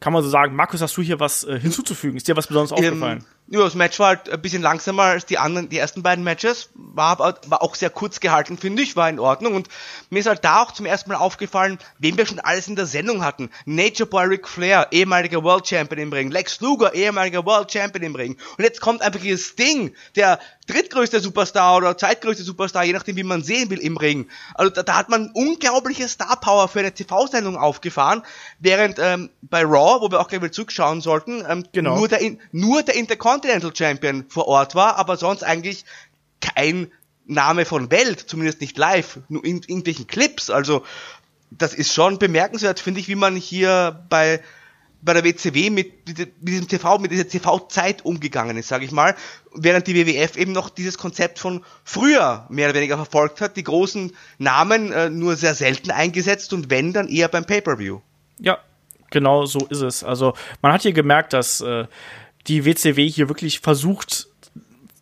[0.00, 0.54] kann man so sagen.
[0.54, 2.16] Markus, hast du hier was äh, hinzuzufügen?
[2.16, 3.24] Ist dir was besonders ähm, aufgefallen?
[3.50, 6.68] Ja, das Match war halt ein bisschen langsamer als die anderen, die ersten beiden Matches.
[6.74, 9.54] War, war auch sehr kurz gehalten, finde ich, war in Ordnung.
[9.54, 9.68] Und
[10.10, 12.84] mir ist halt da auch zum ersten Mal aufgefallen, wen wir schon alles in der
[12.84, 13.48] Sendung hatten.
[13.64, 16.30] Nature Boy Ric Flair, ehemaliger World Champion im Ring.
[16.30, 18.36] Lex Luger, ehemaliger World Champion im Ring.
[18.58, 23.22] Und jetzt kommt einfach dieses Ding, der drittgrößte Superstar oder zweitgrößte Superstar, je nachdem, wie
[23.22, 24.28] man sehen will im Ring.
[24.56, 28.22] Also da, da hat man unglaubliche Star Power für eine TV-Sendung aufgefahren,
[28.58, 31.96] während ähm, bei Raw, wo wir auch gleich mal zurückschauen sollten, ähm, genau.
[31.96, 32.20] nur der,
[32.52, 35.84] nur der Intercontinental Continental Champion vor Ort war, aber sonst eigentlich
[36.40, 36.90] kein
[37.26, 40.50] Name von Welt, zumindest nicht live, nur in irgendwelchen Clips.
[40.50, 40.84] Also
[41.50, 44.40] das ist schon bemerkenswert, finde ich, wie man hier bei
[45.00, 49.14] bei der WCW mit, mit diesem TV, mit dieser TV-Zeit umgegangen ist, sage ich mal,
[49.54, 53.62] während die WWF eben noch dieses Konzept von früher mehr oder weniger verfolgt hat, die
[53.62, 58.00] großen Namen äh, nur sehr selten eingesetzt und wenn dann eher beim Pay-per-View.
[58.40, 58.58] Ja,
[59.12, 60.02] genau so ist es.
[60.02, 61.86] Also man hat hier gemerkt, dass äh,
[62.46, 64.28] die WCW hier wirklich versucht,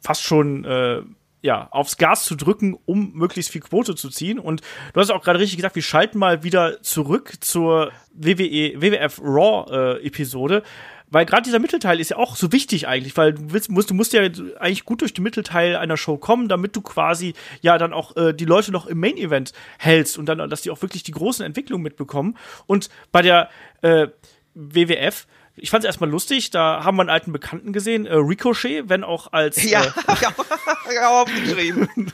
[0.00, 1.02] fast schon äh,
[1.42, 4.38] ja, aufs Gas zu drücken, um möglichst viel Quote zu ziehen.
[4.38, 4.62] Und
[4.92, 9.70] du hast auch gerade richtig gesagt, wir schalten mal wieder zurück zur WWE, WWF Raw
[9.70, 10.62] äh, Episode.
[11.08, 13.94] weil gerade dieser Mittelteil ist ja auch so wichtig eigentlich, weil du willst, musst, du
[13.94, 17.92] musst ja eigentlich gut durch den Mittelteil einer Show kommen, damit du quasi ja dann
[17.92, 21.04] auch äh, die Leute noch im Main Event hältst und dann, dass die auch wirklich
[21.04, 22.36] die großen Entwicklungen mitbekommen.
[22.66, 23.50] Und bei der
[23.82, 24.08] äh,
[24.54, 28.88] WWF ich fand es erstmal lustig, da haben wir einen alten Bekannten gesehen, äh, Ricochet,
[28.88, 31.88] wenn auch als Ja, äh, hab aufgeschrieben.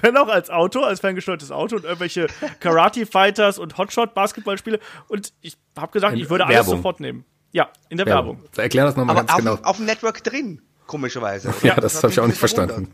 [0.00, 2.28] wenn auch als Auto, als ferngesteuertes Auto und irgendwelche
[2.60, 6.76] Karate Fighters und Hotshot Basketballspiele und ich habe gesagt, In ich würde alles Werbung.
[6.76, 7.24] sofort nehmen.
[7.50, 8.42] Ja, in der Werbung.
[8.52, 9.68] So, erklär das nochmal Aber ganz auf, genau.
[9.68, 11.52] auf dem Network drin, komischerweise.
[11.62, 12.88] ja, das hat habe ich auch nicht verstanden.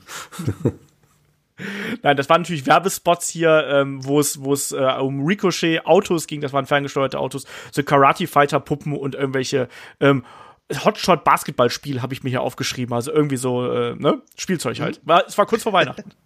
[2.03, 6.27] Nein, das waren natürlich Werbespots hier, ähm, wo es wo es äh, um Ricochet Autos
[6.27, 9.69] ging, das waren ferngesteuerte Autos, so Karate Fighter Puppen und irgendwelche
[10.01, 10.25] ähm,
[10.85, 15.01] Hotshot Basketballspiel habe ich mir hier aufgeschrieben, also irgendwie so äh, ne Spielzeug halt.
[15.05, 16.11] War, es war kurz vor Weihnachten.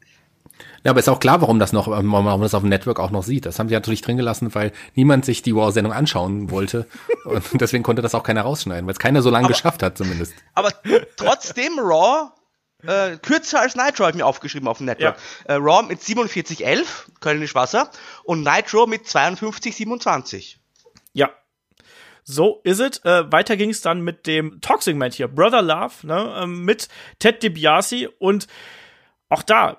[0.85, 3.11] Ja, aber ist auch klar, warum das noch, warum man das auf dem Network auch
[3.11, 3.47] noch sieht.
[3.47, 6.87] Das haben sie natürlich drin gelassen, weil niemand sich die War-Sendung anschauen wollte.
[7.25, 9.97] Und deswegen konnte das auch keiner rausschneiden, weil es keiner so lange Aber- geschafft hat,
[9.97, 10.35] zumindest.
[10.55, 10.71] Aber
[11.17, 12.31] trotzdem Raw
[12.87, 15.17] äh, kürzer als Nitro habe ich mir aufgeschrieben auf dem Network.
[15.45, 16.85] Äh, Raw mit 47,11,
[17.21, 17.91] Kölnisch Wasser,
[18.25, 20.57] und Nitro mit 52,27.
[21.13, 21.31] Ja.
[22.25, 23.05] So is it.
[23.05, 27.43] Äh, weiter ging es dann mit dem Talk-Segment hier, Brother Love, ne, ähm, mit Ted
[27.43, 28.47] DiBiase und
[29.29, 29.79] auch da,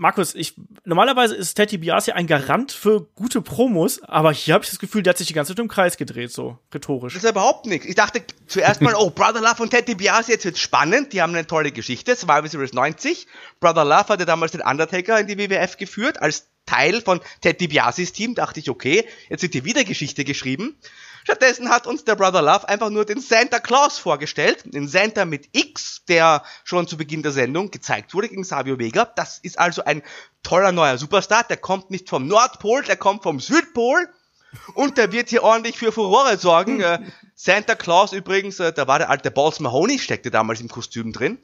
[0.00, 0.54] Markus, ich,
[0.86, 5.02] normalerweise ist Ted DiBiase ein Garant für gute Promos, aber hier habe ich das Gefühl,
[5.02, 7.12] der hat sich die ganze Zeit im Kreis gedreht, so rhetorisch.
[7.12, 7.86] Das ist überhaupt nichts.
[7.86, 11.12] Ich dachte zuerst mal, oh, Brother Love und Ted DiBiase, jetzt wird's spannend.
[11.12, 12.16] Die haben eine tolle Geschichte.
[12.16, 13.26] Survivor Series 90.
[13.60, 18.14] Brother Love hatte damals den Undertaker in die WWF geführt, als Teil von Ted DiBiases
[18.14, 18.34] Team.
[18.34, 20.78] Dachte ich, okay, jetzt wird hier wieder Geschichte geschrieben.
[21.24, 24.62] Stattdessen hat uns der Brother Love einfach nur den Santa Claus vorgestellt.
[24.64, 29.04] Den Santa mit X, der schon zu Beginn der Sendung gezeigt wurde gegen Savio Vega.
[29.04, 30.02] Das ist also ein
[30.42, 31.44] toller neuer Superstar.
[31.44, 34.08] Der kommt nicht vom Nordpol, der kommt vom Südpol.
[34.74, 36.80] Und der wird hier ordentlich für Furore sorgen.
[36.80, 37.00] Äh,
[37.34, 41.38] Santa Claus übrigens, äh, da war der alte Balls Mahoney, steckte damals im Kostüm drin.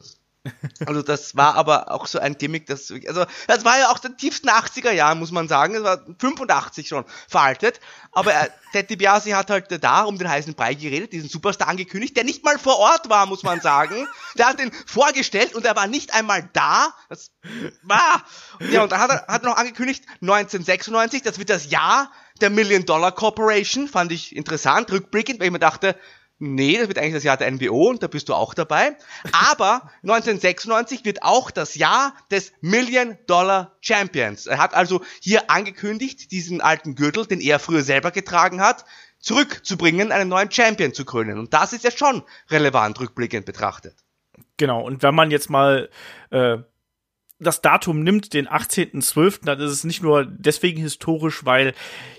[0.85, 4.15] Also das war aber auch so ein Gimmick, das, also das war ja auch der
[4.15, 5.73] tiefsten 80er Jahren, muss man sagen.
[5.73, 7.79] Das war 85 schon veraltet.
[8.11, 12.17] Aber äh, Ted DiBiase hat halt da um den heißen Brei geredet, diesen Superstar angekündigt,
[12.17, 14.07] der nicht mal vor Ort war, muss man sagen.
[14.37, 16.93] Der hat ihn vorgestellt und er war nicht einmal da.
[17.09, 17.31] Das
[17.83, 18.23] war.
[18.71, 22.49] Ja, und dann hat er, hat er noch angekündigt, 1996, das wird das Jahr der
[22.49, 23.87] Million Dollar Corporation.
[23.87, 25.95] Fand ich interessant, rückblickend, weil ich mir dachte,
[26.39, 28.95] Nee, das wird eigentlich das Jahr der NWO und da bist du auch dabei.
[29.31, 34.45] Aber 1996 wird auch das Jahr des Million Dollar Champions.
[34.45, 38.85] Er hat also hier angekündigt, diesen alten Gürtel, den er früher selber getragen hat,
[39.19, 41.39] zurückzubringen, einen neuen Champion zu krönen.
[41.39, 43.95] Und das ist ja schon relevant rückblickend betrachtet.
[44.57, 45.89] Genau, und wenn man jetzt mal
[46.29, 46.57] äh,
[47.39, 51.73] das Datum nimmt, den 18.12., dann ist es nicht nur deswegen historisch, weil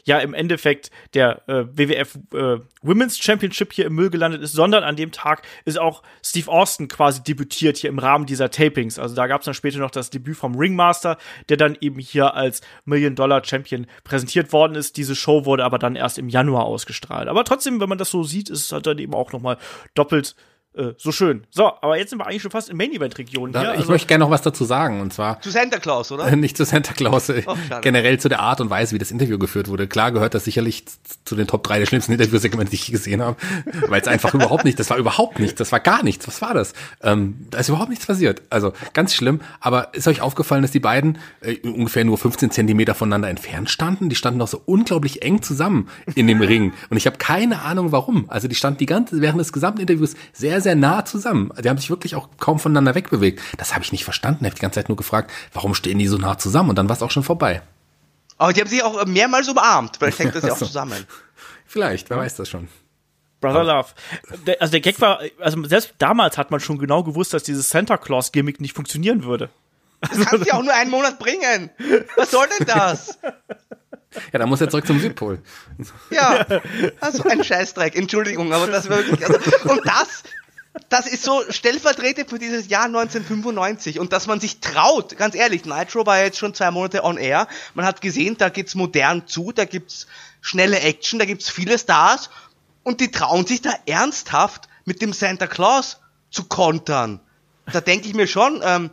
[0.05, 4.85] ja im Endeffekt der äh, WWF äh, Women's Championship hier im Müll gelandet ist, sondern
[4.85, 8.99] an dem Tag ist auch Steve Austin quasi debütiert hier im Rahmen dieser Tapings.
[8.99, 12.35] Also da gab es dann später noch das Debüt vom Ringmaster, der dann eben hier
[12.35, 14.97] als Million Dollar Champion präsentiert worden ist.
[14.97, 17.29] Diese Show wurde aber dann erst im Januar ausgestrahlt.
[17.29, 19.59] Aber trotzdem, wenn man das so sieht, ist es halt dann eben auch noch mal
[19.95, 20.37] doppelt
[20.79, 21.45] äh, so schön.
[21.51, 23.73] So, aber jetzt sind wir eigentlich schon fast in Main-Event-Region Da, hier.
[23.75, 26.31] ich Also, möchte gerne noch was dazu sagen, und zwar Zu Santa Claus, oder?
[26.37, 29.39] nicht zu Santa Claus, äh, Oh, generell zu der Art und Weise, wie das Interview
[29.39, 29.87] geführt wurde.
[29.89, 30.85] Klar gehört das sicherlich
[31.25, 33.37] zu den Top 3 der schlimmsten Interviewsegmente, die ich gesehen habe,
[33.89, 36.27] weil es einfach überhaupt nicht, das war überhaupt nichts, das war gar nichts.
[36.29, 36.73] Was war das?
[37.03, 38.43] Ähm, da ist überhaupt nichts passiert.
[38.51, 39.41] Also ganz schlimm.
[39.61, 44.09] Aber ist euch aufgefallen, dass die beiden äh, ungefähr nur 15 Zentimeter voneinander entfernt standen?
[44.09, 46.73] Die standen doch so unglaublich eng zusammen in dem Ring.
[46.91, 48.27] Und ich habe keine Ahnung, warum.
[48.29, 51.53] Also die standen die ganze während des gesamten Interviews sehr, sehr nah zusammen.
[51.63, 53.41] Die haben sich wirklich auch kaum voneinander wegbewegt.
[53.57, 54.45] Das habe ich nicht verstanden.
[54.45, 56.71] Ich habe die ganze Zeit nur gefragt, warum stehen die so nah zusammen?
[56.71, 57.63] Und dann war es auch schon vorbei.
[58.37, 59.97] Aber die haben sich auch mehrmals umarmt.
[59.99, 61.07] Vielleicht hängt das ja auch zusammen.
[61.67, 62.69] Vielleicht, wer weiß das schon.
[63.41, 63.89] Brother Love.
[64.47, 67.69] Der, also der Gag war, also selbst damals hat man schon genau gewusst, dass dieses
[67.69, 69.51] Santa Claus-Gimmick nicht funktionieren würde.
[70.01, 71.71] Das kannst du ja auch nur einen Monat bringen.
[72.17, 73.19] Was soll denn das?
[74.33, 75.43] Ja, dann muss er zurück zum Südpol.
[76.11, 76.47] Ja,
[77.01, 77.95] also ein Scheißdreck.
[77.95, 79.25] Entschuldigung, aber das wirklich.
[79.27, 79.39] Also,
[79.69, 80.23] und das,
[80.89, 85.65] das ist so stellvertretend für dieses Jahr 1995 und dass man sich traut, ganz ehrlich,
[85.65, 87.49] Nitro war jetzt schon zwei Monate on air.
[87.75, 90.07] Man hat gesehen, da geht's modern zu, da gibt's
[90.41, 92.31] schnelle Action, da gibt's viele Stars
[92.83, 95.99] und die trauen sich da ernsthaft mit dem Santa Claus
[96.31, 97.21] zu kontern.
[97.73, 98.91] Da denke ich mir schon, ähm,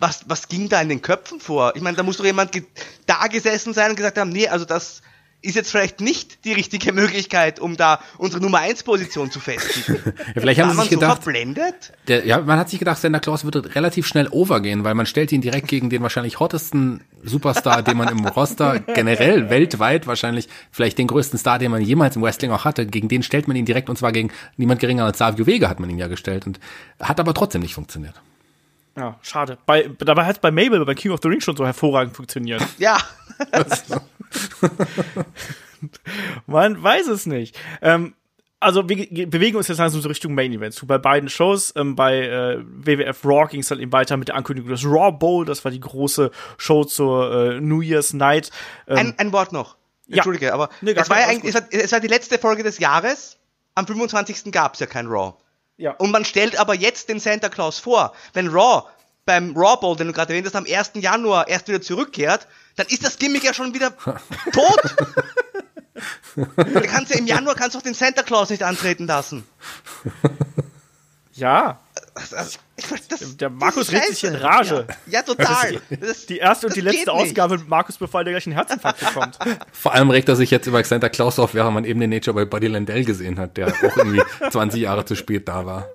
[0.00, 1.74] was, was ging da in den Köpfen vor?
[1.74, 2.52] Ich meine, da muss doch jemand
[3.06, 5.02] da gesessen sein und gesagt haben, nee, also das
[5.40, 10.00] ist jetzt vielleicht nicht die richtige Möglichkeit, um da unsere Nummer 1 Position zu festigen.
[10.04, 11.92] ja, vielleicht haben sie sich man so gedacht, verblendet?
[12.08, 15.30] der, ja, man hat sich gedacht, Santa Claus wird relativ schnell overgehen, weil man stellt
[15.30, 20.98] ihn direkt gegen den wahrscheinlich hottesten Superstar, den man im Roster generell weltweit wahrscheinlich vielleicht
[20.98, 23.64] den größten Star, den man jemals im Wrestling auch hatte, gegen den stellt man ihn
[23.64, 26.58] direkt und zwar gegen niemand geringer als Savio Vega hat man ihn ja gestellt und
[27.00, 28.14] hat aber trotzdem nicht funktioniert.
[28.98, 29.56] Ja, schade.
[29.64, 32.62] Bei, dabei hat es bei Mabel, bei King of the Ring schon so hervorragend funktioniert.
[32.78, 32.98] Ja.
[36.46, 37.56] Man weiß es nicht.
[37.82, 38.14] Ähm,
[38.60, 40.86] also wir ge- bewegen uns jetzt langsam so Richtung Main Event zu.
[40.86, 44.34] Bei beiden Shows, ähm, bei äh, WWF Raw ging es dann eben weiter mit der
[44.34, 45.44] Ankündigung des Raw Bowl.
[45.44, 48.50] Das war die große Show zur äh, New Year's Night.
[48.88, 49.76] Ähm, Ein, ein Wort noch.
[50.08, 50.16] Ja.
[50.16, 52.78] Entschuldige, aber Nee, es, war ja eigentlich, es, war, es war die letzte Folge des
[52.78, 53.36] Jahres.
[53.74, 54.50] Am 25.
[54.50, 55.34] gab es ja kein Raw.
[55.78, 55.92] Ja.
[55.92, 58.12] Und man stellt aber jetzt den Santa Claus vor.
[58.34, 58.82] Wenn Raw
[59.24, 60.92] beim Raw Bowl, den du gerade erwähnt hast, am 1.
[60.94, 63.96] Januar erst wieder zurückkehrt, dann ist das Gimmick ja schon wieder
[64.52, 64.96] tot.
[66.34, 69.46] du kannst ja im Januar kannst du auch den Santa Claus nicht antreten lassen.
[71.38, 71.80] ja.
[72.76, 74.34] Ich, das, Der Markus redet sich in.
[74.36, 74.86] Rage.
[75.06, 75.80] Ja, ja total.
[76.00, 77.12] Das, Die erste und die letzte.
[77.12, 79.38] Ausgabe mit Markus, bevor der gleich einen Herzinfarkt bekommt.
[79.72, 82.34] Vor allem regt er sich jetzt über Santa Claus auf, während man eben den Nature
[82.34, 85.88] bei Buddy Landell gesehen hat, der auch irgendwie 20 Jahre zu spät da war.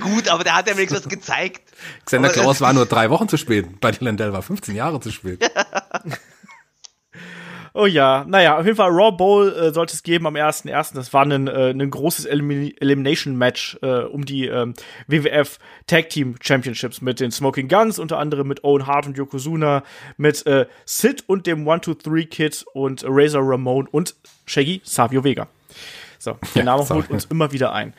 [0.00, 1.62] Gut, aber der hat ja wenigstens was gezeigt.
[2.08, 5.10] Santa Aber- Claus war nur drei Wochen zu spät, Buddy Landell war 15 Jahre zu
[5.10, 5.42] spät.
[7.74, 10.94] Oh ja, naja, auf jeden Fall Raw Bowl äh, sollte es geben am 1.1.
[10.94, 14.74] Das war ein, äh, ein großes Elimin Elimination Match äh, um die ähm,
[15.06, 19.84] WWF Tag Team Championships mit den Smoking Guns, unter anderem mit Owen Hart und Yokozuna,
[20.18, 25.48] mit äh, Sid und dem 1-2-3 Kid und Razor Ramon und Shaggy Savio Vega.
[26.18, 27.94] So, der Name holt uns immer wieder ein.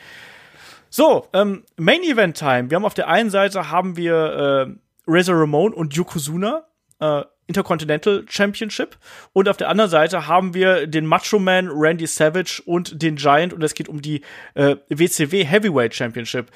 [0.88, 2.70] So, ähm, Main Event Time.
[2.70, 4.74] Wir haben auf der einen Seite haben wir äh,
[5.08, 6.62] Razor Ramon und Yokozuna,
[7.00, 8.96] äh, Intercontinental Championship.
[9.32, 13.52] Und auf der anderen Seite haben wir den Macho Man Randy Savage und den Giant.
[13.52, 14.22] Und es geht um die
[14.54, 16.50] äh, WCW Heavyweight Championship.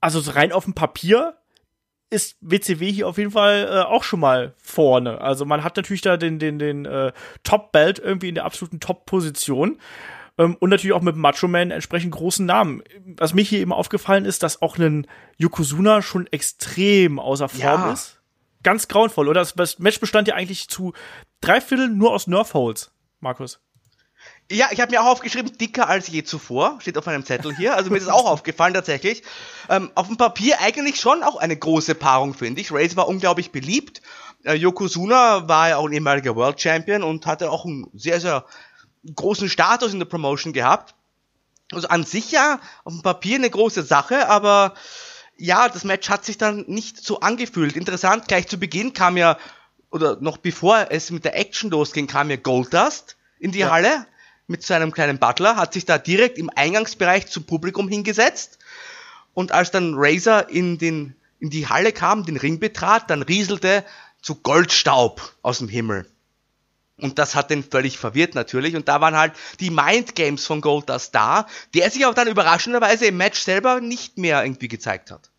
[0.00, 1.36] Also so rein auf dem Papier
[2.10, 5.20] ist WCW hier auf jeden Fall äh, auch schon mal vorne.
[5.20, 7.12] Also man hat natürlich da den, den, den äh,
[7.42, 9.78] Top-Belt irgendwie in der absoluten Top-Position.
[10.38, 12.82] Ähm, und natürlich auch mit Macho Man entsprechend großen Namen.
[13.16, 15.06] Was mir hier eben aufgefallen ist, dass auch ein
[15.38, 17.92] Yokozuna schon extrem außer Form Ja.
[17.92, 18.20] ist.
[18.64, 19.44] Ganz grauenvoll, oder?
[19.44, 20.92] Das, Match bestand ja eigentlich zu
[21.40, 22.90] drei Vierteln nur aus Nerf-Holes,
[23.20, 23.60] Markus.
[24.50, 27.76] Ja, ich habe mir auch aufgeschrieben, dicker als je zuvor, steht auf meinem Zettel hier.
[27.76, 29.22] Also mir ist es auch aufgefallen tatsächlich.
[29.68, 32.72] Ähm, auf dem Papier eigentlich schon auch eine große Paarung, finde ich.
[32.72, 34.02] Razor war unglaublich beliebt.
[34.44, 38.44] Äh, Yokozuna war ja auch ein ehemaliger World Champion und hatte auch einen sehr, sehr
[39.14, 40.94] großen Status in der Promotion gehabt.
[41.72, 44.74] Also an sich ja auf dem Papier eine große Sache, aber
[45.36, 47.76] ja, das Match hat sich dann nicht so angefühlt.
[47.76, 49.38] Interessant, gleich zu Beginn kam ja,
[49.90, 53.70] oder noch bevor es mit der Action losging, kam ja Goldust in die Ja.
[53.70, 54.06] Halle
[54.46, 58.58] mit seinem kleinen Butler, hat sich da direkt im Eingangsbereich zum Publikum hingesetzt.
[59.32, 63.84] Und als dann Razor in, den, in die Halle kam, den Ring betrat, dann rieselte
[64.22, 66.06] zu Goldstaub aus dem Himmel.
[67.00, 68.76] Und das hat den völlig verwirrt natürlich.
[68.76, 73.06] Und da waren halt die Mind Games von Goldust da, der sich auch dann überraschenderweise
[73.06, 75.30] im Match selber nicht mehr irgendwie gezeigt hat.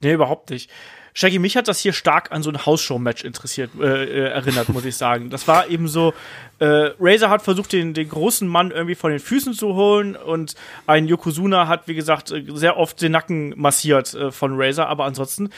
[0.00, 0.70] Nee, überhaupt nicht.
[1.16, 4.84] Shaggy, mich hat das hier stark an so ein Hausshow-Match interessiert, äh, äh, erinnert, muss
[4.84, 5.30] ich sagen.
[5.30, 6.12] Das war eben so,
[6.58, 10.56] äh, Razor hat versucht, den, den großen Mann irgendwie von den Füßen zu holen und
[10.88, 15.04] ein Yokozuna hat, wie gesagt, äh, sehr oft den Nacken massiert äh, von Razor, aber
[15.04, 15.50] ansonsten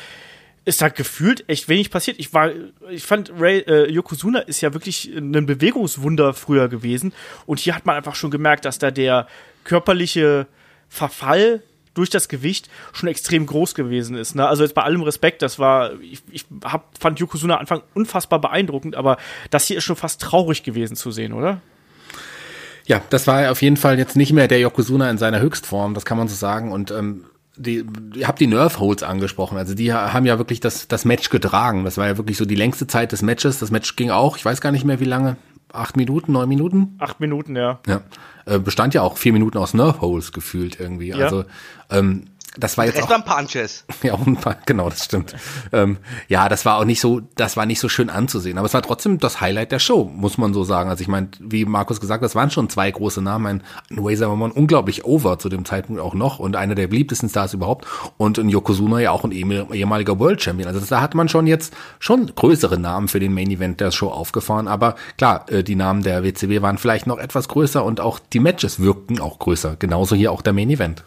[0.66, 2.18] ist da gefühlt echt wenig passiert.
[2.18, 2.50] Ich war,
[2.90, 7.14] ich fand Ray, äh, Yokozuna ist ja wirklich ein Bewegungswunder früher gewesen
[7.46, 9.28] und hier hat man einfach schon gemerkt, dass da der
[9.64, 10.46] körperliche
[10.88, 11.62] Verfall
[11.94, 14.34] durch das Gewicht schon extrem groß gewesen ist.
[14.34, 14.46] Ne?
[14.46, 18.96] Also jetzt bei allem Respekt, das war, ich, ich hab, fand Yokozuna Anfang unfassbar beeindruckend,
[18.96, 19.16] aber
[19.50, 21.60] das hier ist schon fast traurig gewesen zu sehen, oder?
[22.86, 26.04] Ja, das war auf jeden Fall jetzt nicht mehr der Yokozuna in seiner Höchstform, das
[26.04, 26.70] kann man so sagen.
[26.70, 27.24] Und ähm,
[27.56, 27.84] die,
[28.14, 29.58] ihr habt die Nerve Holds angesprochen.
[29.58, 31.84] Also die haben ja wirklich das, das Match getragen.
[31.84, 33.58] Das war ja wirklich so die längste Zeit des Matches.
[33.58, 35.36] Das Match ging auch, ich weiß gar nicht mehr wie lange,
[35.72, 36.96] acht Minuten, neun Minuten.
[36.98, 37.80] Acht Minuten, ja.
[37.86, 38.02] Ja.
[38.44, 41.08] Äh, bestand ja auch vier Minuten aus Nerve Holes gefühlt irgendwie.
[41.08, 41.16] Ja.
[41.16, 41.44] Also
[41.90, 42.24] ähm,
[42.58, 43.84] das war jetzt auch waren Punches.
[44.02, 45.34] Ja, und, genau, das stimmt.
[45.72, 45.98] Ähm,
[46.28, 48.58] ja, das war auch nicht so, das war nicht so schön anzusehen.
[48.58, 50.90] Aber es war trotzdem das Highlight der Show, muss man so sagen.
[50.90, 53.46] Also ich meine, wie Markus gesagt, hat, das waren schon zwei große Namen.
[53.46, 57.28] Ein, ein Razor Ramon unglaublich over zu dem Zeitpunkt auch noch und einer der beliebtesten
[57.28, 57.86] Stars überhaupt.
[58.16, 60.68] Und ein Yokozuna ja auch ein ehem- ehemaliger World Champion.
[60.68, 63.90] Also das, da hat man schon jetzt schon größere Namen für den Main Event der
[63.90, 64.68] Show aufgefahren.
[64.68, 68.40] Aber klar, äh, die Namen der WCW waren vielleicht noch etwas größer und auch die
[68.40, 69.76] Matches wirkten auch größer.
[69.78, 71.04] Genauso hier auch der Main Event.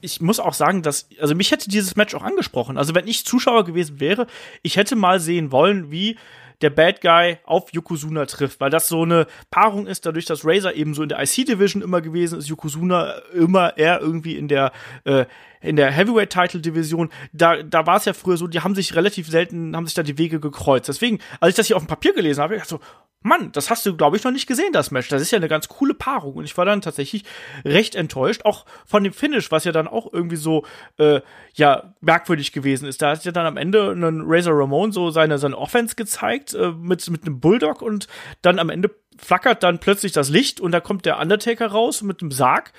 [0.00, 2.78] Ich muss auch sagen, dass, also mich hätte dieses Match auch angesprochen.
[2.78, 4.26] Also wenn ich Zuschauer gewesen wäre,
[4.62, 6.16] ich hätte mal sehen wollen, wie
[6.60, 10.72] der Bad Guy auf Yokozuna trifft, weil das so eine Paarung ist, dadurch, dass Razor
[10.72, 14.72] eben so in der IC-Division immer gewesen ist, Yokozuna immer eher irgendwie in der
[15.04, 15.26] äh,
[15.60, 19.74] in der Heavyweight-Title-Division, da, da war es ja früher so, die haben sich relativ selten,
[19.74, 20.88] haben sich da die Wege gekreuzt.
[20.88, 22.80] Deswegen, als ich das hier auf dem Papier gelesen habe, ich dachte so,
[23.20, 25.08] Mann, das hast du, glaube ich, noch nicht gesehen, das Match.
[25.08, 26.34] Das ist ja eine ganz coole Paarung.
[26.34, 27.24] Und ich war dann tatsächlich
[27.64, 30.64] recht enttäuscht, auch von dem Finish, was ja dann auch irgendwie so,
[30.98, 31.20] äh,
[31.54, 33.02] ja, merkwürdig gewesen ist.
[33.02, 36.70] Da hat ja dann am Ende einen Razor Ramon so seine, seine Offense gezeigt, äh,
[36.70, 38.06] mit, mit einem Bulldog und
[38.42, 42.22] dann am Ende flackert dann plötzlich das Licht und da kommt der Undertaker raus mit
[42.22, 42.72] einem Sarg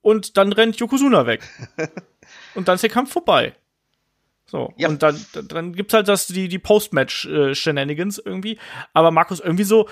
[0.00, 1.42] und dann rennt Yokozuna weg.
[2.56, 3.54] und dann ist der Kampf vorbei.
[4.50, 4.88] So, ja.
[4.88, 8.58] und dann, dann gibt's halt das, die, die Post-Match-Shenanigans irgendwie.
[8.94, 9.88] Aber Markus, irgendwie so,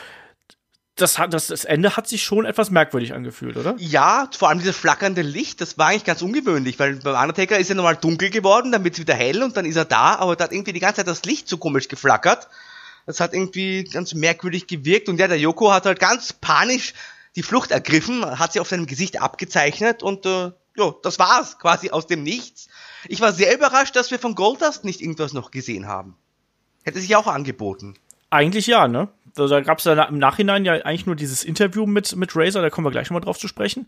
[0.96, 3.74] das, hat, das, das Ende hat sich schon etwas merkwürdig angefühlt, oder?
[3.76, 7.68] Ja, vor allem dieses flackernde Licht, das war eigentlich ganz ungewöhnlich, weil beim Undertaker ist
[7.68, 10.44] ja nochmal dunkel geworden, dann wird's wieder hell und dann ist er da, aber da
[10.44, 12.48] hat irgendwie die ganze Zeit das Licht so komisch geflackert.
[13.04, 16.94] Das hat irgendwie ganz merkwürdig gewirkt und ja, der Yoko hat halt ganz panisch
[17.36, 21.90] die Flucht ergriffen, hat sie auf seinem Gesicht abgezeichnet und äh, ja, das war's quasi
[21.90, 22.68] aus dem Nichts.
[23.08, 26.16] Ich war sehr überrascht, dass wir von Goldust nicht irgendwas noch gesehen haben.
[26.84, 27.94] Hätte sich auch angeboten.
[28.30, 29.08] Eigentlich ja, ne?
[29.34, 32.70] Da gab es ja im Nachhinein ja eigentlich nur dieses Interview mit, mit Razer, da
[32.70, 33.86] kommen wir gleich nochmal drauf zu sprechen.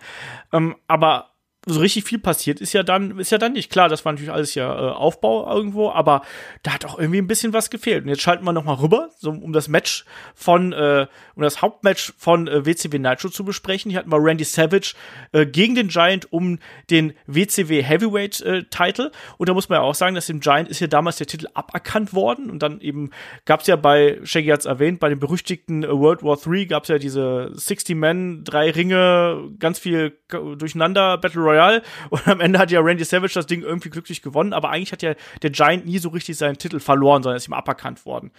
[0.53, 1.28] Ähm, aber
[1.67, 3.71] so richtig viel passiert ist ja dann, ist ja dann nicht.
[3.71, 6.23] Klar, das war natürlich alles ja äh, Aufbau irgendwo, aber
[6.63, 8.05] da hat auch irgendwie ein bisschen was gefehlt.
[8.05, 10.05] Und jetzt schalten wir nochmal rüber, so, um das Match
[10.35, 13.91] von, äh, um das Hauptmatch von äh, WCW Nitro zu besprechen.
[13.91, 14.95] Hier hatten wir Randy Savage
[15.33, 16.59] äh, gegen den Giant um
[16.91, 19.11] den WCW Heavyweight äh, Title.
[19.37, 21.49] Und da muss man ja auch sagen, dass dem Giant ist ja damals der Titel
[21.55, 22.51] aberkannt worden.
[22.51, 23.11] Und dann eben
[23.45, 26.85] gab es ja bei, Shaggy hat's erwähnt, bei dem berüchtigten äh, World War III gab
[26.85, 31.83] es ja diese 60 Men, drei Ringe, ganz viel durcheinander, Battle Royale.
[32.11, 35.03] Und am Ende hat ja Randy Savage das Ding irgendwie glücklich gewonnen, aber eigentlich hat
[35.03, 38.31] ja der Giant nie so richtig seinen Titel verloren, sondern ist ihm aberkannt worden.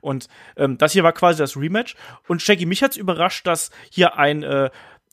[0.00, 1.96] Und ähm, das hier war quasi das Rematch.
[2.28, 4.70] Und Shaggy, mich hat's überrascht, dass hier ein äh,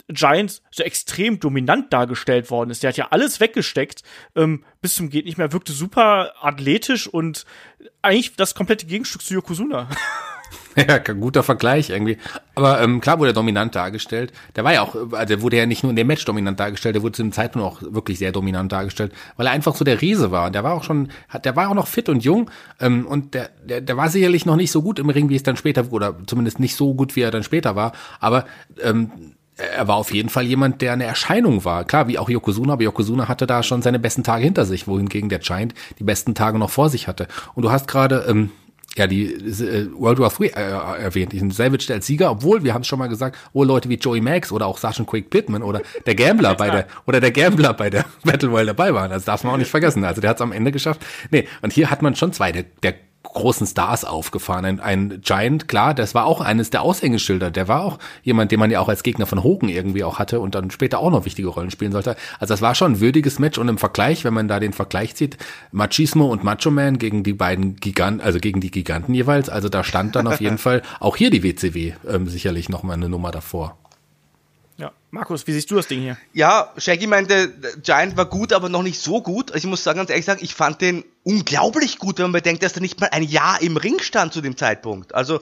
[0.10, 2.84] Giant so extrem dominant dargestellt worden ist.
[2.84, 4.04] Der hat ja alles weggesteckt,
[4.36, 7.46] ähm, bis zum geht nicht mehr, wirkte super athletisch und
[8.02, 9.88] eigentlich das komplette Gegenstück zu Yokozuna.
[10.88, 12.18] Ja, guter Vergleich irgendwie.
[12.56, 14.34] Aber ähm, klar wurde er dominant dargestellt.
[14.56, 17.04] Der war ja auch, also wurde ja nicht nur in dem Match dominant dargestellt, der
[17.04, 20.32] wurde zu dem Zeitpunkt auch wirklich sehr dominant dargestellt, weil er einfach so der Riese
[20.32, 20.48] war.
[20.48, 21.10] Und der war auch schon,
[21.44, 22.50] der war auch noch fit und jung.
[22.80, 25.44] Ähm, und der, der, der war sicherlich noch nicht so gut im Ring, wie es
[25.44, 27.94] dann später, oder zumindest nicht so gut, wie er dann später war.
[28.20, 28.46] Aber
[28.82, 29.12] ähm,
[29.56, 31.86] er war auf jeden Fall jemand, der eine Erscheinung war.
[31.86, 35.30] Klar, wie auch Yokozuna, aber Yokozuna hatte da schon seine besten Tage hinter sich, wohingegen
[35.30, 37.28] der Giant die besten Tage noch vor sich hatte.
[37.54, 38.52] Und du hast gerade ähm,
[38.96, 41.34] ja, die äh, World War III äh, erwähnt.
[41.34, 44.22] Ich Savage als Sieger, obwohl wir haben es schon mal gesagt, wo Leute wie Joey
[44.22, 47.90] Max oder auch Sergeant Quick Pittman oder der Gambler bei der oder der Gambler bei
[47.90, 49.10] der Battle Royale dabei waren.
[49.10, 50.04] Das darf man auch nicht vergessen.
[50.04, 51.02] Also der hat es am Ende geschafft.
[51.32, 52.96] Nee, und hier hat man schon zwei der, der
[53.34, 54.66] großen Stars aufgefahren.
[54.66, 57.52] Ein, ein Giant, klar, das war auch eines der Aushängeschilder.
[57.52, 60.40] Der war auch jemand, den man ja auch als Gegner von Hogan irgendwie auch hatte
[60.40, 62.16] und dann später auch noch wichtige Rollen spielen sollte.
[62.40, 65.16] Also das war schon ein würdiges Match und im Vergleich, wenn man da den Vergleich
[65.16, 65.38] zieht,
[65.72, 69.84] Machismo und Macho Man gegen die beiden Giganten, also gegen die Giganten jeweils, also da
[69.84, 73.78] stand dann auf jeden Fall auch hier die WCW ähm, sicherlich nochmal eine Nummer davor.
[74.78, 76.18] Ja, Markus, wie siehst du das Ding hier?
[76.34, 77.54] Ja, Shaggy meinte,
[77.84, 79.52] Giant war gut, aber noch nicht so gut.
[79.52, 82.64] Also ich muss sagen, ganz ehrlich sagen, ich fand den unglaublich gut, wenn man bedenkt,
[82.64, 85.14] dass er nicht mal ein Jahr im Ring stand zu dem Zeitpunkt.
[85.14, 85.42] Also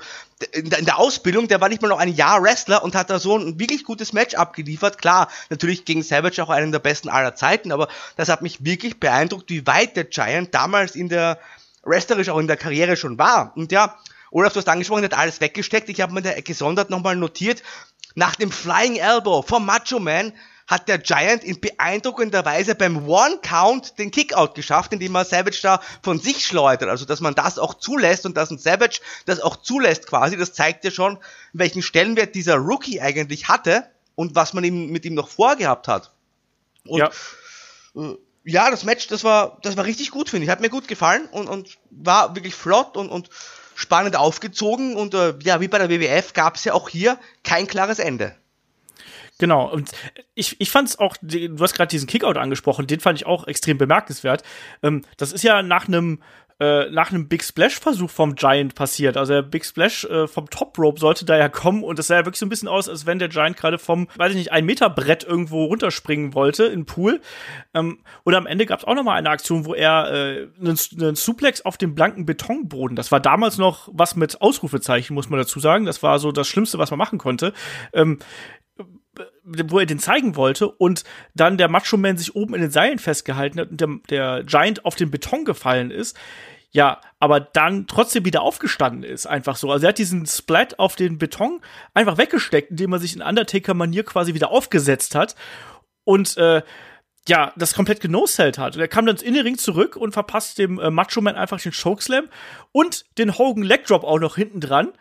[0.51, 3.37] in der Ausbildung, der war nicht mal noch ein Jahr Wrestler und hat da so
[3.37, 4.97] ein wirklich gutes Match abgeliefert.
[4.97, 8.99] Klar, natürlich gegen Savage auch einen der besten aller Zeiten, aber das hat mich wirklich
[8.99, 11.39] beeindruckt, wie weit der Giant damals in der
[11.83, 13.53] wrestlerisch auch in der Karriere schon war.
[13.55, 13.97] Und ja,
[14.33, 15.89] Olaf, du hast angesprochen, der hat alles weggesteckt.
[15.89, 17.63] Ich habe mir da gesondert nochmal notiert,
[18.15, 20.33] nach dem Flying Elbow vom Macho Man
[20.67, 25.59] hat der Giant in beeindruckender Weise beim One Count den Kickout geschafft, indem er Savage
[25.61, 26.89] da von sich schleudert.
[26.89, 30.53] Also, dass man das auch zulässt und dass ein Savage das auch zulässt quasi, das
[30.53, 31.17] zeigt ja schon,
[31.51, 33.85] welchen Stellenwert dieser Rookie eigentlich hatte
[34.15, 36.11] und was man ihm mit ihm noch vorgehabt hat.
[36.87, 37.09] Und ja.
[37.95, 40.49] Äh, ja, das Match, das war, das war richtig gut, finde ich.
[40.49, 43.29] Hat mir gut gefallen und, und war wirklich flott und, und
[43.81, 47.65] spannend aufgezogen und äh, ja, wie bei der WWF gab es ja auch hier kein
[47.65, 48.35] klares Ende.
[49.39, 49.89] Genau, und
[50.35, 53.47] ich, ich fand es auch, du hast gerade diesen Kickout angesprochen, den fand ich auch
[53.47, 54.43] extrem bemerkenswert.
[54.83, 56.21] Ähm, das ist ja nach einem
[56.61, 59.17] äh, nach einem Big Splash-Versuch vom Giant passiert.
[59.17, 62.17] Also der Big Splash äh, vom Top Rope sollte da ja kommen und das sah
[62.17, 64.51] ja wirklich so ein bisschen aus, als wenn der Giant gerade vom, weiß ich nicht,
[64.51, 67.19] ein Meter Brett irgendwo runterspringen wollte in Pool.
[67.73, 70.77] Ähm, und am Ende gab es auch noch mal eine Aktion, wo er äh, einen,
[70.99, 72.95] einen Suplex auf dem blanken Betonboden.
[72.95, 75.85] Das war damals noch was mit Ausrufezeichen, muss man dazu sagen.
[75.85, 77.53] Das war so das Schlimmste, was man machen konnte.
[77.91, 78.19] Ähm,
[79.43, 81.03] wo er den zeigen wollte und
[81.35, 84.85] dann der Macho Man sich oben in den Seilen festgehalten hat und der, der Giant
[84.85, 86.17] auf den Beton gefallen ist
[86.71, 89.71] ja, aber dann trotzdem wieder aufgestanden ist, einfach so.
[89.71, 91.61] Also er hat diesen Splat auf den Beton
[91.93, 95.35] einfach weggesteckt, indem er sich in Undertaker-Manier quasi wieder aufgesetzt hat
[96.05, 96.61] und äh,
[97.27, 98.75] ja, das komplett genoselt hat.
[98.75, 101.61] Und er kam dann in den Ring zurück und verpasst dem äh, Macho Man einfach
[101.61, 102.29] den Chokeslam
[102.71, 104.93] und den Hogan Leg Drop auch noch hinten dran.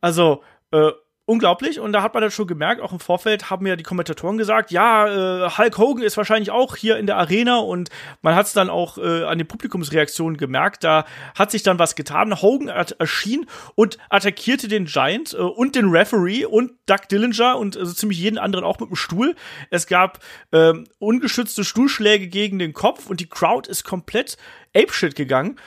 [0.00, 0.42] Also,
[0.72, 0.90] äh,
[1.24, 1.78] unglaublich.
[1.78, 4.70] Und da hat man dann schon gemerkt, auch im Vorfeld haben ja die Kommentatoren gesagt,
[4.70, 7.90] ja, äh, Hulk Hogan ist wahrscheinlich auch hier in der Arena und
[8.22, 10.84] man hat es dann auch äh, an den Publikumsreaktionen gemerkt.
[10.84, 11.04] Da
[11.36, 12.42] hat sich dann was getan.
[12.42, 17.92] Hogan erschien und attackierte den Giant äh, und den Referee und Doug Dillinger und also
[17.92, 19.36] ziemlich jeden anderen auch mit dem Stuhl.
[19.70, 20.18] Es gab
[20.50, 24.36] äh, ungeschützte Stuhlschläge gegen den Kopf und die Crowd ist komplett
[24.74, 25.58] apeshit gegangen.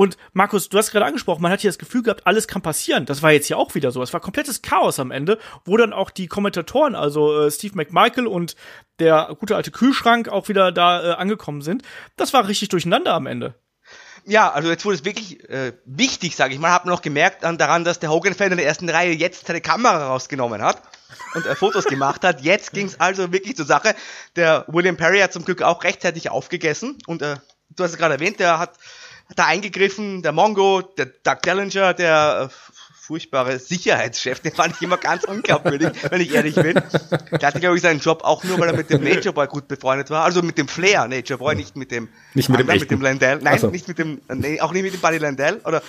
[0.00, 3.04] Und Markus, du hast gerade angesprochen, man hat hier das Gefühl gehabt, alles kann passieren.
[3.04, 4.02] Das war jetzt hier auch wieder so.
[4.02, 8.26] Es war komplettes Chaos am Ende, wo dann auch die Kommentatoren, also äh, Steve McMichael
[8.26, 8.56] und
[8.98, 11.82] der gute alte Kühlschrank auch wieder da äh, angekommen sind.
[12.16, 13.56] Das war richtig durcheinander am Ende.
[14.24, 16.70] Ja, also jetzt wurde es wirklich äh, wichtig, sage ich mal.
[16.70, 20.06] Hab noch gemerkt an, daran, dass der Hogan-Fan in der ersten Reihe jetzt seine Kamera
[20.06, 20.80] rausgenommen hat
[21.34, 22.40] und äh, Fotos gemacht hat.
[22.40, 23.94] Jetzt ging es also wirklich zur Sache.
[24.34, 27.36] Der William Perry hat zum Glück auch rechtzeitig aufgegessen und äh,
[27.68, 28.78] du hast es gerade erwähnt, der hat
[29.36, 32.54] da eingegriffen, der Mongo, der Doug Dellinger, der äh,
[33.10, 36.74] furchtbare Sicherheitschef, den fand ich immer ganz unglaubwürdig, wenn ich ehrlich bin.
[36.74, 39.66] Der hatte, glaube ich, seinen Job auch nur, weil er mit dem Nature Boy gut
[39.66, 40.24] befreundet war.
[40.24, 43.00] Also mit dem Flair Nature Boy, nicht mit dem, nicht mit dem, anderen, mit dem
[43.00, 43.40] Landell.
[43.42, 43.66] Nein, so.
[43.66, 45.60] nicht mit dem, nee, auch nicht mit dem Buddy Landell.
[45.64, 45.82] Oder,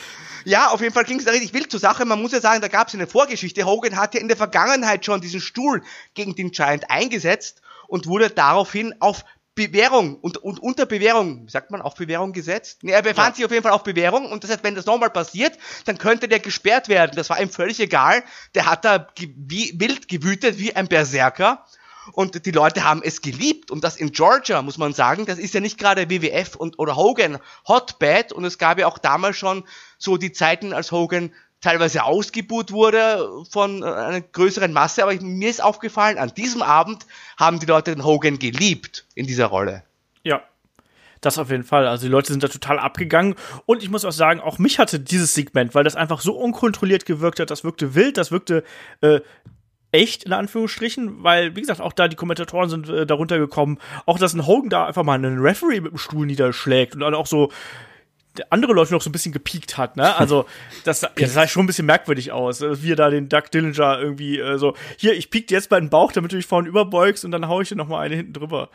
[0.46, 2.06] ja, auf jeden Fall ging es da richtig wild zur Sache.
[2.06, 3.68] Man muss ja sagen, da gab es eine Vorgeschichte.
[3.68, 5.84] Hogan hat ja in der Vergangenheit schon diesen Stuhl
[6.16, 9.26] gegen den Giant eingesetzt und wurde daraufhin auf
[9.68, 12.80] Bewährung und, und unter Bewährung, sagt man auf Bewährung gesetzt?
[12.84, 13.36] Nee, er befand ja.
[13.36, 16.28] sich auf jeden Fall auf Bewährung und das heißt, wenn das nochmal passiert, dann könnte
[16.28, 17.12] der gesperrt werden.
[17.16, 18.24] Das war ihm völlig egal.
[18.56, 21.66] Der hat da wie, wild gewütet wie ein Berserker
[22.14, 25.54] und die Leute haben es geliebt und das in Georgia, muss man sagen, das ist
[25.54, 29.64] ja nicht gerade WWF und oder Hogan Hotbed und es gab ja auch damals schon
[29.98, 31.32] so die Zeiten, als Hogan
[31.62, 37.06] teilweise ausgebuht wurde von äh, einer größeren Masse, aber mir ist aufgefallen, an diesem Abend
[37.38, 39.84] haben die Leute den Hogan geliebt in dieser Rolle.
[40.24, 40.42] Ja,
[41.22, 41.88] das auf jeden Fall.
[41.88, 43.36] Also die Leute sind da total abgegangen.
[43.68, 47.06] Und ich muss auch sagen, auch mich hatte dieses Segment, weil das einfach so unkontrolliert
[47.06, 47.52] gewirkt hat.
[47.52, 48.64] Das wirkte wild, das wirkte
[49.02, 49.22] äh,
[49.92, 53.78] echt, in Anführungsstrichen, weil, wie gesagt, auch da die Kommentatoren sind äh, darunter gekommen.
[54.08, 57.14] Auch, dass ein Hogan da einfach mal einen Referee mit dem Stuhl niederschlägt und dann
[57.14, 57.52] auch so
[58.50, 60.16] andere Leute noch so ein bisschen gepiekt hat, ne?
[60.16, 60.46] Also,
[60.84, 63.44] das, ja, das sah schon ein bisschen merkwürdig aus, äh, wie er da den Doug
[63.54, 66.46] Dillinger irgendwie äh, so, hier, ich piek dir jetzt bei den Bauch, damit du dich
[66.46, 68.70] vorne überbeugst und dann hau ich dir noch mal eine hinten drüber.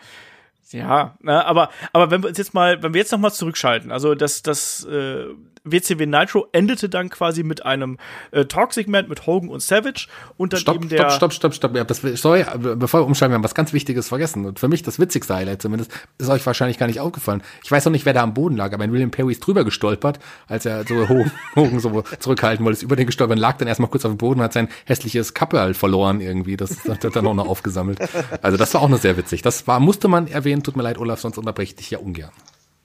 [0.72, 3.92] Ja, ne, aber, aber wenn wir uns jetzt mal, wenn wir jetzt noch mal zurückschalten,
[3.92, 5.26] also das, das äh,
[5.66, 7.98] WCW Nitro endete dann quasi mit einem
[8.30, 10.06] äh, Talk-Segment mit Hogan und Savage
[10.36, 11.10] und dann stopp, eben der.
[11.10, 11.76] Stopp, stopp, stopp, stopp.
[11.76, 12.44] Ja, das, sorry,
[12.76, 14.46] bevor wir umschalten, wir haben was ganz Wichtiges vergessen.
[14.46, 17.42] Und für mich das witzigste Highlight zumindest, ist euch wahrscheinlich gar nicht aufgefallen.
[17.64, 19.64] Ich weiß noch nicht, wer da am Boden lag, aber in William Perry ist drüber
[19.64, 23.68] gestolpert, als er so Hogan, Hogan so zurückhalten wollte, ist über den gestolpert, lag dann
[23.68, 26.56] erstmal kurz auf dem Boden und hat sein hässliches Kappe halt verloren irgendwie.
[26.56, 27.98] Das hat er dann auch noch aufgesammelt.
[28.40, 29.42] Also das war auch noch sehr witzig.
[29.42, 32.30] Das war, musste man erwähnen, tut mir leid, Olaf, sonst unterbreche ich dich ja ungern.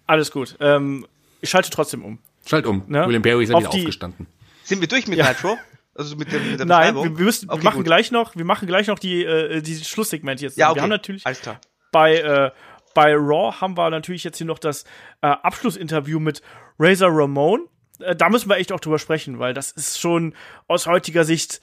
[0.07, 0.57] Alles gut.
[0.59, 1.05] Ähm,
[1.41, 2.19] ich schalte trotzdem um.
[2.45, 2.83] Schalt um.
[2.87, 3.05] Ne?
[3.07, 4.27] William Perry ist ja wieder aufgestanden.
[4.63, 5.29] Sind wir durch mit ja.
[5.29, 5.57] Nitro?
[5.93, 7.85] Also mit dem, mit der Nein, wir, wir, müssen, okay, wir machen gut.
[7.85, 10.57] gleich noch, wir machen gleich noch die, äh, die Schlusssegment jetzt.
[10.57, 10.77] Ja, okay.
[10.77, 11.59] Wir haben natürlich Alles klar.
[11.91, 12.51] bei, äh,
[12.93, 14.83] bei Raw haben wir natürlich jetzt hier noch das
[15.21, 16.41] äh, Abschlussinterview mit
[16.79, 17.67] Razor Ramon.
[17.99, 20.33] Äh, da müssen wir echt auch drüber sprechen, weil das ist schon
[20.67, 21.61] aus heutiger Sicht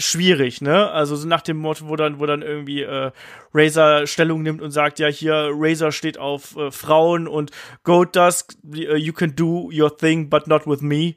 [0.00, 0.90] schwierig, ne?
[0.90, 3.12] Also so nach dem Motto, wo dann, wo dann irgendwie äh,
[3.54, 7.50] Razer Stellung nimmt und sagt, ja, hier, Razer steht auf äh, Frauen und
[7.84, 11.14] Goat does, uh, you can do your thing, but not with me.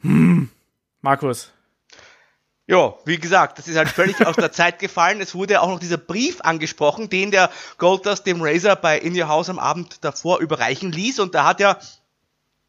[0.00, 0.50] Hm.
[1.00, 1.52] Markus.
[2.66, 5.20] Ja, wie gesagt, das ist halt völlig aus der Zeit gefallen.
[5.20, 9.28] Es wurde auch noch dieser Brief angesprochen, den der Goldust dem Razer bei In Your
[9.28, 11.20] House am Abend davor überreichen ließ.
[11.20, 11.78] Und da hat er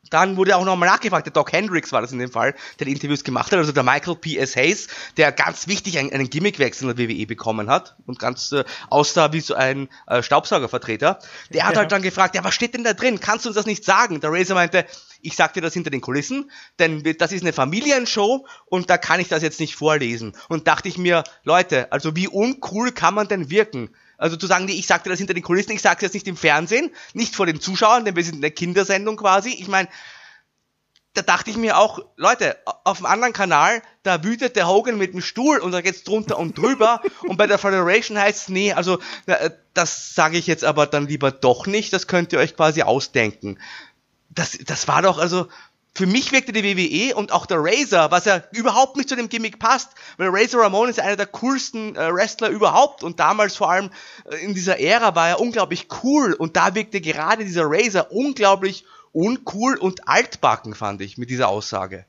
[0.09, 2.93] dann wurde auch nochmal nachgefragt, der Doc Hendricks war das in dem Fall, der die
[2.93, 4.55] Interviews gemacht hat, also der Michael P.S.
[4.55, 4.87] Hayes,
[5.17, 9.33] der ganz wichtig einen, einen Gimmickwechsel in der WWE bekommen hat und ganz äh, aussah
[9.33, 11.19] wie so ein äh, Staubsaugervertreter.
[11.53, 11.79] Der hat ja.
[11.79, 13.19] halt dann gefragt, ja, was steht denn da drin?
[13.19, 14.19] Kannst du uns das nicht sagen?
[14.21, 14.85] Der Razor meinte,
[15.21, 19.19] ich sag dir das hinter den Kulissen, denn das ist eine Familienshow und da kann
[19.19, 20.35] ich das jetzt nicht vorlesen.
[20.49, 23.89] Und dachte ich mir, Leute, also wie uncool kann man denn wirken?
[24.17, 26.91] Also zu sagen, ich sagte das hinter den Kulissen, ich sag's jetzt nicht im Fernsehen,
[27.13, 29.49] nicht vor den Zuschauern, denn wir sind eine Kindersendung quasi.
[29.49, 29.89] Ich meine,
[31.15, 35.13] da dachte ich mir auch, Leute, auf dem anderen Kanal, da wütet der Hogan mit
[35.13, 38.73] dem Stuhl und da geht's drunter und drüber und bei der Federation heißt es, nee,
[38.73, 42.55] also äh, das sage ich jetzt aber dann lieber doch nicht, das könnt ihr euch
[42.55, 43.59] quasi ausdenken.
[44.29, 45.47] Das, das war doch, also,
[45.95, 49.29] für mich wirkte die WWE und auch der Razor, was ja überhaupt nicht zu dem
[49.29, 53.71] Gimmick passt, weil Razor Ramon ist einer der coolsten äh, Wrestler überhaupt und damals vor
[53.71, 53.89] allem
[54.29, 58.85] äh, in dieser Ära war er unglaublich cool und da wirkte gerade dieser Razor unglaublich
[59.13, 62.05] uncool und altbacken, fand ich, mit dieser Aussage.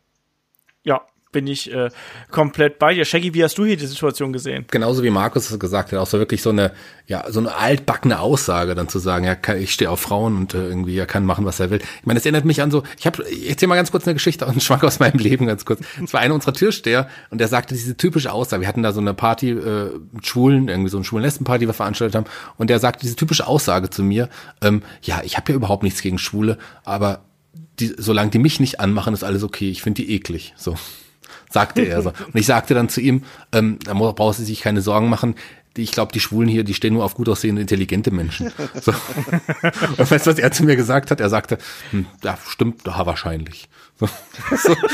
[0.83, 1.91] Ja, bin ich äh,
[2.31, 3.05] komplett bei dir.
[3.05, 4.65] Shaggy, wie hast du hier die Situation gesehen?
[4.71, 6.73] Genauso wie Markus es gesagt hat, auch so wirklich so eine,
[7.07, 10.55] ja, so eine altbackene Aussage dann zu sagen, ja, kann, ich stehe auf Frauen und
[10.55, 11.81] äh, irgendwie er kann machen, was er will.
[12.01, 14.15] Ich meine, das erinnert mich an so, ich habe, ich erzähle mal ganz kurz eine
[14.15, 15.81] Geschichte, einen Schwank aus meinem Leben ganz kurz.
[16.03, 18.63] Es war einer unserer Türsteher und der sagte diese typische Aussage.
[18.63, 21.69] Wir hatten da so eine Party äh, mit Schwulen, irgendwie so eine schwulen Lesbenparty, die
[21.69, 22.27] wir veranstaltet haben
[22.57, 24.29] und der sagte diese typische Aussage zu mir,
[24.63, 27.25] ähm, ja, ich habe ja überhaupt nichts gegen Schwule, aber
[27.79, 29.71] die, solange die mich nicht anmachen, ist alles okay.
[29.71, 30.55] Ich finde die eklig.
[30.57, 30.77] So
[31.57, 32.11] sagte er so.
[32.11, 33.23] Und ich sagte dann zu ihm,
[33.53, 35.35] ähm, da brauchst du sich keine Sorgen machen.
[35.75, 38.53] Ich glaube, die Schwulen hier, die stehen nur auf gut aussehende, intelligente Menschen.
[38.83, 38.93] So.
[39.97, 41.21] Und weißt du, was er zu mir gesagt hat?
[41.21, 41.57] Er sagte,
[41.91, 43.69] hm, ja, stimmt, da wahrscheinlich.
[43.99, 44.09] So.
[44.57, 44.77] so.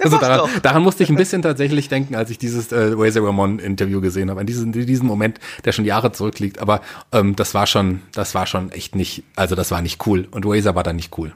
[0.00, 3.58] Also daran, daran musste ich ein bisschen tatsächlich denken, als ich dieses äh, Razor Ramon
[3.58, 4.38] Interview gesehen habe.
[4.38, 6.60] An diesen, diesen Moment, der schon Jahre zurückliegt.
[6.60, 10.28] Aber ähm, das war schon, das war schon echt nicht, also das war nicht cool.
[10.30, 11.32] Und Razor war da nicht cool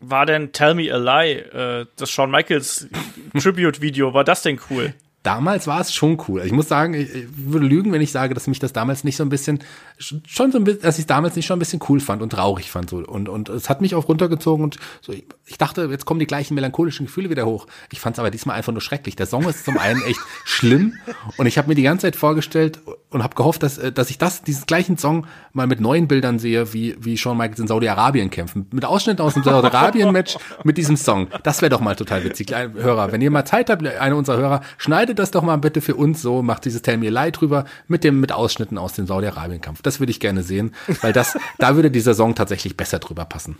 [0.00, 2.88] war denn Tell Me a Lie, äh, das Shawn Michaels
[3.38, 4.94] Tribute-Video, war das denn cool?
[5.28, 6.42] Damals war es schon cool.
[6.46, 9.22] Ich muss sagen, ich, würde lügen, wenn ich sage, dass mich das damals nicht so
[9.22, 9.58] ein bisschen,
[9.98, 12.30] schon so ein bisschen, dass ich es damals nicht schon ein bisschen cool fand und
[12.30, 12.88] traurig fand.
[12.88, 12.96] So.
[12.96, 16.54] Und, und es hat mich auch runtergezogen und so, ich, dachte, jetzt kommen die gleichen
[16.54, 17.66] melancholischen Gefühle wieder hoch.
[17.92, 19.16] Ich fand es aber diesmal einfach nur schrecklich.
[19.16, 20.94] Der Song ist zum einen echt schlimm
[21.36, 22.80] und ich habe mir die ganze Zeit vorgestellt
[23.10, 26.72] und habe gehofft, dass, dass ich das, diesen gleichen Song mal mit neuen Bildern sehe,
[26.72, 28.66] wie, wie Shawn Michaels in Saudi-Arabien kämpfen.
[28.72, 31.28] Mit Ausschnitten aus dem Saudi-Arabien-Match mit diesem Song.
[31.42, 32.50] Das wäre doch mal total witzig.
[32.50, 35.94] Hörer, wenn ihr mal Zeit habt, einer unserer Hörer, schneidet das doch mal bitte für
[35.94, 39.82] uns so, macht dieses Tell Me Lie drüber mit dem, mit Ausschnitten aus dem Saudi-Arabien-Kampf.
[39.82, 43.56] Das würde ich gerne sehen, weil das, da würde dieser Song tatsächlich besser drüber passen.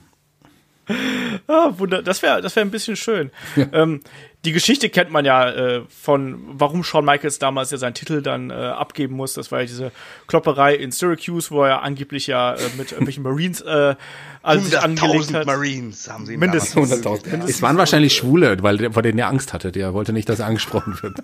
[1.47, 3.31] Ah, wunder, das wäre das wäre ein bisschen schön.
[3.57, 3.67] Ja.
[3.73, 4.01] Ähm,
[4.45, 8.51] die Geschichte kennt man ja äh, von, warum Shawn Michaels damals ja seinen Titel dann
[8.51, 9.35] äh, abgeben muss.
[9.35, 9.93] Das war ja diese
[10.27, 13.97] Klopperei in Syracuse, wo er angeblich ja äh, mit irgendwelchen Marines äh,
[14.43, 15.47] alles angelegt hat.
[15.47, 17.49] Marines haben sie Mindestens 100.000.
[17.49, 19.73] Es waren wahrscheinlich Schwule, weil vor denen er Angst hatte.
[19.73, 21.19] Der wollte nicht, dass er angesprochen wird.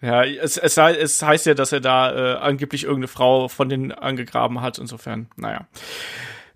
[0.00, 3.92] Ja, es, es, es heißt ja, dass er da äh, angeblich irgendeine Frau von denen
[3.92, 4.78] angegraben hat.
[4.78, 5.66] Insofern, naja.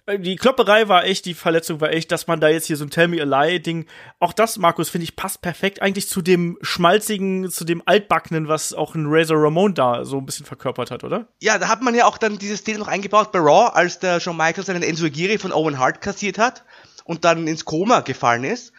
[0.06, 2.84] Äh, die Klopperei war echt, die Verletzung war echt, dass man da jetzt hier so
[2.84, 3.86] ein Tell Me a Lie Ding,
[4.18, 8.72] auch das, Markus, finde ich, passt perfekt eigentlich zu dem schmalzigen, zu dem altbackenen, was
[8.72, 11.28] auch ein Razor Ramon da so ein bisschen verkörpert hat, oder?
[11.40, 14.20] Ja, da hat man ja auch dann dieses Stil noch eingebaut bei Raw, als der
[14.20, 16.64] Shawn Michaels seinen Enzo Giri von Owen Hart kassiert hat
[17.04, 18.72] und dann ins Koma gefallen ist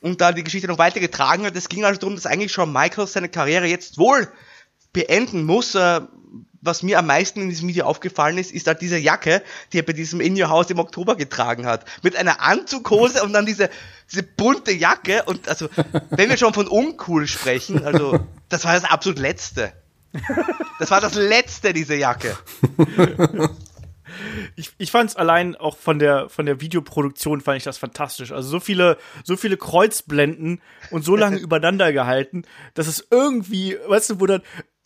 [0.00, 1.56] und da die Geschichte noch weiter getragen hat.
[1.56, 4.28] Es ging also darum, dass eigentlich schon Michaels seine Karriere jetzt wohl
[4.92, 5.74] beenden muss.
[5.74, 6.00] Äh,
[6.62, 9.42] was mir am meisten in diesem Video aufgefallen ist, ist halt diese Jacke,
[9.72, 11.84] die er bei diesem In Your House im Oktober getragen hat.
[12.02, 13.70] Mit einer Anzughose und dann diese,
[14.10, 15.22] diese bunte Jacke.
[15.24, 15.68] Und also,
[16.10, 19.72] wenn wir schon von uncool sprechen, also, das war das absolut Letzte.
[20.78, 22.36] Das war das Letzte, diese Jacke
[24.56, 28.32] ich, ich fand es allein auch von der von der Videoproduktion fand ich das fantastisch.
[28.32, 30.60] Also so viele so viele Kreuzblenden
[30.90, 32.44] und so lange übereinander gehalten,
[32.74, 34.42] dass es irgendwie, weißt du, wo dann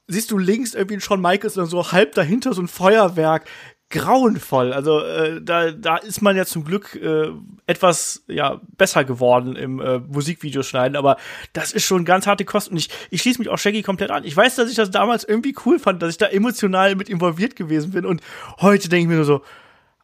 [0.07, 3.49] siehst du links irgendwie schon Michaels und so halb dahinter so ein Feuerwerk
[3.91, 4.73] grauenvoll.
[4.73, 7.29] Also äh, da, da ist man ja zum Glück äh,
[7.67, 11.17] etwas ja besser geworden im äh, Musikvideoschneiden, aber
[11.53, 12.77] das ist schon ganz harte Kosten.
[12.77, 14.25] Ich, ich schließe mich auch Shaggy komplett an.
[14.25, 17.57] Ich weiß, dass ich das damals irgendwie cool fand, dass ich da emotional mit involviert
[17.57, 18.07] gewesen bin.
[18.07, 18.23] Und
[18.61, 19.43] heute denke ich mir nur so,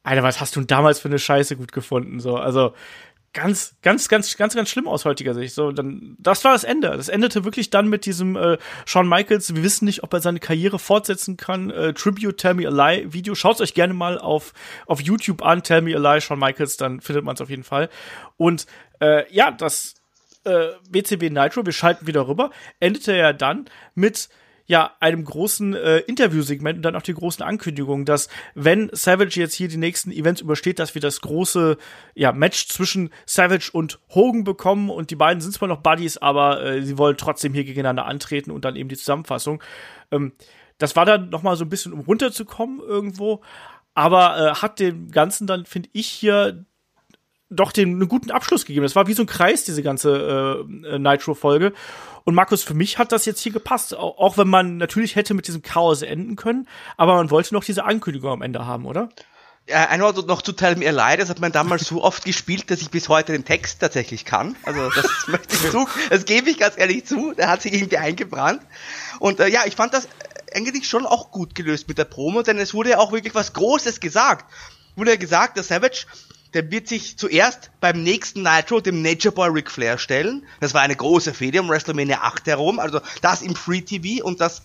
[0.02, 2.20] Alter, was hast du damals für eine Scheiße gut gefunden?
[2.20, 2.74] So, also
[3.36, 5.54] ganz, ganz, ganz, ganz, ganz schlimm aus heutiger Sicht.
[5.54, 6.88] So, dann, das war das Ende.
[6.88, 8.56] Das endete wirklich dann mit diesem äh,
[8.86, 9.54] Shawn Michaels.
[9.54, 11.70] Wir wissen nicht, ob er seine Karriere fortsetzen kann.
[11.70, 13.34] Äh, Tribute Tell Me a Lie Video.
[13.34, 14.54] Schaut euch gerne mal auf,
[14.86, 15.62] auf YouTube an.
[15.62, 17.90] Tell Me a Lie, Shawn Michaels, dann findet man es auf jeden Fall.
[18.38, 18.64] Und
[19.00, 19.96] äh, ja, das
[20.44, 22.50] äh, BCB Nitro, wir schalten wieder rüber,
[22.80, 24.30] endete ja dann mit
[24.66, 29.54] ja einem großen äh, Interviewsegment und dann auch die großen Ankündigungen, dass wenn Savage jetzt
[29.54, 31.76] hier die nächsten Events übersteht, dass wir das große
[32.14, 36.62] ja, Match zwischen Savage und Hogan bekommen und die beiden sind zwar noch Buddies, aber
[36.62, 39.62] äh, sie wollen trotzdem hier gegeneinander antreten und dann eben die Zusammenfassung.
[40.10, 40.32] Ähm,
[40.78, 43.42] das war dann noch mal so ein bisschen, um runterzukommen irgendwo,
[43.94, 46.66] aber äh, hat dem Ganzen dann, finde ich, hier
[47.50, 48.84] doch den einen guten Abschluss gegeben.
[48.84, 51.72] Das war wie so ein Kreis, diese ganze äh, äh Nitro-Folge.
[52.24, 55.46] Und Markus, für mich hat das jetzt hier gepasst, auch wenn man natürlich hätte mit
[55.46, 56.66] diesem Chaos enden können,
[56.96, 59.10] aber man wollte noch diese Ankündigung am Ende haben, oder?
[59.68, 62.70] Ja, ein Wort noch zu Tell Me Lie, das hat man damals so oft gespielt,
[62.70, 64.56] dass ich bis heute den Text tatsächlich kann.
[64.64, 67.96] Also das möchte ich zu, das gebe ich ganz ehrlich zu, der hat sich irgendwie
[67.96, 68.62] eingebrannt.
[69.20, 70.08] Und äh, ja, ich fand das
[70.54, 73.52] eigentlich schon auch gut gelöst mit der Promo, denn es wurde ja auch wirklich was
[73.52, 74.52] Großes gesagt.
[74.94, 76.06] Wurde ja gesagt, der Savage
[76.54, 80.46] der wird sich zuerst beim nächsten Nitro dem Nature Boy Ric Flair stellen.
[80.60, 84.40] Das war eine große Fehde um WrestleMania 8 herum, also das im Free TV und
[84.40, 84.62] das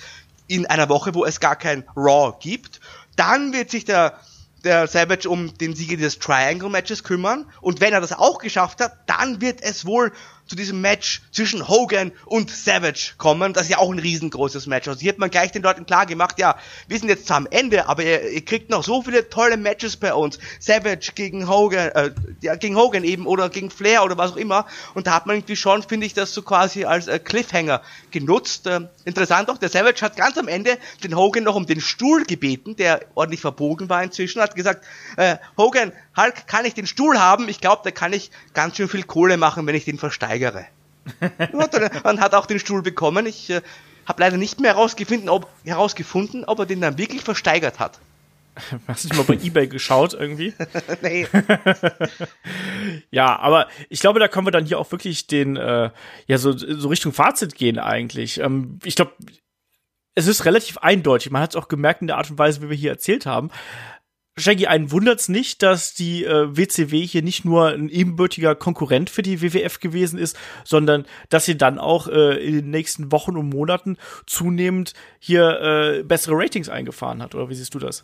[0.47, 2.81] in einer Woche, wo es gar kein Raw gibt.
[3.15, 4.19] Dann wird sich der
[4.63, 8.79] der Savage um den Sieger des Triangle Matches kümmern und wenn er das auch geschafft
[8.79, 10.11] hat, dann wird es wohl
[10.51, 13.53] zu diesem Match zwischen Hogan und Savage kommen.
[13.53, 14.89] Das ist ja auch ein riesengroßes Match.
[14.89, 16.57] Also hier hat man gleich den Leuten klar gemacht, ja,
[16.89, 20.13] wir sind jetzt am Ende, aber ihr, ihr kriegt noch so viele tolle Matches bei
[20.13, 20.39] uns.
[20.59, 22.11] Savage gegen Hogan, äh,
[22.41, 24.65] ja, gegen Hogan eben oder gegen Flair oder was auch immer.
[24.93, 28.67] Und da hat man irgendwie schon, finde ich, das so quasi als äh, Cliffhanger genutzt.
[28.67, 32.25] Äh, interessant auch, der Savage hat ganz am Ende den Hogan noch um den Stuhl
[32.25, 34.83] gebeten, der ordentlich verbogen war inzwischen, hat gesagt,
[35.15, 37.47] äh, Hogan, Hulk, kann ich den Stuhl haben?
[37.47, 39.97] Ich glaube, da kann ich ganz schön viel Kohle machen, wenn ich den
[40.41, 40.65] versteigere.
[42.03, 43.25] und hat auch den Stuhl bekommen.
[43.25, 43.61] Ich äh,
[44.05, 47.99] habe leider nicht mehr herausgefunden ob, herausgefunden, ob er den dann wirklich versteigert hat.
[48.87, 50.53] Hast du mal bei eBay geschaut irgendwie?
[51.01, 51.25] nee.
[53.09, 55.89] ja, aber ich glaube, da können wir dann hier auch wirklich den, äh,
[56.27, 58.39] ja, so, so Richtung Fazit gehen eigentlich.
[58.39, 59.13] Ähm, ich glaube,
[60.15, 61.31] es ist relativ eindeutig.
[61.31, 63.49] Man hat es auch gemerkt in der Art und Weise, wie wir hier erzählt haben.
[64.41, 69.21] Shaggy, einen wundert's nicht, dass die äh, WCW hier nicht nur ein ebenbürtiger Konkurrent für
[69.21, 73.49] die WWF gewesen ist, sondern dass sie dann auch äh, in den nächsten Wochen und
[73.49, 77.35] Monaten zunehmend hier äh, bessere Ratings eingefahren hat.
[77.35, 78.03] Oder wie siehst du das?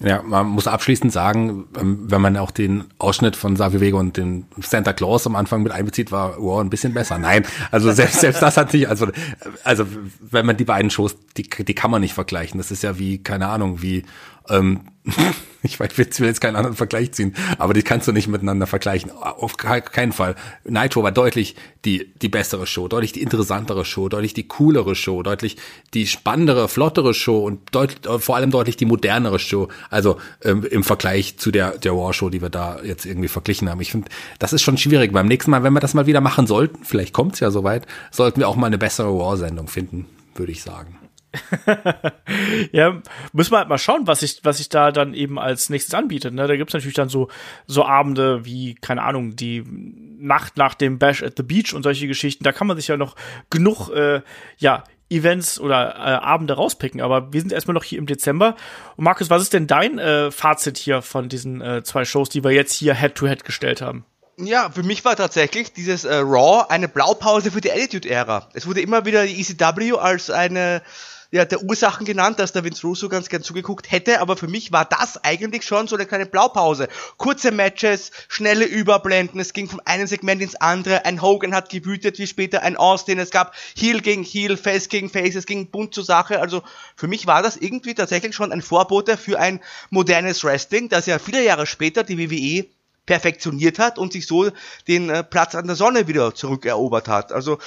[0.00, 4.16] Ja, man muss abschließend sagen, ähm, wenn man auch den Ausschnitt von Savio Vega und
[4.16, 7.18] den Santa Claus am Anfang mit einbezieht, war wow, ein bisschen besser.
[7.18, 9.08] Nein, also selbst, selbst das hat sich, also,
[9.64, 9.86] also
[10.20, 12.58] wenn man die beiden Shows, die, die kann man nicht vergleichen.
[12.58, 14.04] Das ist ja wie, keine Ahnung, wie
[14.48, 14.82] ähm,
[15.62, 19.10] ich will jetzt keinen anderen Vergleich ziehen, aber die kannst du nicht miteinander vergleichen.
[19.10, 20.36] Auf keinen Fall.
[20.64, 25.22] Nitro war deutlich die, die bessere Show, deutlich die interessantere Show, deutlich die coolere Show,
[25.22, 25.56] deutlich
[25.94, 29.68] die spannendere, flottere Show und deut, vor allem deutlich die modernere Show.
[29.90, 33.80] Also ähm, im Vergleich zu der, der War-Show, die wir da jetzt irgendwie verglichen haben.
[33.80, 35.12] Ich finde, das ist schon schwierig.
[35.12, 38.40] Beim nächsten Mal, wenn wir das mal wieder machen sollten, vielleicht kommt's ja soweit, sollten
[38.40, 41.07] wir auch mal eine bessere War-Sendung finden, würde ich sagen.
[42.72, 43.00] ja,
[43.32, 46.34] müssen wir halt mal schauen, was sich was ich da dann eben als nächstes anbietet.
[46.34, 46.46] Ne?
[46.46, 47.28] Da gibt's natürlich dann so,
[47.66, 49.64] so Abende wie, keine Ahnung, die
[50.18, 52.44] Nacht nach dem Bash at the Beach und solche Geschichten.
[52.44, 53.14] Da kann man sich ja noch
[53.50, 54.22] genug, äh,
[54.56, 57.00] ja, Events oder äh, Abende rauspicken.
[57.00, 58.56] Aber wir sind erstmal noch hier im Dezember.
[58.96, 62.44] Und Markus, was ist denn dein äh, Fazit hier von diesen äh, zwei Shows, die
[62.44, 64.04] wir jetzt hier Head-to-Head -head gestellt haben?
[64.40, 68.48] Ja, für mich war tatsächlich dieses äh, Raw eine Blaupause für die Attitude-Ära.
[68.54, 70.82] Es wurde immer wieder die ECW als eine
[71.30, 74.72] ja, der Ursachen genannt, dass der Vince Russo ganz gern zugeguckt hätte, aber für mich
[74.72, 76.88] war das eigentlich schon so eine kleine Blaupause.
[77.18, 82.18] Kurze Matches, schnelle Überblenden, es ging vom einen Segment ins andere, ein Hogan hat gewütet,
[82.18, 85.92] wie später ein Austin, es gab Heel gegen Heel, Face gegen Face, es ging bunt
[85.92, 86.62] zur Sache, also
[86.96, 89.60] für mich war das irgendwie tatsächlich schon ein Vorbote für ein
[89.90, 92.66] modernes Wrestling, das ja viele Jahre später die WWE
[93.04, 94.50] perfektioniert hat und sich so
[94.86, 97.32] den äh, Platz an der Sonne wieder zurückerobert hat.
[97.32, 97.58] Also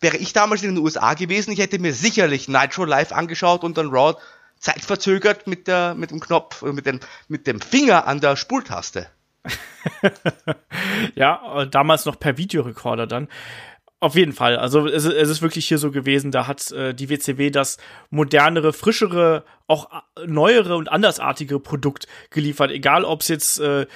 [0.00, 3.76] wäre ich damals in den USA gewesen, ich hätte mir sicherlich Nitro live angeschaut und
[3.76, 4.16] dann Raw
[4.58, 9.08] zeitverzögert mit der mit dem Knopf mit dem mit dem Finger an der Spultaste.
[11.14, 13.28] ja, damals noch per Videorekorder dann.
[14.02, 14.56] Auf jeden Fall.
[14.56, 17.76] Also es, es ist wirklich hier so gewesen, da hat äh, die WCW das
[18.08, 22.70] modernere, frischere, auch äh, neuere und andersartige Produkt geliefert.
[22.70, 23.86] Egal, ob es jetzt äh,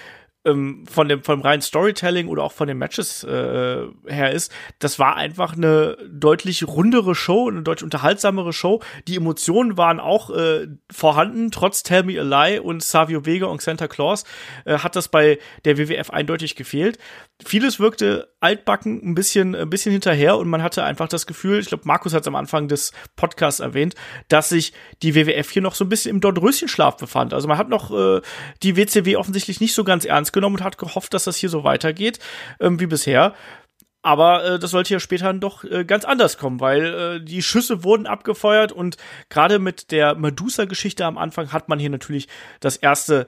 [0.45, 4.99] ähm, von dem vom reinen Storytelling oder auch von den Matches äh, her ist, das
[4.99, 8.83] war einfach eine deutlich rundere Show, eine deutlich unterhaltsamere Show.
[9.09, 13.63] Die Emotionen waren auch äh, vorhanden, trotz Tell Me a Lie und Savio Vega und
[13.63, 14.25] Santa Claus
[14.65, 16.99] äh, hat das bei der WWF eindeutig gefehlt.
[17.45, 21.69] Vieles wirkte altbacken, ein bisschen, ein bisschen hinterher und man hatte einfach das Gefühl, ich
[21.69, 23.95] glaube, Markus hat es am Anfang des Podcasts erwähnt,
[24.29, 24.73] dass sich
[25.03, 27.33] die WWF hier noch so ein bisschen im Dornröschenschlaf befand.
[27.33, 28.21] Also man hat noch äh,
[28.63, 31.65] die WCW offensichtlich nicht so ganz ernst genommen und hat gehofft, dass das hier so
[31.65, 32.19] weitergeht
[32.61, 33.35] ähm, wie bisher.
[34.03, 37.43] Aber äh, das sollte ja später dann doch äh, ganz anders kommen, weil äh, die
[37.43, 38.99] Schüsse wurden abgefeuert und
[39.31, 42.29] gerade mit der Medusa-Geschichte am Anfang hat man hier natürlich
[42.61, 43.27] das erste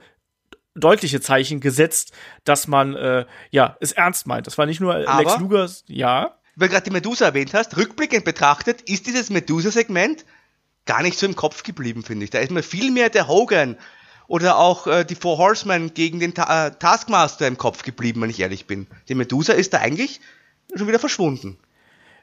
[0.75, 2.13] deutliche Zeichen gesetzt,
[2.45, 4.47] dass man äh, ja es ernst meint.
[4.47, 6.37] Das war nicht nur Aber, Lex Lugers, ja.
[6.57, 10.27] Weil gerade die Medusa erwähnt hast, rückblickend betrachtet, ist dieses Medusa-Segment
[10.85, 12.31] gar nicht so im Kopf geblieben, finde ich.
[12.31, 13.77] Da ist mir viel mehr der Hogan
[14.29, 18.31] oder auch äh, die Four Horsemen gegen den Ta äh, Taskmaster im Kopf geblieben, wenn
[18.31, 18.87] ich ehrlich bin.
[19.09, 20.21] Die Medusa ist da eigentlich
[20.75, 21.59] schon wieder verschwunden.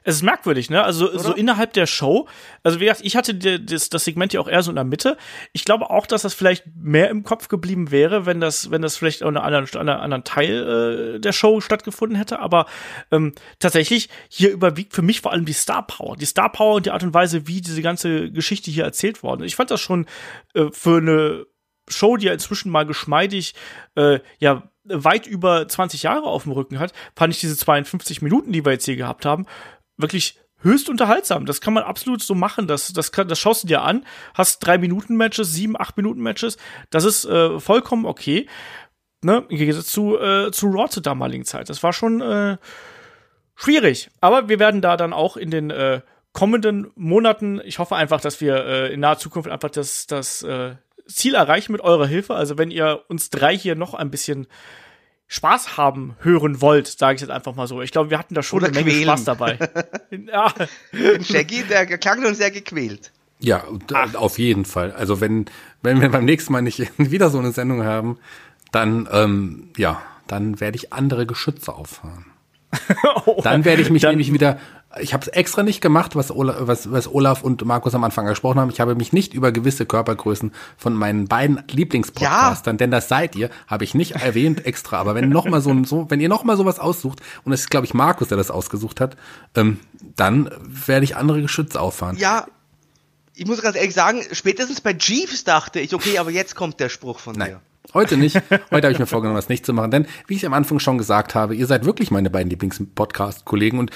[0.06, 0.84] Es ist merkwürdig, ne?
[0.84, 1.18] Also Oder?
[1.18, 2.28] so innerhalb der Show.
[2.62, 5.16] Also wie gesagt, ich hatte das, das Segment ja auch eher so in der Mitte.
[5.52, 8.98] Ich glaube auch, dass das vielleicht mehr im Kopf geblieben wäre, wenn das, wenn das
[8.98, 12.38] vielleicht auch in einem anderen, einer anderen Teil äh, der Show stattgefunden hätte.
[12.40, 12.66] Aber
[13.10, 16.84] ähm, tatsächlich hier überwiegt für mich vor allem die Star Power, die Star Power und
[16.84, 19.40] die Art und Weise, wie diese ganze Geschichte hier erzählt worden.
[19.40, 19.52] ist.
[19.52, 20.04] Ich fand das schon
[20.52, 21.46] äh, für eine
[21.88, 23.54] Show, die ja inzwischen mal geschmeidig
[23.96, 28.52] äh, ja weit über 20 Jahre auf dem Rücken hat, fand ich diese 52 Minuten,
[28.52, 29.46] die wir jetzt hier gehabt haben,
[29.96, 31.46] wirklich höchst unterhaltsam.
[31.46, 32.66] Das kann man absolut so machen.
[32.66, 34.04] Das, das, kann, das schaust du dir an,
[34.34, 36.56] hast drei Minuten Matches, sieben, acht Minuten Matches.
[36.90, 38.48] Das ist äh, vollkommen okay.
[39.22, 39.44] Ne?
[39.48, 41.68] Im Gegensatz zu, äh, zu Raw zur damaligen Zeit.
[41.68, 42.58] Das war schon äh,
[43.54, 44.10] schwierig.
[44.20, 46.00] Aber wir werden da dann auch in den äh,
[46.32, 50.74] kommenden Monaten, ich hoffe einfach, dass wir äh, in naher Zukunft einfach das, das äh,
[51.06, 52.34] Ziel erreichen mit eurer Hilfe.
[52.34, 54.46] Also wenn ihr uns drei hier noch ein bisschen
[55.26, 57.82] Spaß haben hören wollt, sage ich jetzt einfach mal so.
[57.82, 59.04] Ich glaube, wir hatten da schon Oder eine Menge quälen.
[59.04, 59.58] Spaß dabei.
[60.10, 60.52] ja.
[61.22, 63.10] Shaggy, der klang schon sehr gequält.
[63.40, 64.92] Ja, äh, auf jeden Fall.
[64.92, 65.46] Also wenn,
[65.82, 68.18] wenn wir beim nächsten Mal nicht wieder so eine Sendung haben,
[68.72, 72.26] dann, ähm, ja, dann werde ich andere Geschütze auffahren.
[73.42, 74.58] Dann werde ich mich Dann- nämlich wieder,
[75.00, 78.26] ich habe es extra nicht gemacht, was, Ola, was, was Olaf und Markus am Anfang
[78.26, 78.70] gesprochen haben.
[78.70, 83.50] Ich habe mich nicht über gewisse Körpergrößen von meinen beiden Lieblingspodcastern, denn das seid ihr,
[83.66, 84.98] habe ich nicht erwähnt extra.
[84.98, 87.70] Aber wenn noch mal so, so wenn ihr noch mal sowas aussucht, und es ist,
[87.70, 89.16] glaube ich, Markus, der das ausgesucht hat,
[89.54, 89.80] ähm,
[90.16, 92.16] dann werde ich andere Geschütze auffahren.
[92.16, 92.46] Ja,
[93.34, 96.88] ich muss ganz ehrlich sagen, spätestens bei Jeeves dachte ich, okay, aber jetzt kommt der
[96.88, 97.50] Spruch von Nein.
[97.50, 97.60] dir.
[97.92, 98.36] Heute nicht.
[98.70, 99.90] Heute habe ich mir vorgenommen, das nicht zu machen.
[99.90, 103.90] Denn, wie ich am Anfang schon gesagt habe, ihr seid wirklich meine beiden Lieblings-Podcast-Kollegen und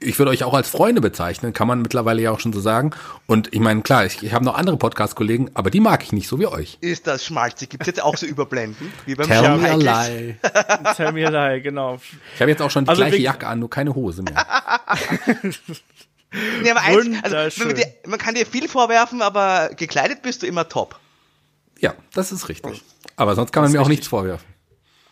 [0.00, 2.90] ich würde euch auch als Freunde bezeichnen, kann man mittlerweile ja auch schon so sagen.
[3.26, 6.28] Und ich meine, klar, ich, ich habe noch andere Podcast-Kollegen, aber die mag ich nicht
[6.28, 6.78] so wie euch.
[6.80, 7.70] Ist das schmalzig?
[7.70, 8.92] Gibt's jetzt auch so Überblenden?
[9.06, 10.36] Wie beim Tell me a lie.
[10.96, 11.98] Tell me a lie, genau.
[12.34, 14.46] Ich habe jetzt auch schon die Also gleiche Jacke an, nur keine Hose mehr.
[16.62, 20.48] Nee, aber eins, also, man, dir, man kann dir viel vorwerfen, aber gekleidet bist du
[20.48, 20.98] immer top.
[21.78, 22.82] Ja, das ist richtig.
[23.14, 24.44] Aber sonst kann man mir auch nichts vorwerfen.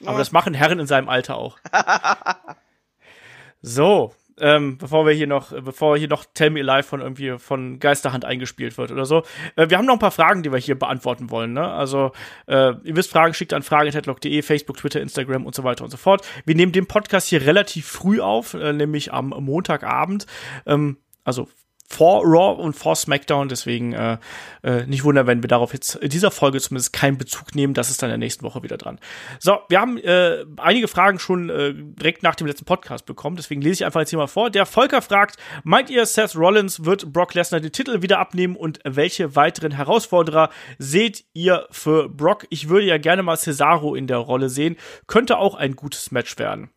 [0.05, 1.59] Aber das machen Herren in seinem Alter auch.
[3.63, 7.79] so, ähm, bevor wir hier noch, bevor hier noch Tell Me Alive von irgendwie von
[7.79, 9.23] Geisterhand eingespielt wird oder so.
[9.57, 11.53] Äh, wir haben noch ein paar Fragen, die wir hier beantworten wollen.
[11.53, 11.67] Ne?
[11.67, 12.13] Also
[12.47, 15.97] äh, ihr wisst, Fragen schickt an fragen.headlock.de, Facebook, Twitter, Instagram und so weiter und so
[15.97, 16.27] fort.
[16.45, 20.27] Wir nehmen den Podcast hier relativ früh auf, äh, nämlich am Montagabend.
[20.67, 21.49] Ähm, also
[21.93, 24.19] vor Raw und vor SmackDown, deswegen äh,
[24.63, 27.75] äh, nicht wundern, wenn wir darauf jetzt in dieser Folge zumindest keinen Bezug nehmen.
[27.75, 28.99] Das ist dann in der nächsten Woche wieder dran.
[29.39, 33.61] So, wir haben äh, einige Fragen schon äh, direkt nach dem letzten Podcast bekommen, deswegen
[33.61, 34.51] lese ich einfach jetzt hier mal vor.
[34.51, 38.81] Der Volker fragt, meint ihr, Seth Rollins wird Brock Lesnar den Titel wieder abnehmen und
[38.85, 42.47] welche weiteren Herausforderer seht ihr für Brock?
[42.51, 46.39] Ich würde ja gerne mal Cesaro in der Rolle sehen, könnte auch ein gutes Match
[46.39, 46.71] werden.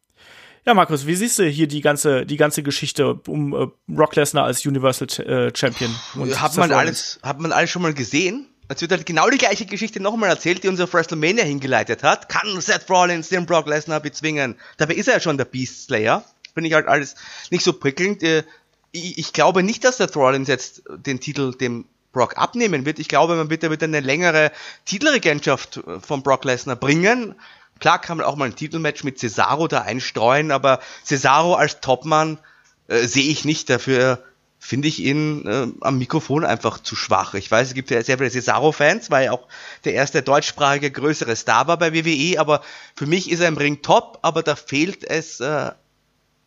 [0.65, 4.45] Ja, Markus, wie siehst du hier die ganze, die ganze Geschichte um äh, Brock Lesnar
[4.45, 5.95] als Universal äh, Champion?
[6.15, 8.47] und hat man alles, hat man alles schon mal gesehen?
[8.67, 12.29] Es wird halt genau die gleiche Geschichte nochmal erzählt, die uns auf WrestleMania hingeleitet hat.
[12.29, 14.55] Kann Seth Rollins den Brock Lesnar bezwingen?
[14.77, 16.23] Dabei ist er ja schon der Beast Slayer.
[16.55, 17.13] Finde ich halt alles
[17.51, 18.23] nicht so prickelnd.
[18.23, 18.43] Äh,
[18.91, 22.97] Ich, ich glaube nicht, dass Seth Rollins jetzt den Titel dem Brock abnehmen wird.
[22.97, 24.51] Ich glaube, man wird damit eine längere
[24.85, 27.35] Titelregentschaft von Brock Lesnar bringen.
[27.79, 32.39] Klar kann man auch mal ein Titelmatch mit Cesaro da einstreuen, aber Cesaro als Topmann
[32.87, 33.69] äh, sehe ich nicht.
[33.69, 34.23] Dafür
[34.59, 37.35] finde ich ihn äh, am Mikrofon einfach zu schwach.
[37.35, 39.47] Ich weiß, es gibt ja sehr viele Cesaro-Fans, weil er auch
[39.83, 42.61] der erste deutschsprachige größere Star war bei WWE, aber
[42.95, 45.71] für mich ist er im Ring top, aber da fehlt es äh,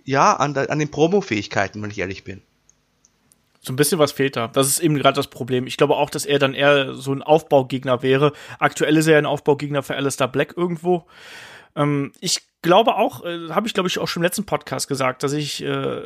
[0.04, 2.42] ja an, der, an den Promo-Fähigkeiten, wenn ich ehrlich bin.
[3.68, 4.48] So ein bisschen was fehlt da.
[4.48, 5.66] Das ist eben gerade das Problem.
[5.66, 8.32] Ich glaube auch, dass er dann eher so ein Aufbaugegner wäre.
[8.58, 11.06] Aktuell ist er ja ein Aufbaugegner für Alistair Black irgendwo.
[11.76, 15.22] Ähm, ich glaube auch, äh, habe ich glaube ich auch schon im letzten Podcast gesagt,
[15.22, 16.00] dass ich, äh,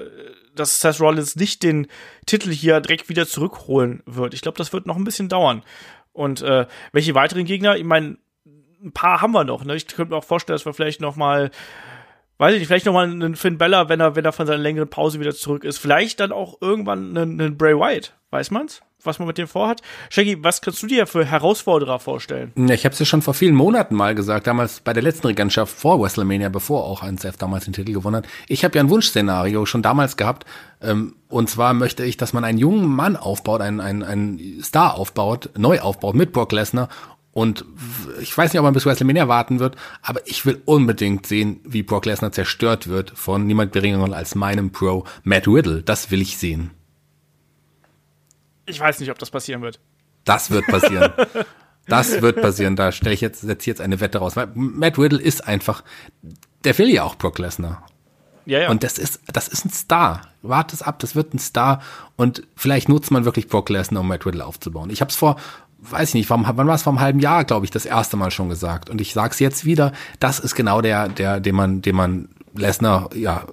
[0.57, 1.87] dass Seth Rollins nicht den
[2.27, 4.35] Titel hier direkt wieder zurückholen wird.
[4.35, 5.63] Ich glaube, das wird noch ein bisschen dauern.
[6.13, 7.77] Und äh, welche weiteren Gegner?
[7.77, 8.17] Ich meine,
[8.83, 9.65] ein paar haben wir noch.
[9.65, 9.77] Ne?
[9.77, 11.53] Ich könnte mir auch vorstellen, dass wir vielleicht noch mal
[12.43, 14.89] weiß ich nicht, vielleicht nochmal einen Finn Bella, wenn er, wenn er von seiner längeren
[14.89, 15.79] Pause wieder zurück ist.
[15.79, 18.15] Vielleicht dann auch irgendwann einen, einen Bray Wyatt.
[18.33, 18.83] Weiß man's?
[19.05, 19.81] Was man mit dem vorhat?
[20.11, 22.51] Shaggy, was kannst du dir für Herausforderer vorstellen?
[22.57, 25.29] Ja, ich habe es ja schon vor vielen Monaten mal gesagt, damals bei der letzten
[25.29, 28.27] Regentschaft vor WrestleMania, bevor auch ein Seth damals den Titel gewonnen hat.
[28.49, 30.45] Ich habe ja ein Wunschszenario schon damals gehabt.
[30.81, 34.99] Ähm, und zwar möchte ich, dass man einen jungen Mann aufbaut, einen, einen, einen Star
[34.99, 36.89] aufbaut, neu aufbaut mit Brock Lesnar.
[37.33, 37.65] Und
[38.21, 41.83] ich weiß nicht, ob man bis WrestleMania warten wird, aber ich will unbedingt sehen, wie
[41.83, 45.83] Brock Lesnar zerstört wird von niemand geringeren als meinem Pro Matt Riddle.
[45.83, 46.73] Das will ich sehen.
[48.67, 49.81] Ich weiß nicht, ob das passieren wird.
[50.25, 51.13] Das wird passieren.
[51.89, 52.77] Das wird passieren.
[52.77, 54.37] Da stelle ich jetzt, setze ich jetzt eine Wette raus.
[54.37, 55.83] Weil Matt Riddle ist einfach,
[56.63, 57.85] der will ja auch Brock Lesnar.
[58.47, 58.71] Ja, ja.
[58.71, 60.23] Und das ist, das ist ein Star.
[60.43, 61.83] Wart es ab, das wird ein Star.
[62.17, 64.91] Und vielleicht nutzt man wirklich Brock Lesnar, um Matt Riddle aufzubauen.
[64.91, 65.37] Ich habe es vor,
[65.91, 68.17] weiß ich nicht, wann, wann war es vor einem halben Jahr, glaube ich, das erste
[68.17, 68.89] Mal schon gesagt.
[68.89, 72.29] Und ich sage es jetzt wieder, das ist genau der, der, den man, den man
[72.55, 73.45] Lesnar, ja,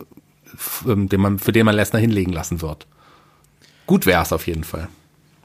[0.87, 2.87] ähm, den man, für den man Lesnar hinlegen lassen wird.
[3.87, 4.87] Gut wäre es auf jeden Fall.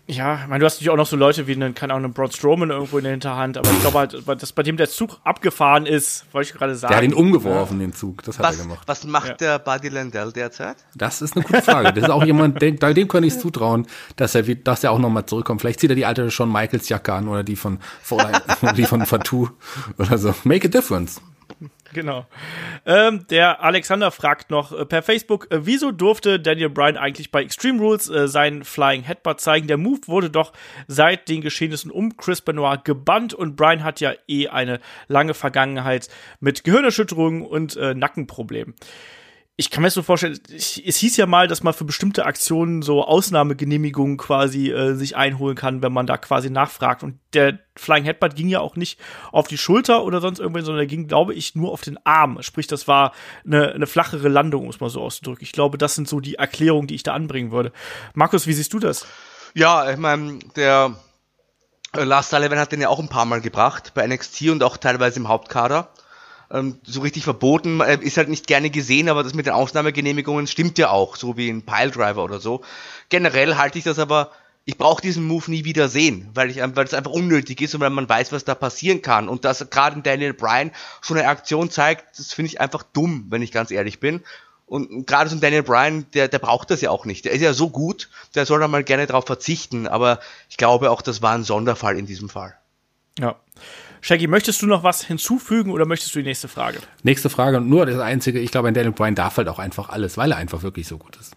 [0.07, 2.13] Ja, ich meine, du hast natürlich auch noch so Leute wie einen, keine Ahnung, einen
[2.13, 5.19] Braun Strowman irgendwo in der Hinterhand, aber ich glaube halt, dass bei dem der Zug
[5.25, 6.91] abgefahren ist, wollte ich gerade sagen.
[6.91, 8.23] Der hat ihn umgeworfen, den Zug.
[8.23, 8.83] Das hat Was, er gemacht.
[8.87, 9.35] was macht Ja.
[9.35, 10.77] der Buddy Landell derzeit?
[10.95, 11.95] Das ist eine gute Frage.
[11.95, 13.87] Das ist auch jemand, bei dem könnte ich es zutrauen,
[14.17, 15.63] dass er, wie- dass er auch nochmal zurückkommt.
[15.63, 18.21] Vielleicht zieht er die alte Shawn Michaels Jacke an oder die von, von
[18.77, 19.49] die von Fatou
[19.97, 20.35] oder so.
[20.45, 21.23] Make a difference.
[21.95, 22.27] Genau.
[22.85, 27.43] Ähm, der Alexander fragt noch äh, per Facebook, äh, wieso durfte Daniel Bryan eigentlich bei
[27.43, 29.69] Extreme Rules äh, seinen Flying Headbutt zeigen?
[29.69, 30.53] Der Move wurde doch
[30.89, 36.09] seit den Geschehnissen um Chris Benoit gebannt und Bryan hat ja eh eine lange Vergangenheit
[36.41, 38.75] mit Gehirnerschütterungen und äh, Nackenproblemen.
[39.57, 42.27] Ich kann mir das so vorstellen, ich, es hieß ja mal, dass man für bestimmte
[42.27, 47.05] Aktionen so Ausnahmegenehmigungen quasi äh, sich einholen kann, wenn man da quasi nachfragt.
[47.05, 48.99] Und der Flying Headbutt ging ja auch nicht
[49.31, 52.43] auf die Schulter oder sonst irgendwann, sondern er ging, glaube ich, nur auf den Arm.
[52.43, 53.13] Sprich, das war
[53.45, 55.45] eine, eine flachere Landung, muss man so auszudrücken.
[55.45, 57.71] Ich glaube, das sind so die Erklärungen, die ich da anbringen würde.
[58.15, 59.07] Markus, wie siehst du das?
[59.55, 60.97] Ja, ich meine, der
[61.97, 64.77] äh, Lars Sullivan hat den ja auch ein paar Mal gebracht, bei NXT und auch
[64.77, 65.91] teilweise im Hauptkader.
[66.51, 70.47] Ähm, so richtig verboten, äh, ist halt nicht gerne gesehen, aber das mit den Ausnahmegenehmigungen
[70.47, 72.63] stimmt ja auch, so wie ein Piledriver oder so.
[73.09, 74.31] Generell halte ich das aber,
[74.65, 77.81] ich brauche diesen Move nie wieder sehen, weil ich weil es einfach unnötig ist und
[77.81, 79.29] weil man weiß, was da passieren kann.
[79.29, 83.43] Und dass gerade Daniel Bryan schon eine Aktion zeigt, das finde ich einfach dumm, wenn
[83.43, 84.23] ich ganz ehrlich bin.
[84.67, 87.27] Und gerade so ein Daniel Bryan, der, der braucht das ja auch nicht.
[87.27, 89.87] Der ist ja so gut, der soll da mal gerne drauf verzichten.
[89.87, 92.57] Aber ich glaube auch, das war ein Sonderfall in diesem Fall.
[93.19, 93.37] Ja.
[94.07, 96.79] Shaggy, möchtest du noch was hinzufügen oder möchtest du die nächste Frage?
[97.05, 99.89] Nächste Frage, und nur das einzige, ich glaube, ein Daniel Bryan darf halt auch einfach
[99.89, 101.35] alles, weil er einfach wirklich so gut ist.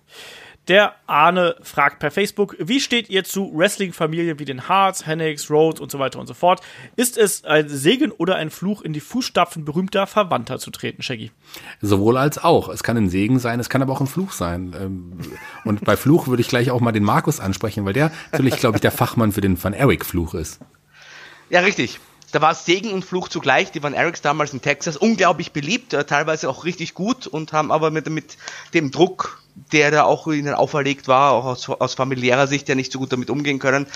[0.67, 5.79] Der Arne fragt per Facebook, wie steht ihr zu Wrestling-Familien wie den Hearts, Hennigs, Rhodes
[5.79, 6.59] und so weiter und so fort?
[6.97, 11.31] Ist es ein Segen oder ein Fluch, in die Fußstapfen berühmter Verwandter zu treten, Shaggy?
[11.79, 12.67] Sowohl als auch.
[12.67, 14.75] Es kann ein Segen sein, es kann aber auch ein Fluch sein.
[14.77, 15.19] Ähm,
[15.63, 18.75] Und bei Fluch würde ich gleich auch mal den Markus ansprechen, weil der natürlich, glaube
[18.75, 20.59] ich, der Fachmann für den Van Eric Fluch ist.
[21.49, 22.01] Ja, richtig.
[22.31, 23.71] Da war Segen und Fluch zugleich.
[23.71, 27.71] Die waren Erics damals in Texas unglaublich beliebt, äh, teilweise auch richtig gut und haben
[27.71, 28.37] aber mit, mit
[28.73, 29.41] dem Druck,
[29.71, 33.11] der da auch ihnen auferlegt war, auch aus, aus familiärer Sicht ja nicht so gut
[33.11, 33.87] damit umgehen können.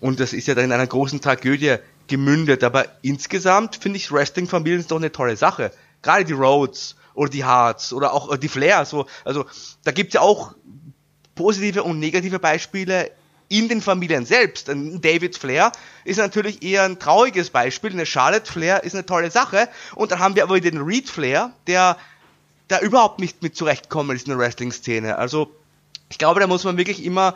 [0.00, 1.76] Und das ist ja dann in einer großen Tragödie
[2.06, 2.64] gemündet.
[2.64, 5.70] Aber insgesamt finde ich Wrestling-Familien doch eine tolle Sache.
[6.02, 8.84] Gerade die Rhodes oder die Hearts oder auch äh, die Flair.
[8.84, 9.44] So, also
[9.84, 10.54] da gibt's ja auch
[11.34, 13.10] positive und negative Beispiele
[13.48, 14.68] in den Familien selbst.
[14.68, 15.72] Ein David Flair
[16.04, 17.92] ist natürlich eher ein trauriges Beispiel.
[17.92, 19.68] Eine Charlotte Flair ist eine tolle Sache.
[19.94, 21.96] Und dann haben wir aber den Reed Flair, der
[22.68, 25.16] da überhaupt nicht mit zurechtkommen ist in der Wrestling-Szene.
[25.16, 25.50] Also
[26.10, 27.34] ich glaube, da muss man wirklich immer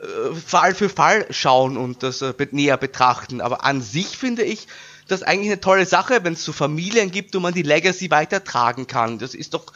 [0.00, 3.40] äh, Fall für Fall schauen und das äh, näher betrachten.
[3.40, 4.68] Aber an sich finde ich
[5.08, 8.86] das eigentlich eine tolle Sache, wenn es so Familien gibt, wo man die Legacy weitertragen
[8.86, 9.18] kann.
[9.18, 9.72] Das ist doch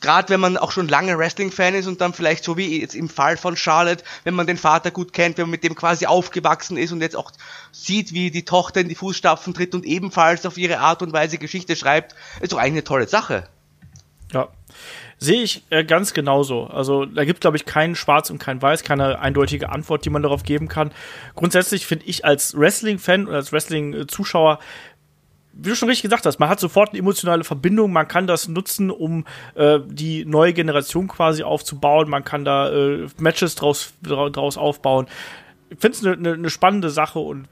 [0.00, 3.08] gerade wenn man auch schon lange Wrestling-Fan ist und dann vielleicht so wie jetzt im
[3.08, 6.76] Fall von Charlotte, wenn man den Vater gut kennt, wenn man mit dem quasi aufgewachsen
[6.76, 7.30] ist und jetzt auch
[7.72, 11.38] sieht, wie die Tochter in die Fußstapfen tritt und ebenfalls auf ihre Art und Weise
[11.38, 13.48] Geschichte schreibt, ist doch eigentlich eine tolle Sache.
[14.32, 14.48] Ja.
[15.18, 16.64] Sehe ich äh, ganz genauso.
[16.64, 20.22] Also da gibt, glaube ich, keinen Schwarz und kein Weiß, keine eindeutige Antwort, die man
[20.22, 20.90] darauf geben kann.
[21.36, 24.58] Grundsätzlich finde ich als Wrestling-Fan und als Wrestling-Zuschauer,
[25.56, 28.48] wie du schon richtig gesagt hast, man hat sofort eine emotionale Verbindung, man kann das
[28.48, 29.24] nutzen, um
[29.54, 35.06] äh, die neue Generation quasi aufzubauen, man kann da äh, Matches draus, dra- draus aufbauen.
[35.70, 37.46] Ich finde es eine ne, ne spannende Sache und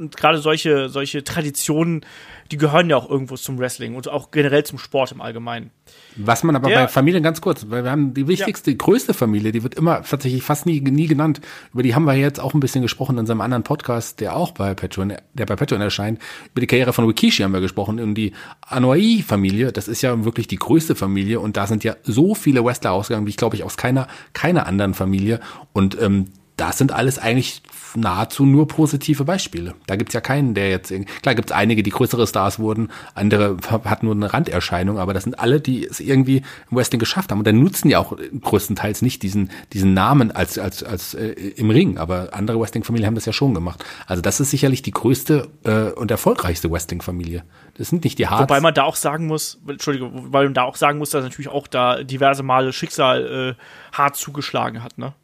[0.00, 2.04] und gerade solche, solche Traditionen,
[2.50, 5.70] die gehören ja auch irgendwo zum Wrestling und auch generell zum Sport im Allgemeinen.
[6.16, 9.14] Was man aber Der- bei Familien ganz kurz, weil wir haben die wichtigste, die größte
[9.14, 11.40] Familie, die wird immer tatsächlich fast nie, nie genannt.
[11.72, 14.50] Über die haben wir jetzt auch ein bisschen gesprochen in unserem anderen Podcast, der auch
[14.50, 16.18] bei Patreon, der bei Patreon erscheint.
[16.52, 18.32] Über die Karriere von Rikishi haben wir gesprochen und die
[18.68, 22.92] Anoa'i-Familie, das ist ja wirklich die größte Familie und da sind ja so viele Wrestler
[22.92, 25.40] ausgegangen, wie ich glaube ich aus keiner, keiner anderen Familie
[25.72, 26.26] und ähm,
[26.60, 27.62] das sind alles eigentlich
[27.94, 29.74] nahezu nur positive Beispiele.
[29.86, 30.92] Da gibt's ja keinen, der jetzt,
[31.22, 35.38] klar gibt's einige, die größere Stars wurden, andere hatten nur eine Randerscheinung, aber das sind
[35.38, 37.38] alle, die es irgendwie im Wrestling geschafft haben.
[37.38, 41.70] Und dann nutzen ja auch größtenteils nicht diesen, diesen Namen als, als, als äh, im
[41.70, 43.84] Ring, aber andere Wrestling-Familien haben das ja schon gemacht.
[44.06, 47.44] Also das ist sicherlich die größte äh, und erfolgreichste Wrestling-Familie.
[47.78, 48.42] Das sind nicht die Harts.
[48.42, 51.48] Wobei man da auch sagen muss, Entschuldige, weil man da auch sagen muss, dass natürlich
[51.48, 55.14] auch da diverse Male Schicksal äh, hart zugeschlagen hat, ne?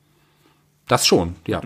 [0.89, 1.61] Das schon, ja.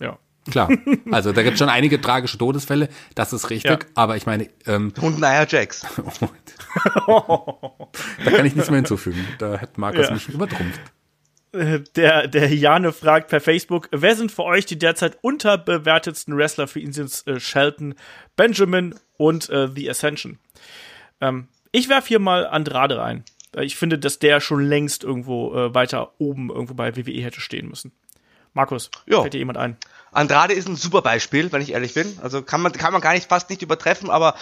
[0.00, 0.18] Ja.
[0.50, 0.68] Klar.
[1.10, 3.78] Also da gibt's schon einige tragische Todesfälle, das ist richtig, Ja.
[3.94, 5.86] aber ich meine, ähm, Und Nia Jax.
[7.06, 9.26] da kann ich nichts mehr hinzufügen.
[9.38, 10.14] Da hat Markus Ja.
[10.14, 10.80] mich übertrumpft.
[11.94, 16.66] Der, der Jane fragt per Facebook, wer sind für euch die derzeit unterbewertetsten Wrestler?
[16.66, 17.94] Für ihn sind es äh, Shelton,
[18.34, 20.40] Benjamin und äh, The Ascension.
[21.20, 23.24] Ähm, ich werf hier mal Andrade rein.
[23.54, 27.40] Äh, Ich finde, dass der schon längst irgendwo äh, weiter oben irgendwo bei WWE hätte
[27.40, 27.92] stehen müssen.
[28.54, 29.20] Markus, Ja.
[29.20, 29.76] fällt dir jemand ein?
[30.12, 32.18] Andrade ist ein super Beispiel, wenn ich ehrlich bin.
[32.22, 34.36] Also kann man, kann man gar nicht, fast nicht übertreffen, aber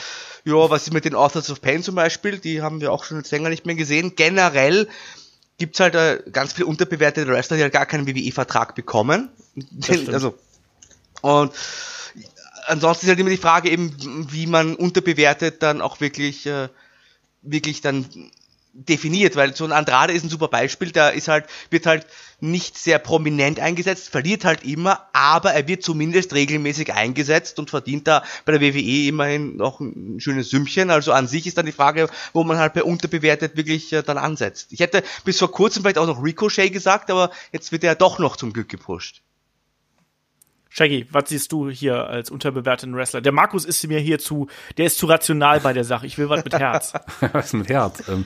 [0.44, 2.39] ja, was ist mit den Authors of Pain zum Beispiel?
[2.39, 4.14] Die haben wir auch schon jetzt länger nicht mehr gesehen.
[4.14, 4.86] Generell
[5.59, 9.30] gibt's halt äh, ganz viele unterbewertete Wrestler, die halt gar keinen WWE-Vertrag bekommen.
[9.82, 10.12] stimmt.
[10.12, 10.39] Also,
[11.22, 11.52] und
[12.66, 16.68] ansonsten ist halt immer die Frage eben, wie man unterbewertet dann auch wirklich, äh,
[17.40, 18.05] wirklich dann
[18.73, 22.07] definiert, weil so ein Andrade ist ein super Beispiel, da ist halt, wird halt
[22.40, 28.09] nicht sehr prominent eingesetzt, verliert halt immer, aber er wird zumindest regelmäßig eingesetzt und verdient
[28.09, 30.90] da bei der WWE immerhin noch ein schönes Sümmchen.
[30.90, 34.19] Also an sich ist dann die Frage, wo man halt bei unterbewertet wirklich äh, dann
[34.19, 34.73] ansetzt.
[34.73, 38.19] Ich hätte bis vor kurzem vielleicht auch noch Ricochet gesagt, aber jetzt wird er doch
[38.19, 39.23] noch zum Glück gepusht.
[40.74, 43.20] Shaggy, was siehst du hier als unterbewerteten Wrestler?
[43.20, 46.07] Der Markus ist mir hier zu, der ist zu rational bei der Sache.
[46.07, 46.94] Ich will was mit Herz.
[47.32, 48.09] Was mit Herz?
[48.09, 48.24] Ähm,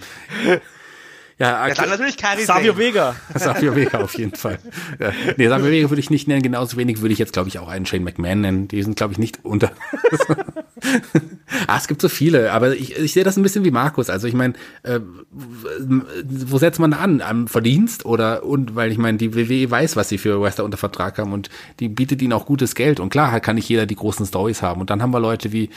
[1.39, 2.79] ja, Ja, dann natürlich Kairi Savio.
[2.79, 3.15] Vega.
[3.35, 4.59] Savio Vega auf jeden Fall.
[4.99, 5.13] Ja.
[5.37, 7.69] Nee, Savio Vega würde ich nicht nennen, genauso wenig würde ich jetzt, glaube ich, auch
[7.69, 8.69] einen Shane McMahon nennen.
[8.69, 9.73] Die sind, glaube ich, nicht unter.
[11.67, 14.09] ah, es gibt so viele, aber ich, ich sehe das ein bisschen wie Markus.
[14.09, 15.01] Also ich meine, äh,
[15.31, 17.21] wo setzt man an?
[17.21, 20.79] Am Verdienst oder und weil ich meine, die WWE weiß, was sie für Wrestler unter
[20.79, 21.51] Vertrag haben und
[21.81, 23.01] die bietet ihnen auch gutes Geld.
[23.01, 24.81] Und klar, halt kann nicht jeder die großen Stories haben.
[24.81, 25.71] Und dann haben wir Leute wie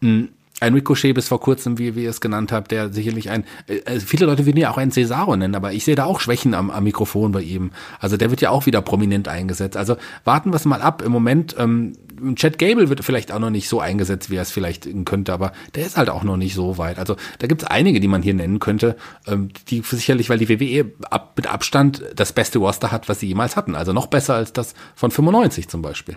[0.00, 0.28] mh,
[0.62, 3.80] ein Ricochet bis vor kurzem, wie, wie ihr es genannt habt, der sicherlich ein, äh,
[3.84, 6.54] also viele Leute würden ja auch einen Cesaro nennen, aber ich sehe da auch Schwächen
[6.54, 7.72] am, am Mikrofon bei ihm.
[7.98, 9.76] Also der wird ja auch wieder prominent eingesetzt.
[9.76, 11.02] Also warten wir es mal ab.
[11.02, 11.94] Im Moment, ähm,
[12.36, 15.52] Chad Gable wird vielleicht auch noch nicht so eingesetzt, wie er es vielleicht könnte, aber
[15.74, 16.98] der ist halt auch noch nicht so weit.
[16.98, 20.48] Also da gibt es einige, die man hier nennen könnte, ähm, die sicherlich, weil die
[20.48, 23.74] WWE ab, mit Abstand das beste Roster hat, was sie jemals hatten.
[23.74, 26.16] Also noch besser als das von 95 zum Beispiel.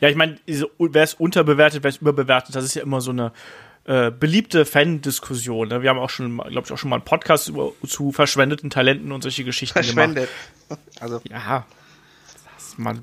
[0.00, 3.32] Ja, ich meine, wer ist unterbewertet, wer ist überbewertet, das ist ja immer so eine
[3.84, 5.68] äh, beliebte Fan-Diskussion.
[5.68, 5.82] Ne?
[5.82, 9.12] Wir haben auch schon, glaube ich, auch schon mal einen Podcast über, zu verschwendeten Talenten
[9.12, 9.94] und solche Geschichten gemacht.
[9.94, 10.28] Verschwendet.
[11.00, 11.66] Also, Ja,
[12.56, 13.02] das man,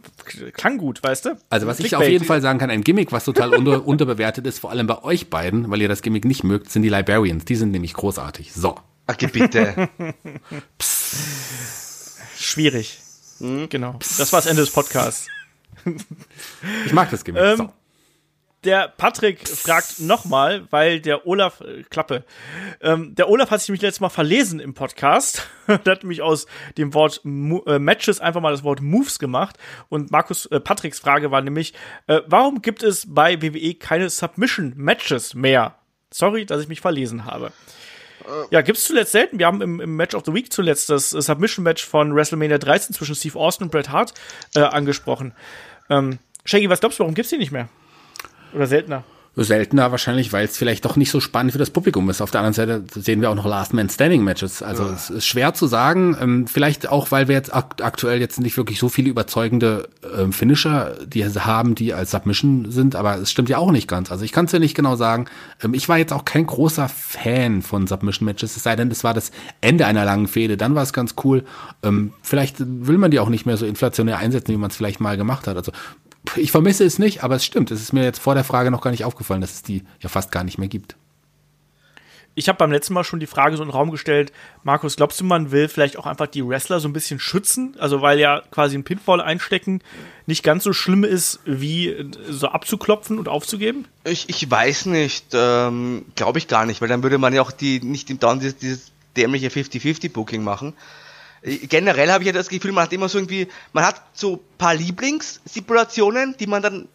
[0.53, 1.37] klang gut, weißt du?
[1.49, 2.07] Also was ich Clickbait.
[2.07, 5.03] auf jeden Fall sagen kann, ein Gimmick, was total unter, unterbewertet ist, vor allem bei
[5.03, 7.45] euch beiden, weil ihr das Gimmick nicht mögt, sind die Librarians.
[7.45, 8.53] Die sind nämlich großartig.
[8.53, 8.77] So.
[9.07, 9.89] okay, bitte.
[12.37, 12.99] Schwierig.
[13.39, 13.69] Hm?
[13.69, 13.99] Genau.
[13.99, 15.27] Das war das Ende des Podcasts.
[16.85, 17.43] Ich mag das Gimmick.
[17.43, 17.73] Ähm, so.
[18.65, 22.25] Der Patrick fragt nochmal, weil der Olaf, äh, Klappe,
[22.81, 25.47] ähm, der Olaf hat sich nämlich letztes Mal verlesen im Podcast.
[25.67, 26.45] der hat nämlich aus
[26.77, 29.57] dem Wort Mo äh, Matches einfach mal das Wort Moves gemacht.
[29.87, 31.73] Und Markus, äh, Patricks Frage war nämlich,
[32.07, 35.75] äh, warum gibt es bei WWE keine Submission-Matches mehr?
[36.11, 37.53] Sorry, dass ich mich verlesen habe.
[38.51, 39.39] Ja, gibt's zuletzt selten.
[39.39, 43.15] Wir haben im, im Match of the Week zuletzt das Submission-Match von WrestleMania 13 zwischen
[43.15, 44.13] Steve Austin und Bret Hart
[44.55, 45.33] äh, angesprochen.
[45.89, 47.69] Ähm, Shaggy, was glaubst du, warum gibt's die nicht mehr?
[48.53, 49.03] Oder seltener?
[49.35, 52.21] Seltener wahrscheinlich, weil es vielleicht doch nicht so spannend für das Publikum ist.
[52.21, 54.61] Auf der anderen Seite sehen wir auch noch Last Man Standing Matches.
[54.61, 56.17] Also es ist schwer zu sagen.
[56.19, 59.87] Ähm, vielleicht auch, weil wir jetzt akt aktuell jetzt nicht wirklich so viele überzeugende
[60.17, 62.95] ähm, Finisher, die haben, die als Submission sind.
[62.95, 64.11] Aber es stimmt ja auch nicht ganz.
[64.11, 65.25] Also ich kann es ja nicht genau sagen.
[65.63, 68.57] Ähm, ich war jetzt auch kein großer Fan von Submission Matches.
[68.57, 69.31] Es sei denn, es war das
[69.61, 70.57] Ende einer langen Fehde.
[70.57, 71.43] Dann war es ganz cool.
[72.21, 75.17] Vielleicht will man die auch nicht mehr so inflationär einsetzen, wie man es vielleicht mal
[75.17, 75.55] gemacht hat.
[75.55, 75.71] Also
[76.35, 77.71] ich vermisse es nicht, aber es stimmt.
[77.71, 80.09] Es ist mir jetzt vor der Frage noch gar nicht aufgefallen, dass es die ja
[80.09, 80.95] fast gar nicht mehr gibt.
[82.35, 84.31] Ich habe beim letzten Mal schon die Frage so in den Raum gestellt,
[84.63, 87.75] Markus, glaubst du, man will vielleicht auch einfach die Wrestler so ein bisschen schützen?
[87.79, 89.81] Also weil ja quasi ein Pinfall einstecken
[90.25, 93.85] nicht ganz so schlimm ist, wie so abzuklopfen und aufzugeben?
[94.05, 97.51] Ich, ich weiß nicht, ähm, glaube ich gar nicht, weil dann würde man ja auch
[97.51, 100.73] die nicht im Down dieses, dieses dämliche 50-50-Booking machen.
[101.41, 104.43] Äh, Generell habe ich ja das Gefühl, man hat immer so irgendwie, man hat so
[104.57, 106.87] paar Lieblingssituationen, die man dann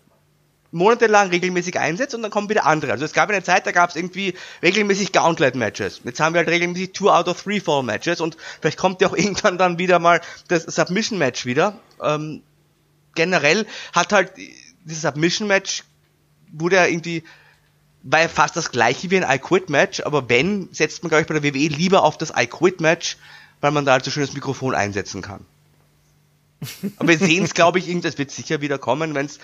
[0.75, 2.91] monatelang regelmäßig einsetzt und dann kommen wieder andere.
[2.91, 6.01] Also es gab eine Zeit, da gab es irgendwie regelmäßig Gauntlet-Matches.
[6.03, 9.09] Jetzt haben wir halt regelmäßig Two out of Three Fall Matches und vielleicht kommt ja
[9.09, 11.79] auch irgendwann dann wieder mal das Submission-Match wieder.
[12.03, 12.43] Ähm,
[13.15, 14.33] generell hat halt
[14.85, 15.85] dieses Submission-Match
[16.53, 17.23] wurde ja irgendwie
[18.05, 21.23] war ja fast das gleiche wie ein I Quit Match, aber wenn, setzt man, glaube
[21.23, 23.17] ich, bei der WWE lieber auf das I Quit Match,
[23.65, 25.41] weil man da halt so schönes Mikrofon einsetzen kann.
[26.99, 29.39] Aber wir sehen es, glaube ich, irgend- das wird sicher wieder kommen, wenn es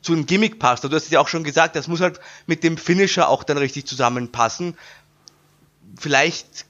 [0.00, 0.84] zu einem Gimmick passt.
[0.84, 3.42] Und du hast es ja auch schon gesagt, das muss halt mit dem Finisher auch
[3.42, 4.76] dann richtig zusammenpassen.
[5.98, 6.66] Vielleicht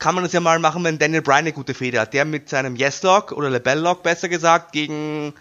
[0.00, 2.12] kann man das ja mal machen, wenn Daniel Bryan eine gute Feder hat.
[2.12, 5.32] Der mit seinem Yes-Lock oder Lebel-Lock besser gesagt gegen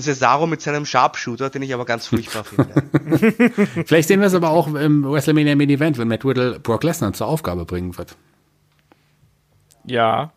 [0.00, 3.52] Cesaro mit seinem Sharpshooter, den ich aber ganz furchtbar finde.
[3.86, 7.12] Vielleicht sehen wir es aber auch im WrestleMania Main Event, wenn Matt Riddle Brock Lesnar
[7.12, 8.16] zur Aufgabe bringen wird.
[9.86, 10.32] Ja.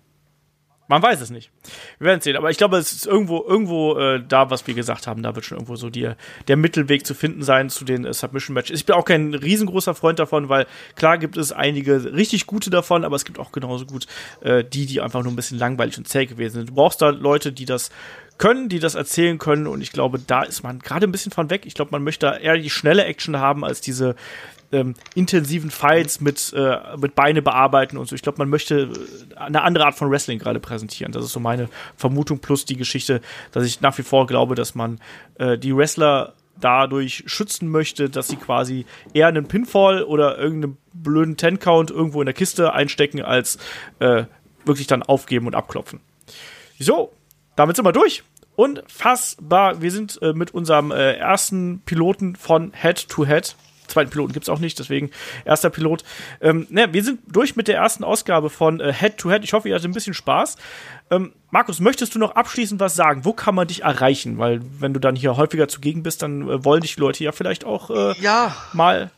[0.90, 1.52] Man weiß es nicht.
[2.00, 2.36] Wir werden sehen.
[2.36, 5.22] Aber ich glaube, es ist irgendwo, irgendwo äh, da, was wir gesagt haben.
[5.22, 6.10] Da wird schon irgendwo so die,
[6.48, 8.80] der Mittelweg zu finden sein zu den äh, Submission-Matches.
[8.80, 10.66] Ich bin auch kein riesengroßer Freund davon, weil
[10.96, 14.08] klar gibt es einige richtig gute davon, aber es gibt auch genauso gut
[14.42, 16.70] äh, die, die einfach nur ein bisschen langweilig und zäh gewesen sind.
[16.70, 17.92] Du brauchst da Leute, die das
[18.40, 19.68] können, die das erzählen können.
[19.68, 21.68] Und ich glaube, da ist man gerade ein bisschen von weg.
[21.68, 24.16] Ich glaube, man möchte eher die schnelle Action haben als diese
[24.72, 28.16] ähm, intensiven Fights mit, äh, mit Beine bearbeiten und so.
[28.16, 28.92] Ich glaube, man möchte
[29.32, 31.12] äh, eine andere Art von Wrestling gerade präsentieren.
[31.12, 33.22] Das ist so meine Vermutung plus die Geschichte,
[33.52, 35.00] dass ich nach wie vor glaube, dass man
[35.36, 41.38] äh, die Wrestler dadurch schützen möchte, dass sie quasi eher einen Pinfall oder irgendeinen blöden
[41.38, 43.58] Ten-Count irgendwo in der Kiste einstecken, als
[44.00, 44.26] äh,
[44.66, 46.02] wirklich dann aufgeben und abklopfen.
[46.80, 47.14] So,
[47.56, 48.24] damit sind wir durch.
[48.56, 49.82] Unfassbar.
[49.82, 53.56] Wir sind äh, mit unserem äh, ersten Piloten von Head to Head
[53.90, 55.12] zweiten Piloten gibt es auch nicht, deswegen
[55.46, 56.04] erster Pilot.
[56.42, 59.44] Ähm, ne, wir sind durch mit der ersten Ausgabe von äh, Head to Head.
[59.44, 60.58] Ich hoffe, ihr hattet ein bisschen Spaß.
[61.12, 63.26] Ähm, Markus, möchtest du noch abschließend was sagen?
[63.26, 64.38] Wo kann man dich erreichen?
[64.38, 67.32] Weil wenn du dann hier häufiger zugegen bist, dann äh, wollen dich die Leute ja
[67.32, 68.56] vielleicht auch äh, ja.
[68.74, 69.12] mal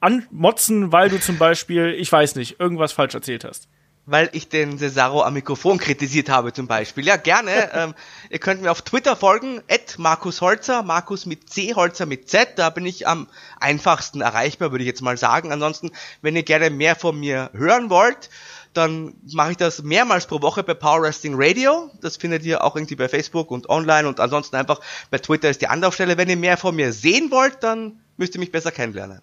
[0.00, 3.68] anmotzen, weil du zum Beispiel, ich weiß nicht, irgendwas falsch erzählt hast
[4.04, 7.06] weil ich den Cesaro am Mikrofon kritisiert habe zum Beispiel.
[7.06, 7.70] Ja, gerne.
[7.74, 7.94] ähm,
[8.30, 12.54] ihr könnt mir auf Twitter folgen, at Markus Holzer, Markus mit C, Holzer mit Z.
[12.56, 13.28] Da bin ich am
[13.60, 15.52] einfachsten erreichbar, würde ich jetzt mal sagen.
[15.52, 18.30] Ansonsten, wenn ihr gerne mehr von mir hören wollt,
[18.72, 21.90] dann mache ich das mehrmals pro Woche bei Power Wrestling Radio.
[22.00, 24.80] Das findet ihr auch irgendwie bei Facebook und online und ansonsten einfach
[25.10, 26.16] bei Twitter ist die Anlaufstelle.
[26.16, 29.20] Wenn ihr mehr von mir sehen wollt, dann müsst ihr mich besser kennenlernen.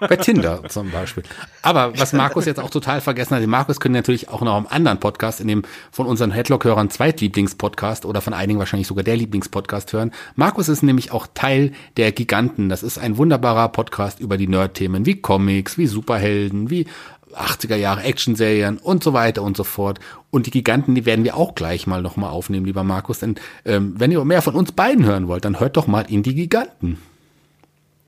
[0.00, 1.22] Bei Tinder zum Beispiel.
[1.62, 4.66] Aber was Markus jetzt auch total vergessen hat, den Markus können natürlich auch noch im
[4.66, 9.92] anderen Podcast, in dem von unseren Headlock-Hörern Zweitlieblingspodcast oder von einigen wahrscheinlich sogar der Lieblingspodcast
[9.92, 10.12] hören.
[10.36, 12.68] Markus ist nämlich auch Teil der Giganten.
[12.68, 16.86] Das ist ein wunderbarer Podcast über die Nerd-Themen wie Comics, wie Superhelden, wie
[17.34, 20.00] 80er Jahre Actionserien und so weiter und so fort.
[20.30, 23.20] Und die Giganten, die werden wir auch gleich mal nochmal aufnehmen, lieber Markus.
[23.20, 26.22] Denn ähm, wenn ihr mehr von uns beiden hören wollt, dann hört doch mal in
[26.22, 26.98] die Giganten.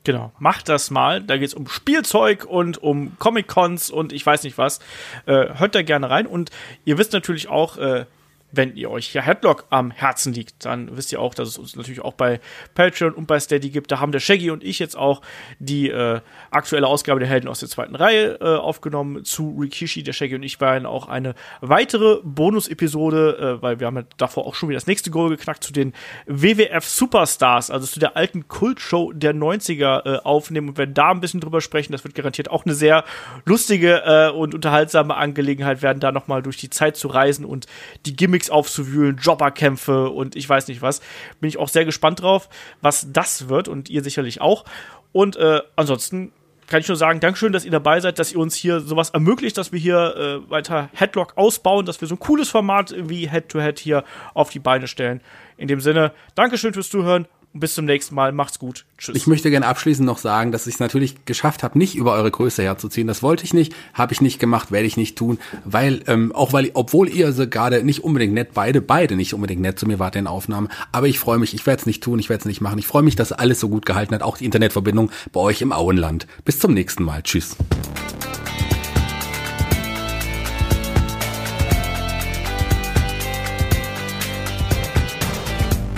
[0.05, 1.23] Genau, macht das mal.
[1.23, 4.81] Da geht es um Spielzeug und um Comic-Cons und ich weiß nicht was.
[5.27, 6.27] Äh, hört da gerne rein.
[6.27, 6.51] Und
[6.85, 8.07] ihr wisst natürlich auch, äh,
[8.53, 11.75] wenn ihr euch hier Headlock am Herzen liegt, dann wisst ihr auch, dass es uns
[11.75, 12.41] natürlich auch bei
[12.75, 13.91] Patreon und bei Steady gibt.
[13.91, 15.23] Da haben der Shaggy und ich jetzt auch
[15.59, 16.21] die äh,
[16.51, 20.03] aktuelle Ausgabe der Helden aus der zweiten Reihe äh, aufgenommen zu Rikishi.
[20.03, 24.47] Der Shaggy und ich waren auch eine weitere Bonus-Episode, äh, weil wir haben ja davor
[24.47, 25.95] auch schon wieder das nächste Goal geknackt zu den
[26.27, 31.21] WWF Superstars, also zu der alten Kultshow der 90er äh, aufnehmen und werden da ein
[31.21, 31.93] bisschen drüber sprechen.
[31.93, 33.05] Das wird garantiert auch eine sehr
[33.47, 37.67] lustige äh, und unterhaltsame Angelegenheit werden, da nochmal durch die Zeit zu reisen und
[38.07, 41.01] die Gimmicks Gimmicks aufzuwühlen, Jobberkämpfe und ich weiß nicht was.
[41.41, 42.49] Bin ich auch sehr gespannt drauf,
[42.81, 44.65] was das wird und ihr sicherlich auch.
[45.13, 46.33] Und äh, ansonsten
[46.67, 49.59] kann ich nur sagen, Dankeschön, dass ihr dabei seid, dass ihr uns hier sowas ermöglicht,
[49.59, 53.79] dass wir hier äh, weiter Headlock ausbauen, dass wir so ein cooles Format wie Head-to-Head
[53.79, 54.05] -Head hier
[54.35, 55.21] auf die Beine stellen.
[55.57, 58.33] In dem Sinne, Dankeschön fürs Zuhören bis zum nächsten Mal.
[58.33, 58.85] Macht's gut.
[58.99, 59.17] Tschüss.
[59.17, 62.31] Ich möchte gerne abschließend noch sagen, dass ich es natürlich geschafft habe, nicht über eure
[62.31, 63.07] Größe herzuziehen.
[63.07, 66.53] Das wollte ich nicht, habe ich nicht gemacht, werde ich nicht tun, weil ähm, auch
[66.53, 69.99] weil obwohl ihr so gerade nicht unbedingt nett beide beide nicht unbedingt nett zu mir
[69.99, 72.47] wart in Aufnahmen, aber ich freue mich, ich werde es nicht tun, ich werde es
[72.47, 72.79] nicht machen.
[72.79, 75.73] Ich freue mich, dass alles so gut gehalten hat, auch die Internetverbindung bei euch im
[75.73, 76.27] Auenland.
[76.45, 77.23] Bis zum nächsten Mal.
[77.23, 77.57] Tschüss.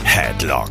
[0.04, 0.70] Headlock